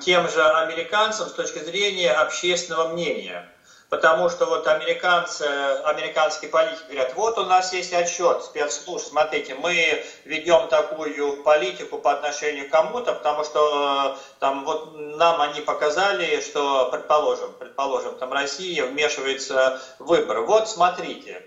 тем 0.00 0.28
же 0.30 0.42
американцам 0.42 1.28
с 1.28 1.32
точки 1.32 1.58
зрения 1.58 2.12
общественного 2.12 2.88
мнения. 2.88 3.46
Потому 3.88 4.28
что 4.28 4.46
вот 4.46 4.66
американцы, 4.66 5.42
американские 5.84 6.50
политики 6.50 6.82
говорят, 6.88 7.14
вот 7.14 7.38
у 7.38 7.44
нас 7.44 7.72
есть 7.72 7.92
отчет 7.92 8.42
спецслужб, 8.42 9.06
смотрите, 9.06 9.54
мы 9.54 10.04
ведем 10.24 10.66
такую 10.68 11.42
политику 11.44 11.98
по 11.98 12.10
отношению 12.10 12.68
к 12.68 12.72
кому-то, 12.72 13.12
потому 13.12 13.44
что 13.44 14.16
э, 14.16 14.38
там 14.40 14.64
вот 14.64 14.92
нам 14.96 15.40
они 15.40 15.60
показали, 15.60 16.40
что, 16.40 16.88
предположим, 16.90 17.52
предположим, 17.52 18.16
там 18.18 18.32
Россия 18.32 18.84
вмешивается 18.86 19.80
в 20.00 20.06
выборы. 20.06 20.40
Вот 20.40 20.68
смотрите, 20.68 21.46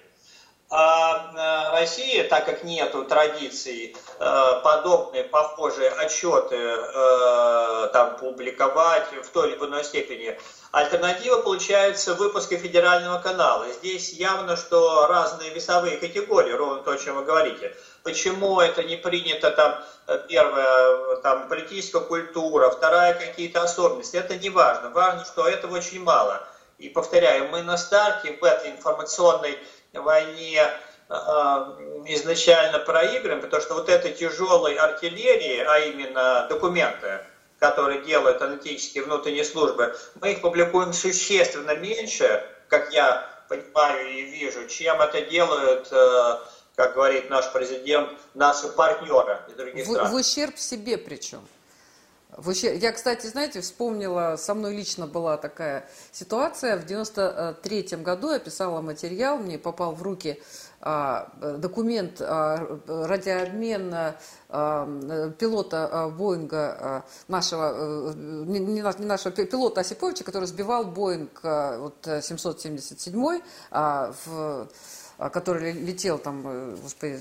а 0.71 1.71
э, 1.73 1.79
Россия, 1.79 2.27
так 2.27 2.45
как 2.45 2.63
нету 2.63 3.03
традиций 3.03 3.97
э, 4.19 4.61
подобные, 4.63 5.23
похожие 5.23 5.89
отчеты 5.89 6.75
там 7.91 8.17
публиковать 8.17 9.07
в 9.23 9.29
той 9.29 9.51
или 9.51 9.57
иной 9.57 9.83
степени, 9.83 10.37
Альтернатива 10.71 11.41
получается 11.41 12.13
в 12.13 12.19
выпуске 12.19 12.57
федерального 12.57 13.19
канала. 13.19 13.65
Здесь 13.71 14.13
явно, 14.13 14.55
что 14.55 15.07
разные 15.07 15.49
весовые 15.51 15.97
категории, 15.97 16.51
ровно 16.51 16.83
то, 16.83 16.91
о 16.91 16.97
чем 16.97 17.15
вы 17.15 17.23
говорите. 17.23 17.75
Почему 18.03 18.59
это 18.59 18.83
не 18.83 18.95
принято 18.95 19.49
там, 19.49 19.83
первая 20.27 21.15
там, 21.23 21.47
политическая 21.49 22.01
культура, 22.01 22.69
вторая 22.69 23.13
какие-то 23.13 23.63
особенности, 23.63 24.17
это 24.17 24.37
не 24.37 24.51
важно. 24.51 24.91
Важно, 24.91 25.25
что 25.25 25.47
этого 25.47 25.77
очень 25.77 26.03
мало. 26.03 26.47
И 26.77 26.87
повторяю, 26.87 27.49
мы 27.49 27.63
на 27.63 27.77
старте 27.77 28.37
в 28.39 28.43
этой 28.43 28.69
информационной 28.71 29.57
войне 29.93 30.61
э, 31.09 31.13
изначально 32.07 32.79
проиграем, 32.79 33.41
потому 33.41 33.61
что 33.61 33.73
вот 33.75 33.89
этой 33.89 34.13
тяжелой 34.13 34.75
артиллерии, 34.75 35.59
а 35.59 35.79
именно 35.79 36.47
документы, 36.49 37.21
которые 37.59 38.01
делают 38.03 38.41
аналитические 38.41 39.03
внутренние 39.03 39.43
службы, 39.43 39.95
мы 40.21 40.33
их 40.33 40.41
публикуем 40.41 40.93
существенно 40.93 41.75
меньше, 41.75 42.45
как 42.67 42.93
я 42.93 43.27
понимаю 43.49 44.09
и 44.09 44.21
вижу, 44.23 44.67
чем 44.67 45.01
это 45.01 45.21
делают, 45.21 45.87
э, 45.91 46.37
как 46.75 46.93
говорит 46.93 47.29
наш 47.29 47.51
президент, 47.51 48.09
наши 48.35 48.67
партнеры 48.69 49.39
из 49.49 49.53
других 49.55 49.85
в, 49.85 49.91
стран. 49.91 50.11
В 50.11 50.15
ущерб 50.15 50.57
себе 50.57 50.97
причем. 50.97 51.45
Я, 52.37 52.91
кстати, 52.91 53.25
знаете, 53.25 53.59
вспомнила, 53.61 54.35
со 54.37 54.53
мной 54.53 54.75
лично 54.75 55.07
была 55.07 55.37
такая 55.37 55.89
ситуация. 56.11 56.77
В 56.77 56.85
93 56.85 57.97
году 57.97 58.31
я 58.31 58.39
писала 58.39 58.81
материал, 58.81 59.37
мне 59.37 59.57
попал 59.57 59.93
в 59.93 60.03
руки 60.03 60.39
а, 60.79 61.33
документ 61.57 62.21
а, 62.21 62.79
радиообмена 62.87 64.15
а, 64.47 65.31
пилота 65.39 66.13
Боинга 66.15 67.03
нашего, 67.27 68.13
не, 68.13 68.59
не 68.59 68.81
нашего 68.81 69.31
пилота 69.33 69.81
Осиповича, 69.81 70.23
который 70.23 70.45
сбивал 70.45 70.85
Боинг 70.85 71.41
вот, 71.43 71.95
777 72.05 73.41
в 73.71 74.67
который 75.27 75.73
летел 75.73 76.17
там, 76.17 76.43
э, 76.45 76.75
господи, 76.81 77.19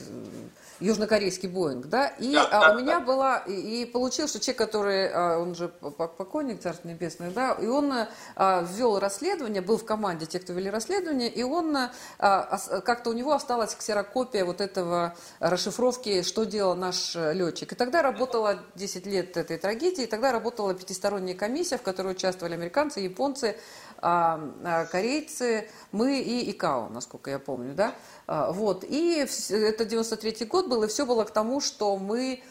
южнокорейский 0.81 1.49
Боинг, 1.49 1.87
да, 1.87 2.09
и 2.09 2.35
да, 2.35 2.45
а, 2.45 2.61
да, 2.61 2.75
у 2.75 2.79
меня 2.79 3.01
да. 3.01 3.05
была, 3.05 3.39
и, 3.39 3.83
и 3.83 3.85
получилось, 3.85 4.31
что 4.31 4.41
человек, 4.41 4.59
который, 4.59 5.11
а, 5.13 5.39
он 5.39 5.55
же 5.55 5.69
покойник, 5.69 6.61
Царство 6.61 6.89
Небесное, 6.89 7.31
да, 7.31 7.53
и 7.53 7.67
он 7.67 7.93
а, 8.37 8.63
ввел 8.63 8.99
расследование, 8.99 9.61
был 9.63 9.79
в 9.79 9.85
команде 9.85 10.27
тех, 10.27 10.43
кто 10.43 10.53
вели 10.53 10.71
расследование, 10.71 11.29
и 11.29 11.43
он, 11.43 11.77
а, 12.19 12.59
как-то 12.85 13.11
у 13.11 13.13
него 13.13 13.33
осталась 13.33 13.75
ксерокопия 13.75 14.45
вот 14.45 14.61
этого 14.61 15.17
расшифровки, 15.41 16.23
что 16.23 16.45
делал 16.45 16.75
наш 16.75 17.15
летчик. 17.15 17.73
И 17.73 17.75
тогда 17.75 18.03
работала 18.03 18.61
10 18.75 19.07
лет 19.07 19.37
этой 19.37 19.59
трагедии, 19.59 20.05
и 20.05 20.07
тогда 20.07 20.33
работала 20.33 20.75
пятисторонняя 20.75 21.37
комиссия, 21.37 21.79
в 21.79 21.83
которой 21.83 22.13
участвовали 22.13 22.55
американцы, 22.55 23.01
японцы, 23.01 23.57
корейцы, 24.01 25.69
мы 25.93 26.21
и 26.21 26.51
ИКАО, 26.51 26.89
насколько 26.89 27.31
я 27.31 27.39
помню, 27.39 27.75
да, 27.75 27.95
а, 28.27 28.53
вот, 28.53 28.85
и 28.85 29.27
это 29.51 29.85
93 29.85 30.47
год 30.47 30.69
был, 30.69 30.85
и 30.85 30.87
все 30.87 31.05
было 31.05 31.25
к 31.25 31.31
тому, 31.31 31.61
что 31.61 31.97
мы 31.97 32.43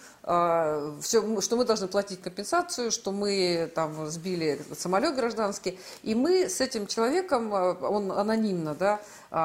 все, 1.01 1.41
что 1.41 1.55
мы 1.55 1.63
должны 1.63 1.87
платить 1.87 2.21
компенсацию, 2.21 2.91
что 2.91 3.13
мы 3.13 3.71
там 3.73 4.07
сбили 4.07 4.59
самолет 4.77 5.15
гражданский, 5.15 5.79
и 6.03 6.15
мы 6.15 6.49
с 6.49 6.59
этим 6.59 6.85
человеком, 6.85 7.53
он 7.53 8.11
анонимно, 8.11 8.75
да, 8.75 8.99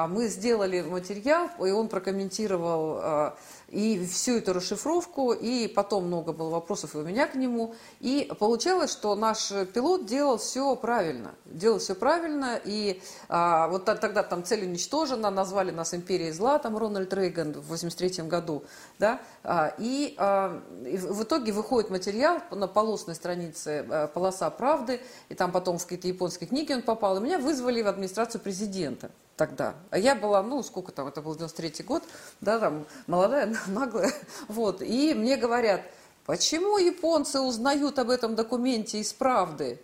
мы 0.09 0.27
сделали 0.27 0.81
материал, 0.81 1.49
и 1.65 1.71
он 1.71 1.87
прокомментировал 1.87 3.33
и 3.73 4.05
всю 4.05 4.37
эту 4.37 4.53
расшифровку, 4.53 5.33
и 5.33 5.67
потом 5.67 6.05
много 6.05 6.31
было 6.31 6.49
вопросов 6.49 6.93
и 6.93 6.99
у 6.99 7.03
меня 7.03 7.25
к 7.25 7.33
нему. 7.33 7.73
И 7.99 8.31
получалось, 8.39 8.91
что 8.91 9.15
наш 9.15 9.49
пилот 9.73 10.05
делал 10.05 10.37
все 10.37 10.75
правильно. 10.75 11.33
Делал 11.45 11.79
все 11.79 11.95
правильно, 11.95 12.59
и 12.63 13.01
а, 13.29 13.67
вот 13.69 13.85
тогда 13.85 14.21
там 14.21 14.43
цель 14.43 14.65
уничтожена, 14.65 15.31
назвали 15.31 15.71
нас 15.71 15.93
империей 15.95 16.31
зла, 16.31 16.59
там 16.59 16.77
Рональд 16.77 17.11
Рейган 17.13 17.53
в 17.53 17.67
83 17.69 18.23
году, 18.27 18.63
да, 18.99 19.19
а, 19.43 19.73
и, 19.79 20.13
а, 20.17 20.61
и 20.85 20.97
в 20.97 21.23
итоге 21.23 21.51
выходит 21.51 21.89
материал 21.89 22.41
на 22.51 22.67
полосной 22.67 23.15
странице 23.15 23.85
а, 23.89 24.07
«Полоса 24.07 24.49
правды», 24.51 25.01
и 25.29 25.33
там 25.33 25.51
потом 25.51 25.79
в 25.79 25.83
какие-то 25.83 26.07
японские 26.07 26.47
книги 26.47 26.73
он 26.73 26.83
попал, 26.83 27.17
и 27.17 27.21
меня 27.21 27.39
вызвали 27.39 27.81
в 27.81 27.87
администрацию 27.87 28.39
президента 28.39 29.09
тогда. 29.35 29.75
А 29.89 29.97
я 29.97 30.15
была, 30.15 30.41
ну, 30.43 30.61
сколько 30.63 30.91
там, 30.91 31.07
это 31.07 31.21
был 31.21 31.35
93 31.35 31.83
год, 31.83 32.03
да, 32.41 32.59
там, 32.59 32.85
молодая, 33.07 33.55
наглая, 33.67 34.11
вот. 34.47 34.81
И 34.81 35.13
мне 35.13 35.37
говорят, 35.37 35.81
почему 36.25 36.77
японцы 36.77 37.39
узнают 37.39 37.99
об 37.99 38.09
этом 38.09 38.35
документе 38.35 38.99
из 38.99 39.13
правды? 39.13 39.79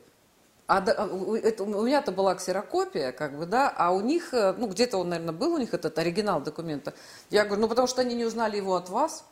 А 0.67 0.83
это, 0.83 1.63
у 1.63 1.83
меня-то 1.83 2.11
была 2.11 2.35
ксерокопия, 2.35 3.11
как 3.11 3.35
бы, 3.35 3.47
да, 3.47 3.73
а 3.75 3.89
у 3.91 4.01
них, 4.01 4.35
э, 4.35 4.53
ну, 4.55 4.67
где-то 4.67 4.99
он, 4.99 5.09
наверное, 5.09 5.33
был 5.33 5.53
у 5.53 5.57
них 5.57 5.73
этот 5.73 5.97
оригинал 5.97 6.41
документа. 6.41 6.93
Я 7.31 7.45
говорю, 7.45 7.61
ну, 7.61 7.67
потому 7.67 7.87
что 7.87 8.01
они 8.01 8.13
не 8.13 8.23
узнали 8.23 8.57
его 8.57 8.75
от 8.75 8.87
вас. 8.87 9.25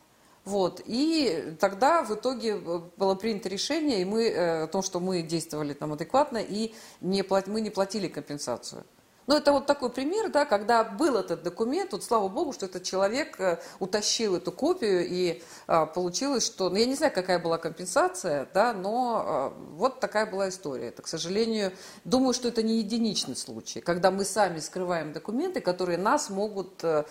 Вот. 0.45 0.81
И 0.85 1.55
тогда 1.59 2.01
в 2.01 2.15
итоге 2.15 2.55
э, 2.55 2.79
было 2.97 3.13
принято 3.13 3.49
решение, 3.49 4.01
и 4.01 4.05
мы, 4.05 4.23
э, 4.29 4.63
о 4.63 4.67
том, 4.67 4.81
что 4.81 4.99
мы 4.99 5.21
действовали 5.21 5.73
там 5.73 5.93
адекватно, 5.93 6.39
и 6.39 6.73
не 7.01 7.23
мы 7.45 7.61
не 7.61 7.69
платили 7.69 8.07
компенсацию. 8.07 8.83
Ну, 9.27 9.35
это 9.35 9.51
вот 9.51 9.65
такой 9.65 9.89
пример, 9.89 10.29
да, 10.29 10.45
когда 10.45 10.85
был 10.85 11.17
этот 11.17 11.43
документ, 11.43 11.91
вот 11.91 12.01
слава 12.01 12.29
богу, 12.29 12.53
что 12.53 12.65
этот 12.65 12.83
человек 12.83 13.37
э, 13.41 13.59
утащил 13.79 14.37
эту 14.37 14.53
копию, 14.53 15.05
и 15.05 15.43
а, 15.67 15.85
получилось, 15.85 16.45
что, 16.45 16.69
ну, 16.69 16.77
я 16.77 16.85
не 16.85 16.95
знаю, 16.95 17.11
какая 17.11 17.37
была 17.37 17.57
компенсация, 17.57 18.47
да, 18.53 18.71
но 18.71 19.23
а, 19.25 19.49
вот 19.71 19.99
такая 19.99 20.27
была 20.27 20.47
история. 20.47 20.87
Это, 20.87 21.01
к 21.01 21.09
сожалению, 21.09 21.73
думаю, 22.05 22.33
что 22.33 22.47
это 22.47 22.63
не 22.63 22.77
единичный 22.77 23.35
случай, 23.35 23.81
когда 23.81 24.11
мы 24.11 24.23
сами 24.23 24.59
скрываем 24.59 25.11
документы, 25.11 25.59
которые 25.59 25.97
нас 25.97 26.29
могут 26.29 26.81
а, 26.85 27.05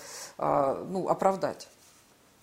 ну, 0.88 1.08
оправдать. 1.08 1.68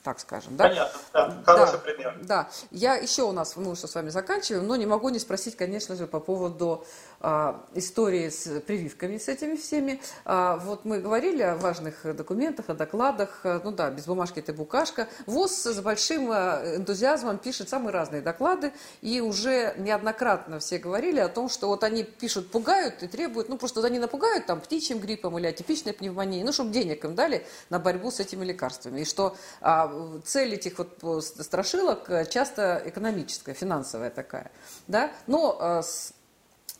Так 0.03 0.19
скажем. 0.19 0.57
Да? 0.57 0.67
Понятно, 0.67 0.99
да, 1.13 1.41
хороший 1.45 1.71
да, 1.71 1.77
пример. 1.77 2.17
Да, 2.21 2.49
я 2.71 2.95
еще 2.95 3.23
у 3.23 3.31
нас, 3.31 3.55
мы 3.55 3.71
уже 3.71 3.87
с 3.87 3.95
вами 3.95 4.09
заканчиваем, 4.09 4.67
но 4.67 4.75
не 4.75 4.85
могу 4.85 5.09
не 5.09 5.19
спросить, 5.19 5.55
конечно 5.55 5.95
же, 5.95 6.07
по 6.07 6.19
поводу 6.19 6.85
а, 7.21 7.63
истории 7.73 8.27
с 8.27 8.59
прививками, 8.61 9.17
с 9.17 9.29
этими 9.29 9.55
всеми. 9.55 10.01
А, 10.25 10.57
вот 10.57 10.83
мы 10.83 10.99
говорили 10.99 11.41
о 11.41 11.55
важных 11.55 12.15
документах, 12.15 12.69
о 12.69 12.73
докладах, 12.73 13.39
ну 13.43 13.71
да, 13.71 13.89
без 13.89 14.05
бумажки 14.05 14.39
это 14.39 14.51
букашка. 14.51 15.07
ВОЗ 15.25 15.67
с 15.67 15.79
большим 15.79 16.29
а, 16.31 16.61
энтузиазмом 16.75 17.37
пишет 17.37 17.69
самые 17.69 17.93
разные 17.93 18.21
доклады, 18.21 18.73
и 19.01 19.21
уже 19.21 19.73
неоднократно 19.77 20.59
все 20.59 20.79
говорили 20.79 21.19
о 21.19 21.29
том, 21.29 21.47
что 21.47 21.67
вот 21.67 21.85
они 21.85 22.03
пишут, 22.03 22.51
пугают 22.51 23.03
и 23.03 23.07
требуют, 23.07 23.47
ну 23.47 23.57
просто 23.57 23.81
они 23.85 23.99
напугают 23.99 24.45
там 24.45 24.59
птичьим 24.59 24.99
гриппом 24.99 25.37
или 25.37 25.47
атипичной 25.47 25.93
пневмонией, 25.93 26.43
ну 26.43 26.51
чтобы 26.51 26.71
денег 26.71 27.05
им 27.05 27.15
дали 27.15 27.45
на 27.69 27.79
борьбу 27.79 28.11
с 28.11 28.19
этими 28.19 28.43
лекарствами. 28.43 28.99
И 28.99 29.05
что 29.05 29.37
а, 29.61 29.92
цель 30.25 30.55
этих 30.55 30.77
вот 30.77 31.23
страшилок 31.23 32.09
часто 32.29 32.81
экономическая, 32.85 33.53
финансовая 33.53 34.09
такая. 34.09 34.51
Да? 34.87 35.11
Но, 35.27 35.57
а, 35.59 35.81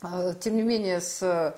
а, 0.02 0.34
тем 0.34 0.56
не 0.56 0.62
менее, 0.62 1.00
с 1.00 1.54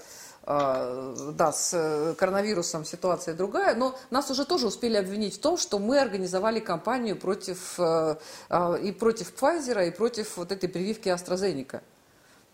да, 0.47 1.51
с 1.51 2.15
коронавирусом 2.17 2.85
ситуация 2.85 3.35
другая, 3.35 3.75
но 3.75 3.99
нас 4.11 4.31
уже 4.31 4.45
тоже 4.45 4.69
успели 4.69 4.97
обвинить 4.97 5.35
в 5.35 5.41
том, 5.41 5.57
что 5.57 5.81
мы 5.81 5.99
организовали 5.99 6.61
кампанию 6.61 7.17
против, 7.17 7.77
и 7.81 8.93
против 8.93 9.33
Pfizer, 9.35 9.89
и 9.89 9.91
против 9.91 10.37
вот 10.37 10.53
этой 10.53 10.69
прививки 10.69 11.09
AstraZeneca. 11.09 11.81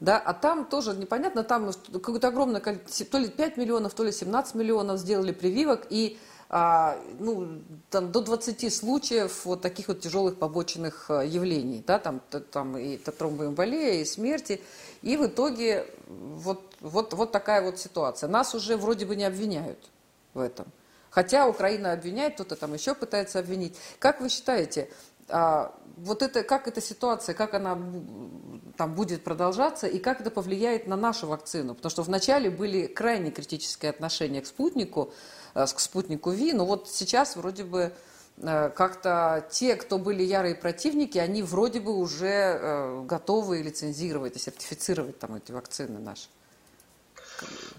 Да, 0.03 0.19
а 0.19 0.35
там 0.35 0.65
тоже 0.65 0.97
непонятно, 0.97 1.45
там 1.45 1.71
какое-то 1.93 2.27
огромное 2.27 2.61
количество, 2.61 3.07
то 3.07 3.19
ли 3.19 3.29
5 3.29 3.57
миллионов, 3.57 3.95
то 3.95 4.03
ли 4.03 4.11
17 4.11 4.57
миллионов 4.57 4.99
сделали 4.99 5.31
прививок, 5.31 5.87
и 5.91 6.19
а, 6.19 6.32
ну, 6.53 7.63
там, 7.89 8.13
до 8.13 8.21
20 8.21 8.75
случаев 8.75 9.47
вот 9.47 9.63
таких 9.63 9.89
вот 9.89 10.01
тяжелых 10.01 10.39
побочных 10.39 11.07
а, 11.09 11.23
явлений, 11.23 11.83
да, 11.87 11.99
там, 11.99 12.21
там 12.51 12.77
и 12.77 12.99
тромбоэмболия, 12.99 14.03
и 14.03 14.05
смерти. 14.05 14.61
И 15.01 15.17
в 15.17 15.27
итоге 15.27 15.87
вот, 16.09 16.61
вот, 16.81 17.15
вот 17.15 17.33
такая 17.33 17.63
вот 17.63 17.79
ситуация. 17.79 18.29
Нас 18.29 18.55
уже 18.55 18.77
вроде 18.77 19.07
бы 19.07 19.17
не 19.17 19.25
обвиняют 19.25 19.79
в 20.35 20.41
этом. 20.41 20.67
Хотя 21.09 21.49
Украина 21.49 21.93
обвиняет, 21.93 22.35
кто-то 22.35 22.55
там 22.57 22.75
еще 22.75 22.95
пытается 22.95 23.39
обвинить. 23.39 23.75
Как 23.99 24.21
вы 24.21 24.29
считаете, 24.29 24.91
а, 25.31 25.75
вот 25.97 26.21
это, 26.21 26.43
как 26.43 26.69
эта 26.69 26.83
ситуация, 26.83 27.35
как 27.35 27.55
она 27.55 27.79
там 28.77 28.95
будет 28.95 29.25
продолжаться 29.25 29.87
и 29.87 29.99
как 29.99 30.21
это 30.21 30.31
повлияет 30.31 30.87
на 30.87 30.97
нашу 30.97 31.29
вакцину? 31.29 31.75
Потому 31.75 31.91
что 31.91 32.03
вначале 32.03 32.51
были 32.51 32.89
крайне 32.89 33.31
критические 33.31 33.89
отношения 33.89 34.43
к 34.43 34.47
спутнику, 34.47 35.15
Э, 35.15 35.42
к 35.55 35.81
спутнику 35.81 36.31
ВИ. 36.31 36.53
Но 36.53 36.65
вот 36.65 36.89
сейчас 36.89 37.37
вроде 37.37 37.65
бы 37.65 37.93
э, 38.39 38.71
как-то 38.71 39.47
те, 39.51 39.77
кто 39.77 39.99
были 39.99 40.23
ярые 40.23 40.55
противники, 40.55 41.19
они 41.19 41.43
вроде 41.43 41.81
бы 41.81 41.95
уже 41.97 42.27
э, 42.27 43.03
готовы 43.05 43.63
лицензировать 43.63 44.37
и 44.37 44.39
сертифицировать 44.39 45.19
там 45.19 45.35
эти 45.37 45.53
вакцины 45.53 45.99
наши. 45.99 46.29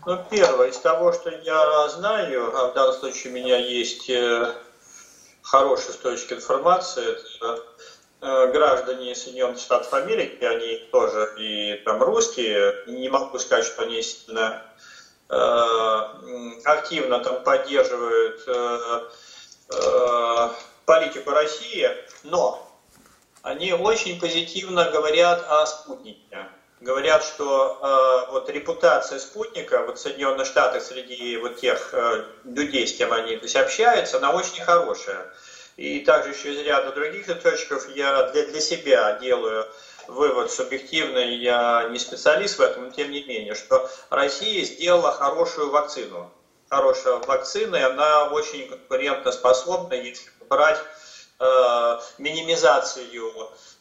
Ну, 0.06 0.20
первое, 0.30 0.70
из 0.70 0.78
того, 0.78 1.14
что 1.14 1.30
я 1.30 1.90
знаю, 1.90 2.56
а 2.58 2.72
в 2.72 2.74
данном 2.74 2.96
случае 2.96 3.32
у 3.32 3.36
меня 3.36 3.58
есть 3.58 4.12
хороший 5.42 5.92
источник 5.92 6.34
информации, 6.34 7.16
это 7.40 8.52
граждане 8.52 9.16
Соединенных 9.16 9.60
Штатов 9.60 9.94
Америки, 9.94 10.44
они 10.44 10.90
тоже 10.92 11.34
и 11.38 11.82
там 11.86 12.04
русские, 12.04 12.74
не 12.88 13.08
могу 13.08 13.40
сказать, 13.40 13.66
что 13.66 13.84
они 13.84 14.02
сильно 14.02 14.62
Э, 14.73 14.73
активно 16.66 17.20
там 17.20 17.44
поддерживают 17.44 18.44
э, 18.48 19.02
э, 19.74 20.50
политику 20.86 21.32
России, 21.32 21.90
но 22.24 22.70
они 23.42 23.74
очень 23.74 24.20
позитивно 24.20 24.90
говорят 24.92 25.46
о 25.50 25.66
спутнике. 25.66 26.48
Говорят, 26.82 27.24
что 27.24 27.80
э, 27.82 28.32
вот 28.32 28.50
репутация 28.50 29.20
спутника 29.20 29.84
вот 29.86 29.98
в 29.98 30.02
Соединенных 30.02 30.46
Штатах 30.46 30.84
среди 30.84 31.38
вот 31.38 31.58
тех 31.58 31.94
э, 31.94 32.26
людей, 32.44 32.88
с 32.88 32.94
кем 32.94 33.14
они 33.14 33.38
то 33.38 33.44
есть, 33.44 33.56
общаются, 33.56 34.18
она 34.18 34.32
очень 34.32 34.64
хорошая. 34.64 35.34
И 35.78 36.02
также 36.02 36.32
еще 36.32 36.54
из 36.54 36.60
ряда 36.66 36.92
других 36.92 37.30
источников 37.30 37.90
я 37.96 38.30
для, 38.32 38.46
для 38.48 38.60
себя 38.60 39.14
делаю 39.14 39.66
вывод 40.08 40.52
субъективный, 40.52 41.36
я 41.38 41.88
не 41.90 42.00
специалист 42.00 42.58
в 42.58 42.62
этом, 42.62 42.86
но 42.86 42.92
тем 42.92 43.12
не 43.12 43.24
менее, 43.24 43.56
что 43.56 43.90
Россия 44.10 44.64
сделала 44.66 45.12
хорошую 45.12 45.70
вакцину. 45.70 46.32
Хорошая 46.70 47.16
вакцина, 47.16 47.76
и 47.76 47.82
она 47.82 48.30
очень 48.30 48.68
конкурентоспособна, 48.68 49.94
если 49.94 50.30
брать 50.50 50.80
э, 51.40 52.00
минимизацию 52.18 53.32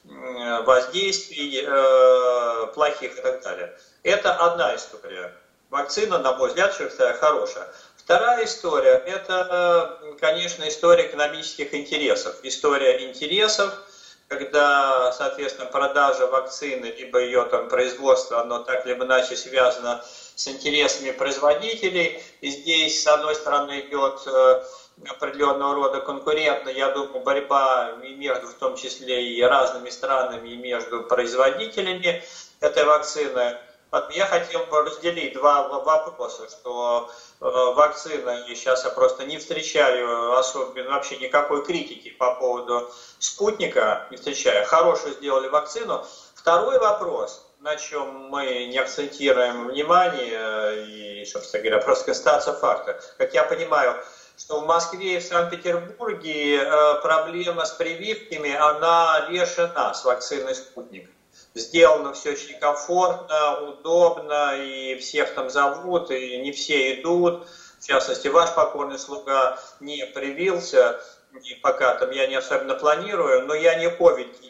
э, 0.04 0.62
воздействий 0.62 1.64
э, 1.66 2.66
плохих 2.74 3.18
и 3.18 3.22
так 3.22 3.42
далее. 3.42 3.78
Это 4.02 4.34
одна 4.34 4.76
история. 4.76 5.34
Вакцина, 5.70 6.18
на 6.18 6.34
мой 6.34 6.48
взгляд, 6.48 6.74
хорошая. 7.18 7.72
Вторая 7.96 8.44
история– 8.44 9.02
это, 9.06 9.98
э, 10.02 10.14
конечно, 10.20 10.68
история 10.68 11.06
экономических 11.06 11.72
интересов. 11.72 12.36
История 12.42 13.08
интересов– 13.08 13.72
когда, 14.32 15.12
соответственно, 15.12 15.68
продажа 15.68 16.26
вакцины, 16.26 16.86
либо 16.86 17.20
ее 17.20 17.44
там 17.44 17.68
производство, 17.68 18.40
оно 18.40 18.60
так 18.60 18.86
либо 18.86 19.04
иначе 19.04 19.36
связано 19.36 20.02
с 20.34 20.48
интересами 20.48 21.10
производителей. 21.10 22.22
И 22.40 22.48
здесь, 22.48 23.02
с 23.02 23.06
одной 23.06 23.34
стороны, 23.34 23.80
идет 23.80 24.22
э, 24.26 24.62
определенного 25.06 25.74
рода 25.74 26.00
конкурентная, 26.00 26.72
я 26.72 26.88
думаю, 26.92 27.22
борьба 27.22 27.98
и 28.02 28.14
между, 28.14 28.46
в 28.46 28.54
том 28.54 28.74
числе 28.74 29.34
и 29.34 29.42
разными 29.42 29.90
странами, 29.90 30.48
и 30.48 30.56
между 30.56 31.02
производителями 31.02 32.22
этой 32.60 32.84
вакцины. 32.84 33.58
Я 34.10 34.24
хотел 34.24 34.64
бы 34.66 34.84
разделить 34.84 35.34
два 35.34 35.68
вопроса, 35.68 36.48
что 36.48 37.10
э, 37.40 37.44
вакцина, 37.44 38.46
и 38.48 38.54
сейчас 38.54 38.84
я 38.84 38.90
просто 38.90 39.24
не 39.26 39.36
встречаю 39.36 40.32
особенно 40.38 40.92
вообще 40.92 41.18
никакой 41.18 41.62
критики 41.62 42.10
по 42.18 42.34
поводу 42.36 42.90
спутника, 43.18 44.06
не 44.10 44.16
встречаю. 44.16 44.64
Хорошую 44.64 45.12
сделали 45.12 45.48
вакцину. 45.48 46.06
Второй 46.34 46.78
вопрос, 46.78 47.46
на 47.60 47.76
чем 47.76 48.30
мы 48.30 48.64
не 48.64 48.78
акцентируем 48.78 49.68
внимание, 49.68 50.86
и, 50.86 51.26
собственно 51.26 51.62
говоря, 51.62 51.82
просто 51.82 52.06
констатация 52.06 52.54
факта. 52.54 52.98
Как 53.18 53.34
я 53.34 53.44
понимаю, 53.44 54.02
что 54.38 54.60
в 54.60 54.66
Москве 54.66 55.16
и 55.16 55.20
в 55.20 55.22
Санкт-Петербурге 55.22 56.62
э, 56.62 56.94
проблема 57.02 57.66
с 57.66 57.72
прививками, 57.72 58.54
она 58.54 59.26
решена 59.28 59.92
с 59.92 60.02
вакциной 60.02 60.54
«Спутник» 60.54 61.10
сделано 61.54 62.12
все 62.12 62.32
очень 62.32 62.58
комфортно, 62.58 63.60
удобно, 63.60 64.56
и 64.56 64.96
всех 64.96 65.34
там 65.34 65.50
зовут, 65.50 66.10
и 66.10 66.38
не 66.38 66.52
все 66.52 67.00
идут. 67.00 67.46
В 67.78 67.86
частности, 67.86 68.28
ваш 68.28 68.54
покорный 68.54 68.98
слуга 68.98 69.58
не 69.80 70.06
привился, 70.06 71.00
и 71.42 71.54
пока 71.56 71.94
там 71.94 72.10
я 72.10 72.26
не 72.26 72.36
особенно 72.36 72.74
планирую, 72.74 73.46
но 73.46 73.54
я 73.54 73.74
не 73.74 73.90
ковид 73.90 74.40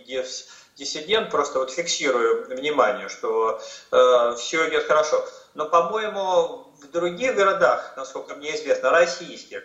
диссидент, 0.76 1.30
просто 1.30 1.59
вот 1.59 1.70
фиксирую 1.70 2.46
внимание, 2.48 3.09
что 3.09 3.61
э, 3.90 4.34
все 4.38 4.68
идет 4.68 4.86
хорошо. 4.86 5.24
Но, 5.55 5.66
по-моему, 5.66 6.72
в 6.80 6.90
других 6.90 7.34
городах, 7.34 7.94
насколько 7.96 8.34
мне 8.34 8.55
известно, 8.57 8.90
российских, 8.90 9.62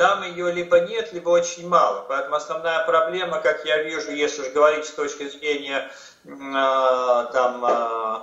там 0.00 0.22
ее 0.22 0.50
либо 0.50 0.80
нет, 0.80 1.12
либо 1.12 1.28
очень 1.28 1.68
мало. 1.68 2.06
Поэтому 2.08 2.36
основная 2.36 2.86
проблема, 2.86 3.38
как 3.42 3.66
я 3.66 3.82
вижу, 3.82 4.10
если 4.12 4.40
уж 4.40 4.48
говорить 4.48 4.86
с 4.86 4.92
точки 4.92 5.28
зрения 5.28 5.92
э, 6.24 6.30
там, 6.30 7.62
э, 7.66 8.20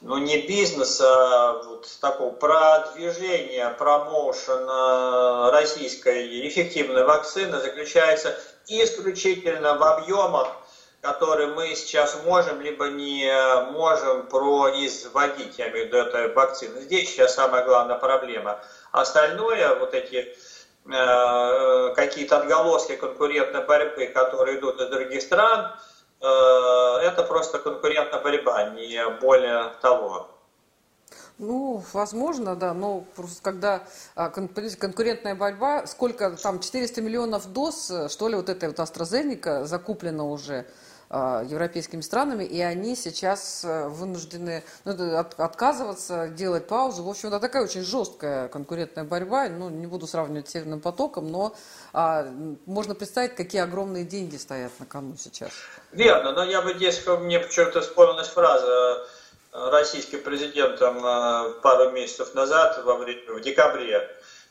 ну 0.00 0.18
не 0.18 0.38
бизнеса, 0.38 1.06
а 1.06 1.62
вот 1.62 1.86
такого 2.00 2.32
продвижения, 2.32 3.68
промоушена 3.78 5.52
российской 5.52 6.48
эффективной 6.48 7.04
вакцины 7.04 7.60
заключается 7.60 8.36
исключительно 8.66 9.78
в 9.78 9.84
объемах, 9.84 10.48
которые 11.00 11.54
мы 11.54 11.76
сейчас 11.76 12.24
можем, 12.24 12.60
либо 12.60 12.88
не 12.88 13.32
можем 13.70 14.26
производить, 14.26 15.58
я 15.58 15.68
имею 15.68 15.84
в 15.84 15.88
виду 15.90 15.98
эту 15.98 16.34
вакцину. 16.34 16.80
Здесь 16.80 17.08
сейчас 17.08 17.36
самая 17.36 17.64
главная 17.64 17.98
проблема. 17.98 18.60
Остальное, 18.90 19.76
вот 19.76 19.94
эти 19.94 20.36
какие-то 20.84 22.38
отголоски 22.38 22.96
конкурентной 22.96 23.64
борьбы, 23.64 24.06
которые 24.06 24.58
идут 24.58 24.80
из 24.80 24.88
других 24.88 25.22
стран, 25.22 25.72
э, 26.20 26.26
это 26.26 27.22
просто 27.22 27.58
конкурентная 27.58 28.20
борьба, 28.20 28.70
не 28.70 29.08
более 29.20 29.74
того. 29.82 30.28
Ну, 31.38 31.82
возможно, 31.94 32.54
да, 32.54 32.74
но 32.74 33.04
просто 33.16 33.42
когда 33.42 33.82
а, 34.14 34.28
конкурентная 34.28 35.34
борьба, 35.34 35.86
сколько 35.86 36.32
там, 36.32 36.60
400 36.60 37.00
миллионов 37.00 37.50
доз, 37.50 37.90
что 38.10 38.28
ли, 38.28 38.36
вот 38.36 38.50
этой 38.50 38.68
вот 38.68 38.78
AstraZeneca 38.78 39.64
закуплено 39.64 40.30
уже, 40.30 40.66
европейскими 41.10 42.02
странами, 42.02 42.44
и 42.44 42.60
они 42.60 42.94
сейчас 42.94 43.64
э, 43.64 43.88
вынуждены 43.88 44.62
ну, 44.84 45.16
от, 45.16 45.38
отказываться, 45.40 46.28
делать 46.28 46.68
паузу. 46.68 47.02
В 47.02 47.08
общем, 47.08 47.28
это 47.28 47.40
такая 47.40 47.64
очень 47.64 47.82
жесткая 47.82 48.46
конкурентная 48.46 49.02
борьба. 49.02 49.48
Ну, 49.48 49.70
не 49.70 49.86
буду 49.86 50.06
сравнивать 50.06 50.48
с 50.48 50.52
Северным 50.52 50.80
потоком, 50.80 51.32
но 51.32 51.52
а, 51.92 52.28
можно 52.64 52.94
представить, 52.94 53.34
какие 53.34 53.60
огромные 53.60 54.04
деньги 54.04 54.36
стоят 54.36 54.70
на 54.78 54.86
кону 54.86 55.16
сейчас. 55.18 55.50
Верно, 55.90 56.32
но 56.32 56.44
я 56.44 56.62
бы 56.62 56.74
здесь, 56.74 57.04
мне 57.06 57.40
почему-то 57.40 57.80
вспомнилась 57.80 58.28
фраза 58.28 59.04
э, 59.52 59.70
российским 59.70 60.22
президентом 60.22 61.04
э, 61.04 61.54
пару 61.60 61.90
месяцев 61.90 62.34
назад, 62.34 62.84
во 62.84 62.94
время, 62.94 63.32
в 63.32 63.40
декабре, 63.40 64.08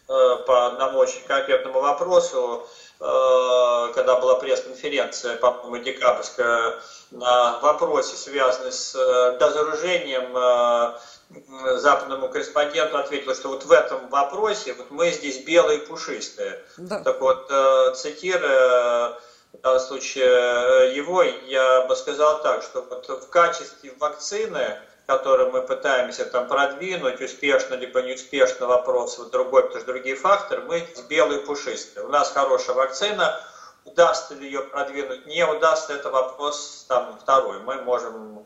по 0.10 0.68
одному 0.68 1.00
очень 1.00 1.24
конкретному 1.28 1.82
вопросу, 1.82 2.68
Э, 3.02 3.92
когда 3.96 4.20
была 4.20 4.36
пресс-конференция, 4.36 5.38
по-моему, 5.38 5.78
декабрьская, 5.78 6.82
на 7.12 7.60
вопросе, 7.60 8.18
связанный 8.18 8.74
с 8.74 8.94
разоружением, 9.40 10.36
э, 10.36 11.00
э, 11.30 11.78
западному 11.78 12.28
корреспонденту 12.28 12.98
ответил, 12.98 13.34
что 13.36 13.50
вот 13.50 13.64
в 13.64 13.72
этом 13.72 14.10
вопросе 14.10 14.74
вот 14.74 14.92
мы 14.92 15.12
здесь 15.12 15.46
белые 15.46 15.80
пушистые. 15.80 16.62
Да. 16.76 17.02
Так 17.02 17.22
вот, 17.22 17.48
цитируя 17.96 19.18
в 19.54 19.62
данном 19.62 19.80
случае 19.80 20.94
его, 20.94 21.24
я 21.24 21.86
бы 21.86 21.96
сказал 21.96 22.42
так, 22.42 22.64
что 22.64 22.82
вот 22.82 23.08
в 23.08 23.30
качестве 23.30 23.94
вакцины 23.98 24.78
которые 25.10 25.50
мы 25.50 25.64
пытаемся 25.64 26.24
там 26.24 26.48
продвинуть, 26.48 27.20
успешно 27.20 27.74
либо 27.74 28.00
неуспешно 28.04 28.68
вопрос, 28.68 29.18
вот 29.18 29.32
другой, 29.32 29.64
потому 29.64 29.82
что 29.82 29.92
другие 29.92 30.16
факторы, 30.16 30.62
мы 30.62 30.88
белые 31.10 31.40
пушистые. 31.40 32.06
У 32.06 32.10
нас 32.10 32.30
хорошая 32.30 32.76
вакцина, 32.76 33.42
удастся 33.86 34.36
ли 34.36 34.46
ее 34.46 34.62
продвинуть, 34.62 35.26
не 35.26 35.44
удастся, 35.44 35.94
это 35.94 36.12
вопрос 36.12 36.86
там 36.88 37.18
второй. 37.20 37.60
Мы 37.62 37.82
можем 37.82 38.46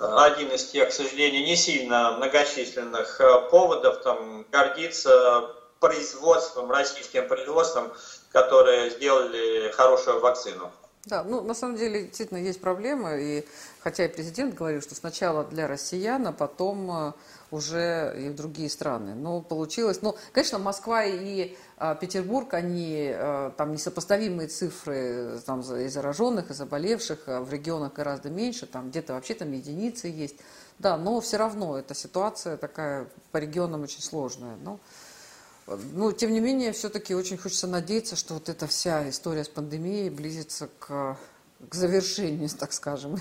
э, 0.00 0.16
один 0.20 0.50
из 0.52 0.64
тех, 0.64 0.88
к 0.88 0.92
сожалению, 0.92 1.44
не 1.44 1.56
сильно 1.56 2.12
многочисленных 2.12 3.20
э, 3.20 3.50
поводов 3.50 4.00
там 4.02 4.46
гордиться 4.50 5.50
производством, 5.78 6.70
российским 6.70 7.28
производством, 7.28 7.92
которые 8.30 8.88
сделали 8.92 9.70
хорошую 9.72 10.20
вакцину. 10.20 10.72
Да, 11.04 11.24
ну 11.24 11.40
на 11.42 11.52
самом 11.52 11.76
деле 11.76 12.04
действительно 12.04 12.38
есть 12.38 12.60
проблемы, 12.60 13.20
и 13.20 13.44
хотя 13.82 14.04
и 14.04 14.08
президент 14.08 14.54
говорил, 14.54 14.80
что 14.80 14.94
сначала 14.94 15.44
для 15.44 15.66
россиян, 15.66 16.26
а 16.26 16.32
потом 16.32 16.90
э, 16.90 17.12
уже 17.50 18.14
и 18.18 18.28
в 18.28 18.34
другие 18.34 18.70
страны. 18.70 19.14
Но 19.14 19.40
получилось, 19.40 20.00
ну, 20.02 20.16
конечно, 20.32 20.58
Москва 20.58 21.04
и 21.04 21.56
а, 21.76 21.94
Петербург, 21.94 22.54
они 22.54 23.10
а, 23.12 23.50
там 23.50 23.72
несопоставимые 23.72 24.48
цифры 24.48 25.38
там, 25.44 25.60
и 25.60 25.88
зараженных, 25.88 26.50
и 26.50 26.54
заболевших, 26.54 27.24
а 27.26 27.40
в 27.40 27.52
регионах 27.52 27.92
гораздо 27.92 28.30
меньше, 28.30 28.66
там 28.66 28.90
где-то 28.90 29.14
вообще 29.14 29.34
там 29.34 29.52
единицы 29.52 30.08
есть. 30.08 30.36
Да, 30.78 30.96
но 30.96 31.20
все 31.20 31.36
равно 31.36 31.78
эта 31.78 31.94
ситуация 31.94 32.56
такая 32.56 33.06
по 33.32 33.36
регионам 33.36 33.82
очень 33.82 34.02
сложная. 34.02 34.56
Но, 34.64 34.80
ну, 35.66 36.12
тем 36.12 36.32
не 36.32 36.40
менее, 36.40 36.72
все-таки 36.72 37.14
очень 37.14 37.36
хочется 37.36 37.66
надеяться, 37.66 38.16
что 38.16 38.34
вот 38.34 38.48
эта 38.48 38.66
вся 38.66 39.08
история 39.08 39.44
с 39.44 39.48
пандемией 39.48 40.08
близится 40.08 40.68
к, 40.78 41.18
к 41.68 41.74
завершению, 41.74 42.48
так 42.58 42.72
скажем. 42.72 43.20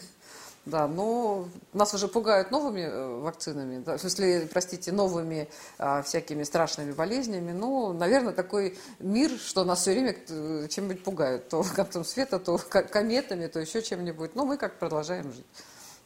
Да, 0.66 0.88
но 0.88 1.48
нас 1.74 1.94
уже 1.96 2.08
пугают 2.08 2.52
новыми 2.52 2.82
э, 2.82 3.20
вакцинами, 3.20 3.80
да, 3.84 3.98
в 3.98 4.00
смысле, 4.00 4.48
простите, 4.52 4.92
новыми 4.92 5.50
а, 5.80 6.04
всякими 6.04 6.44
страшными 6.44 6.92
болезнями. 6.92 7.52
Ну, 7.52 7.94
наверное, 7.94 8.32
такой 8.32 8.78
мир, 9.00 9.32
что 9.40 9.64
нас 9.64 9.82
все 9.82 9.94
время 9.94 10.16
э, 10.30 10.68
чем-нибудь 10.70 11.04
пугают. 11.04 11.50
То 11.50 11.64
концом 11.76 12.06
света, 12.06 12.38
то 12.38 12.60
кометами, 12.60 13.48
то 13.48 13.60
еще 13.60 13.82
чем-нибудь. 13.82 14.36
Но 14.36 14.46
мы 14.46 14.58
как 14.58 14.78
продолжаем 14.78 15.34
жить. 15.34 15.48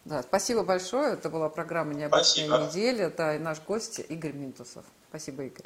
Да, 0.06 0.22
спасибо 0.22 0.64
большое. 0.64 1.14
Это 1.14 1.30
была 1.30 1.50
программа 1.50 1.94
«Необычная 1.94 2.48
спасибо. 2.48 2.68
неделя». 2.70 3.10
Да, 3.16 3.36
и 3.36 3.40
наш 3.40 3.60
гость 3.62 4.00
Игорь 4.08 4.34
Минтусов. 4.34 4.86
Спасибо, 5.10 5.44
Игорь. 5.44 5.66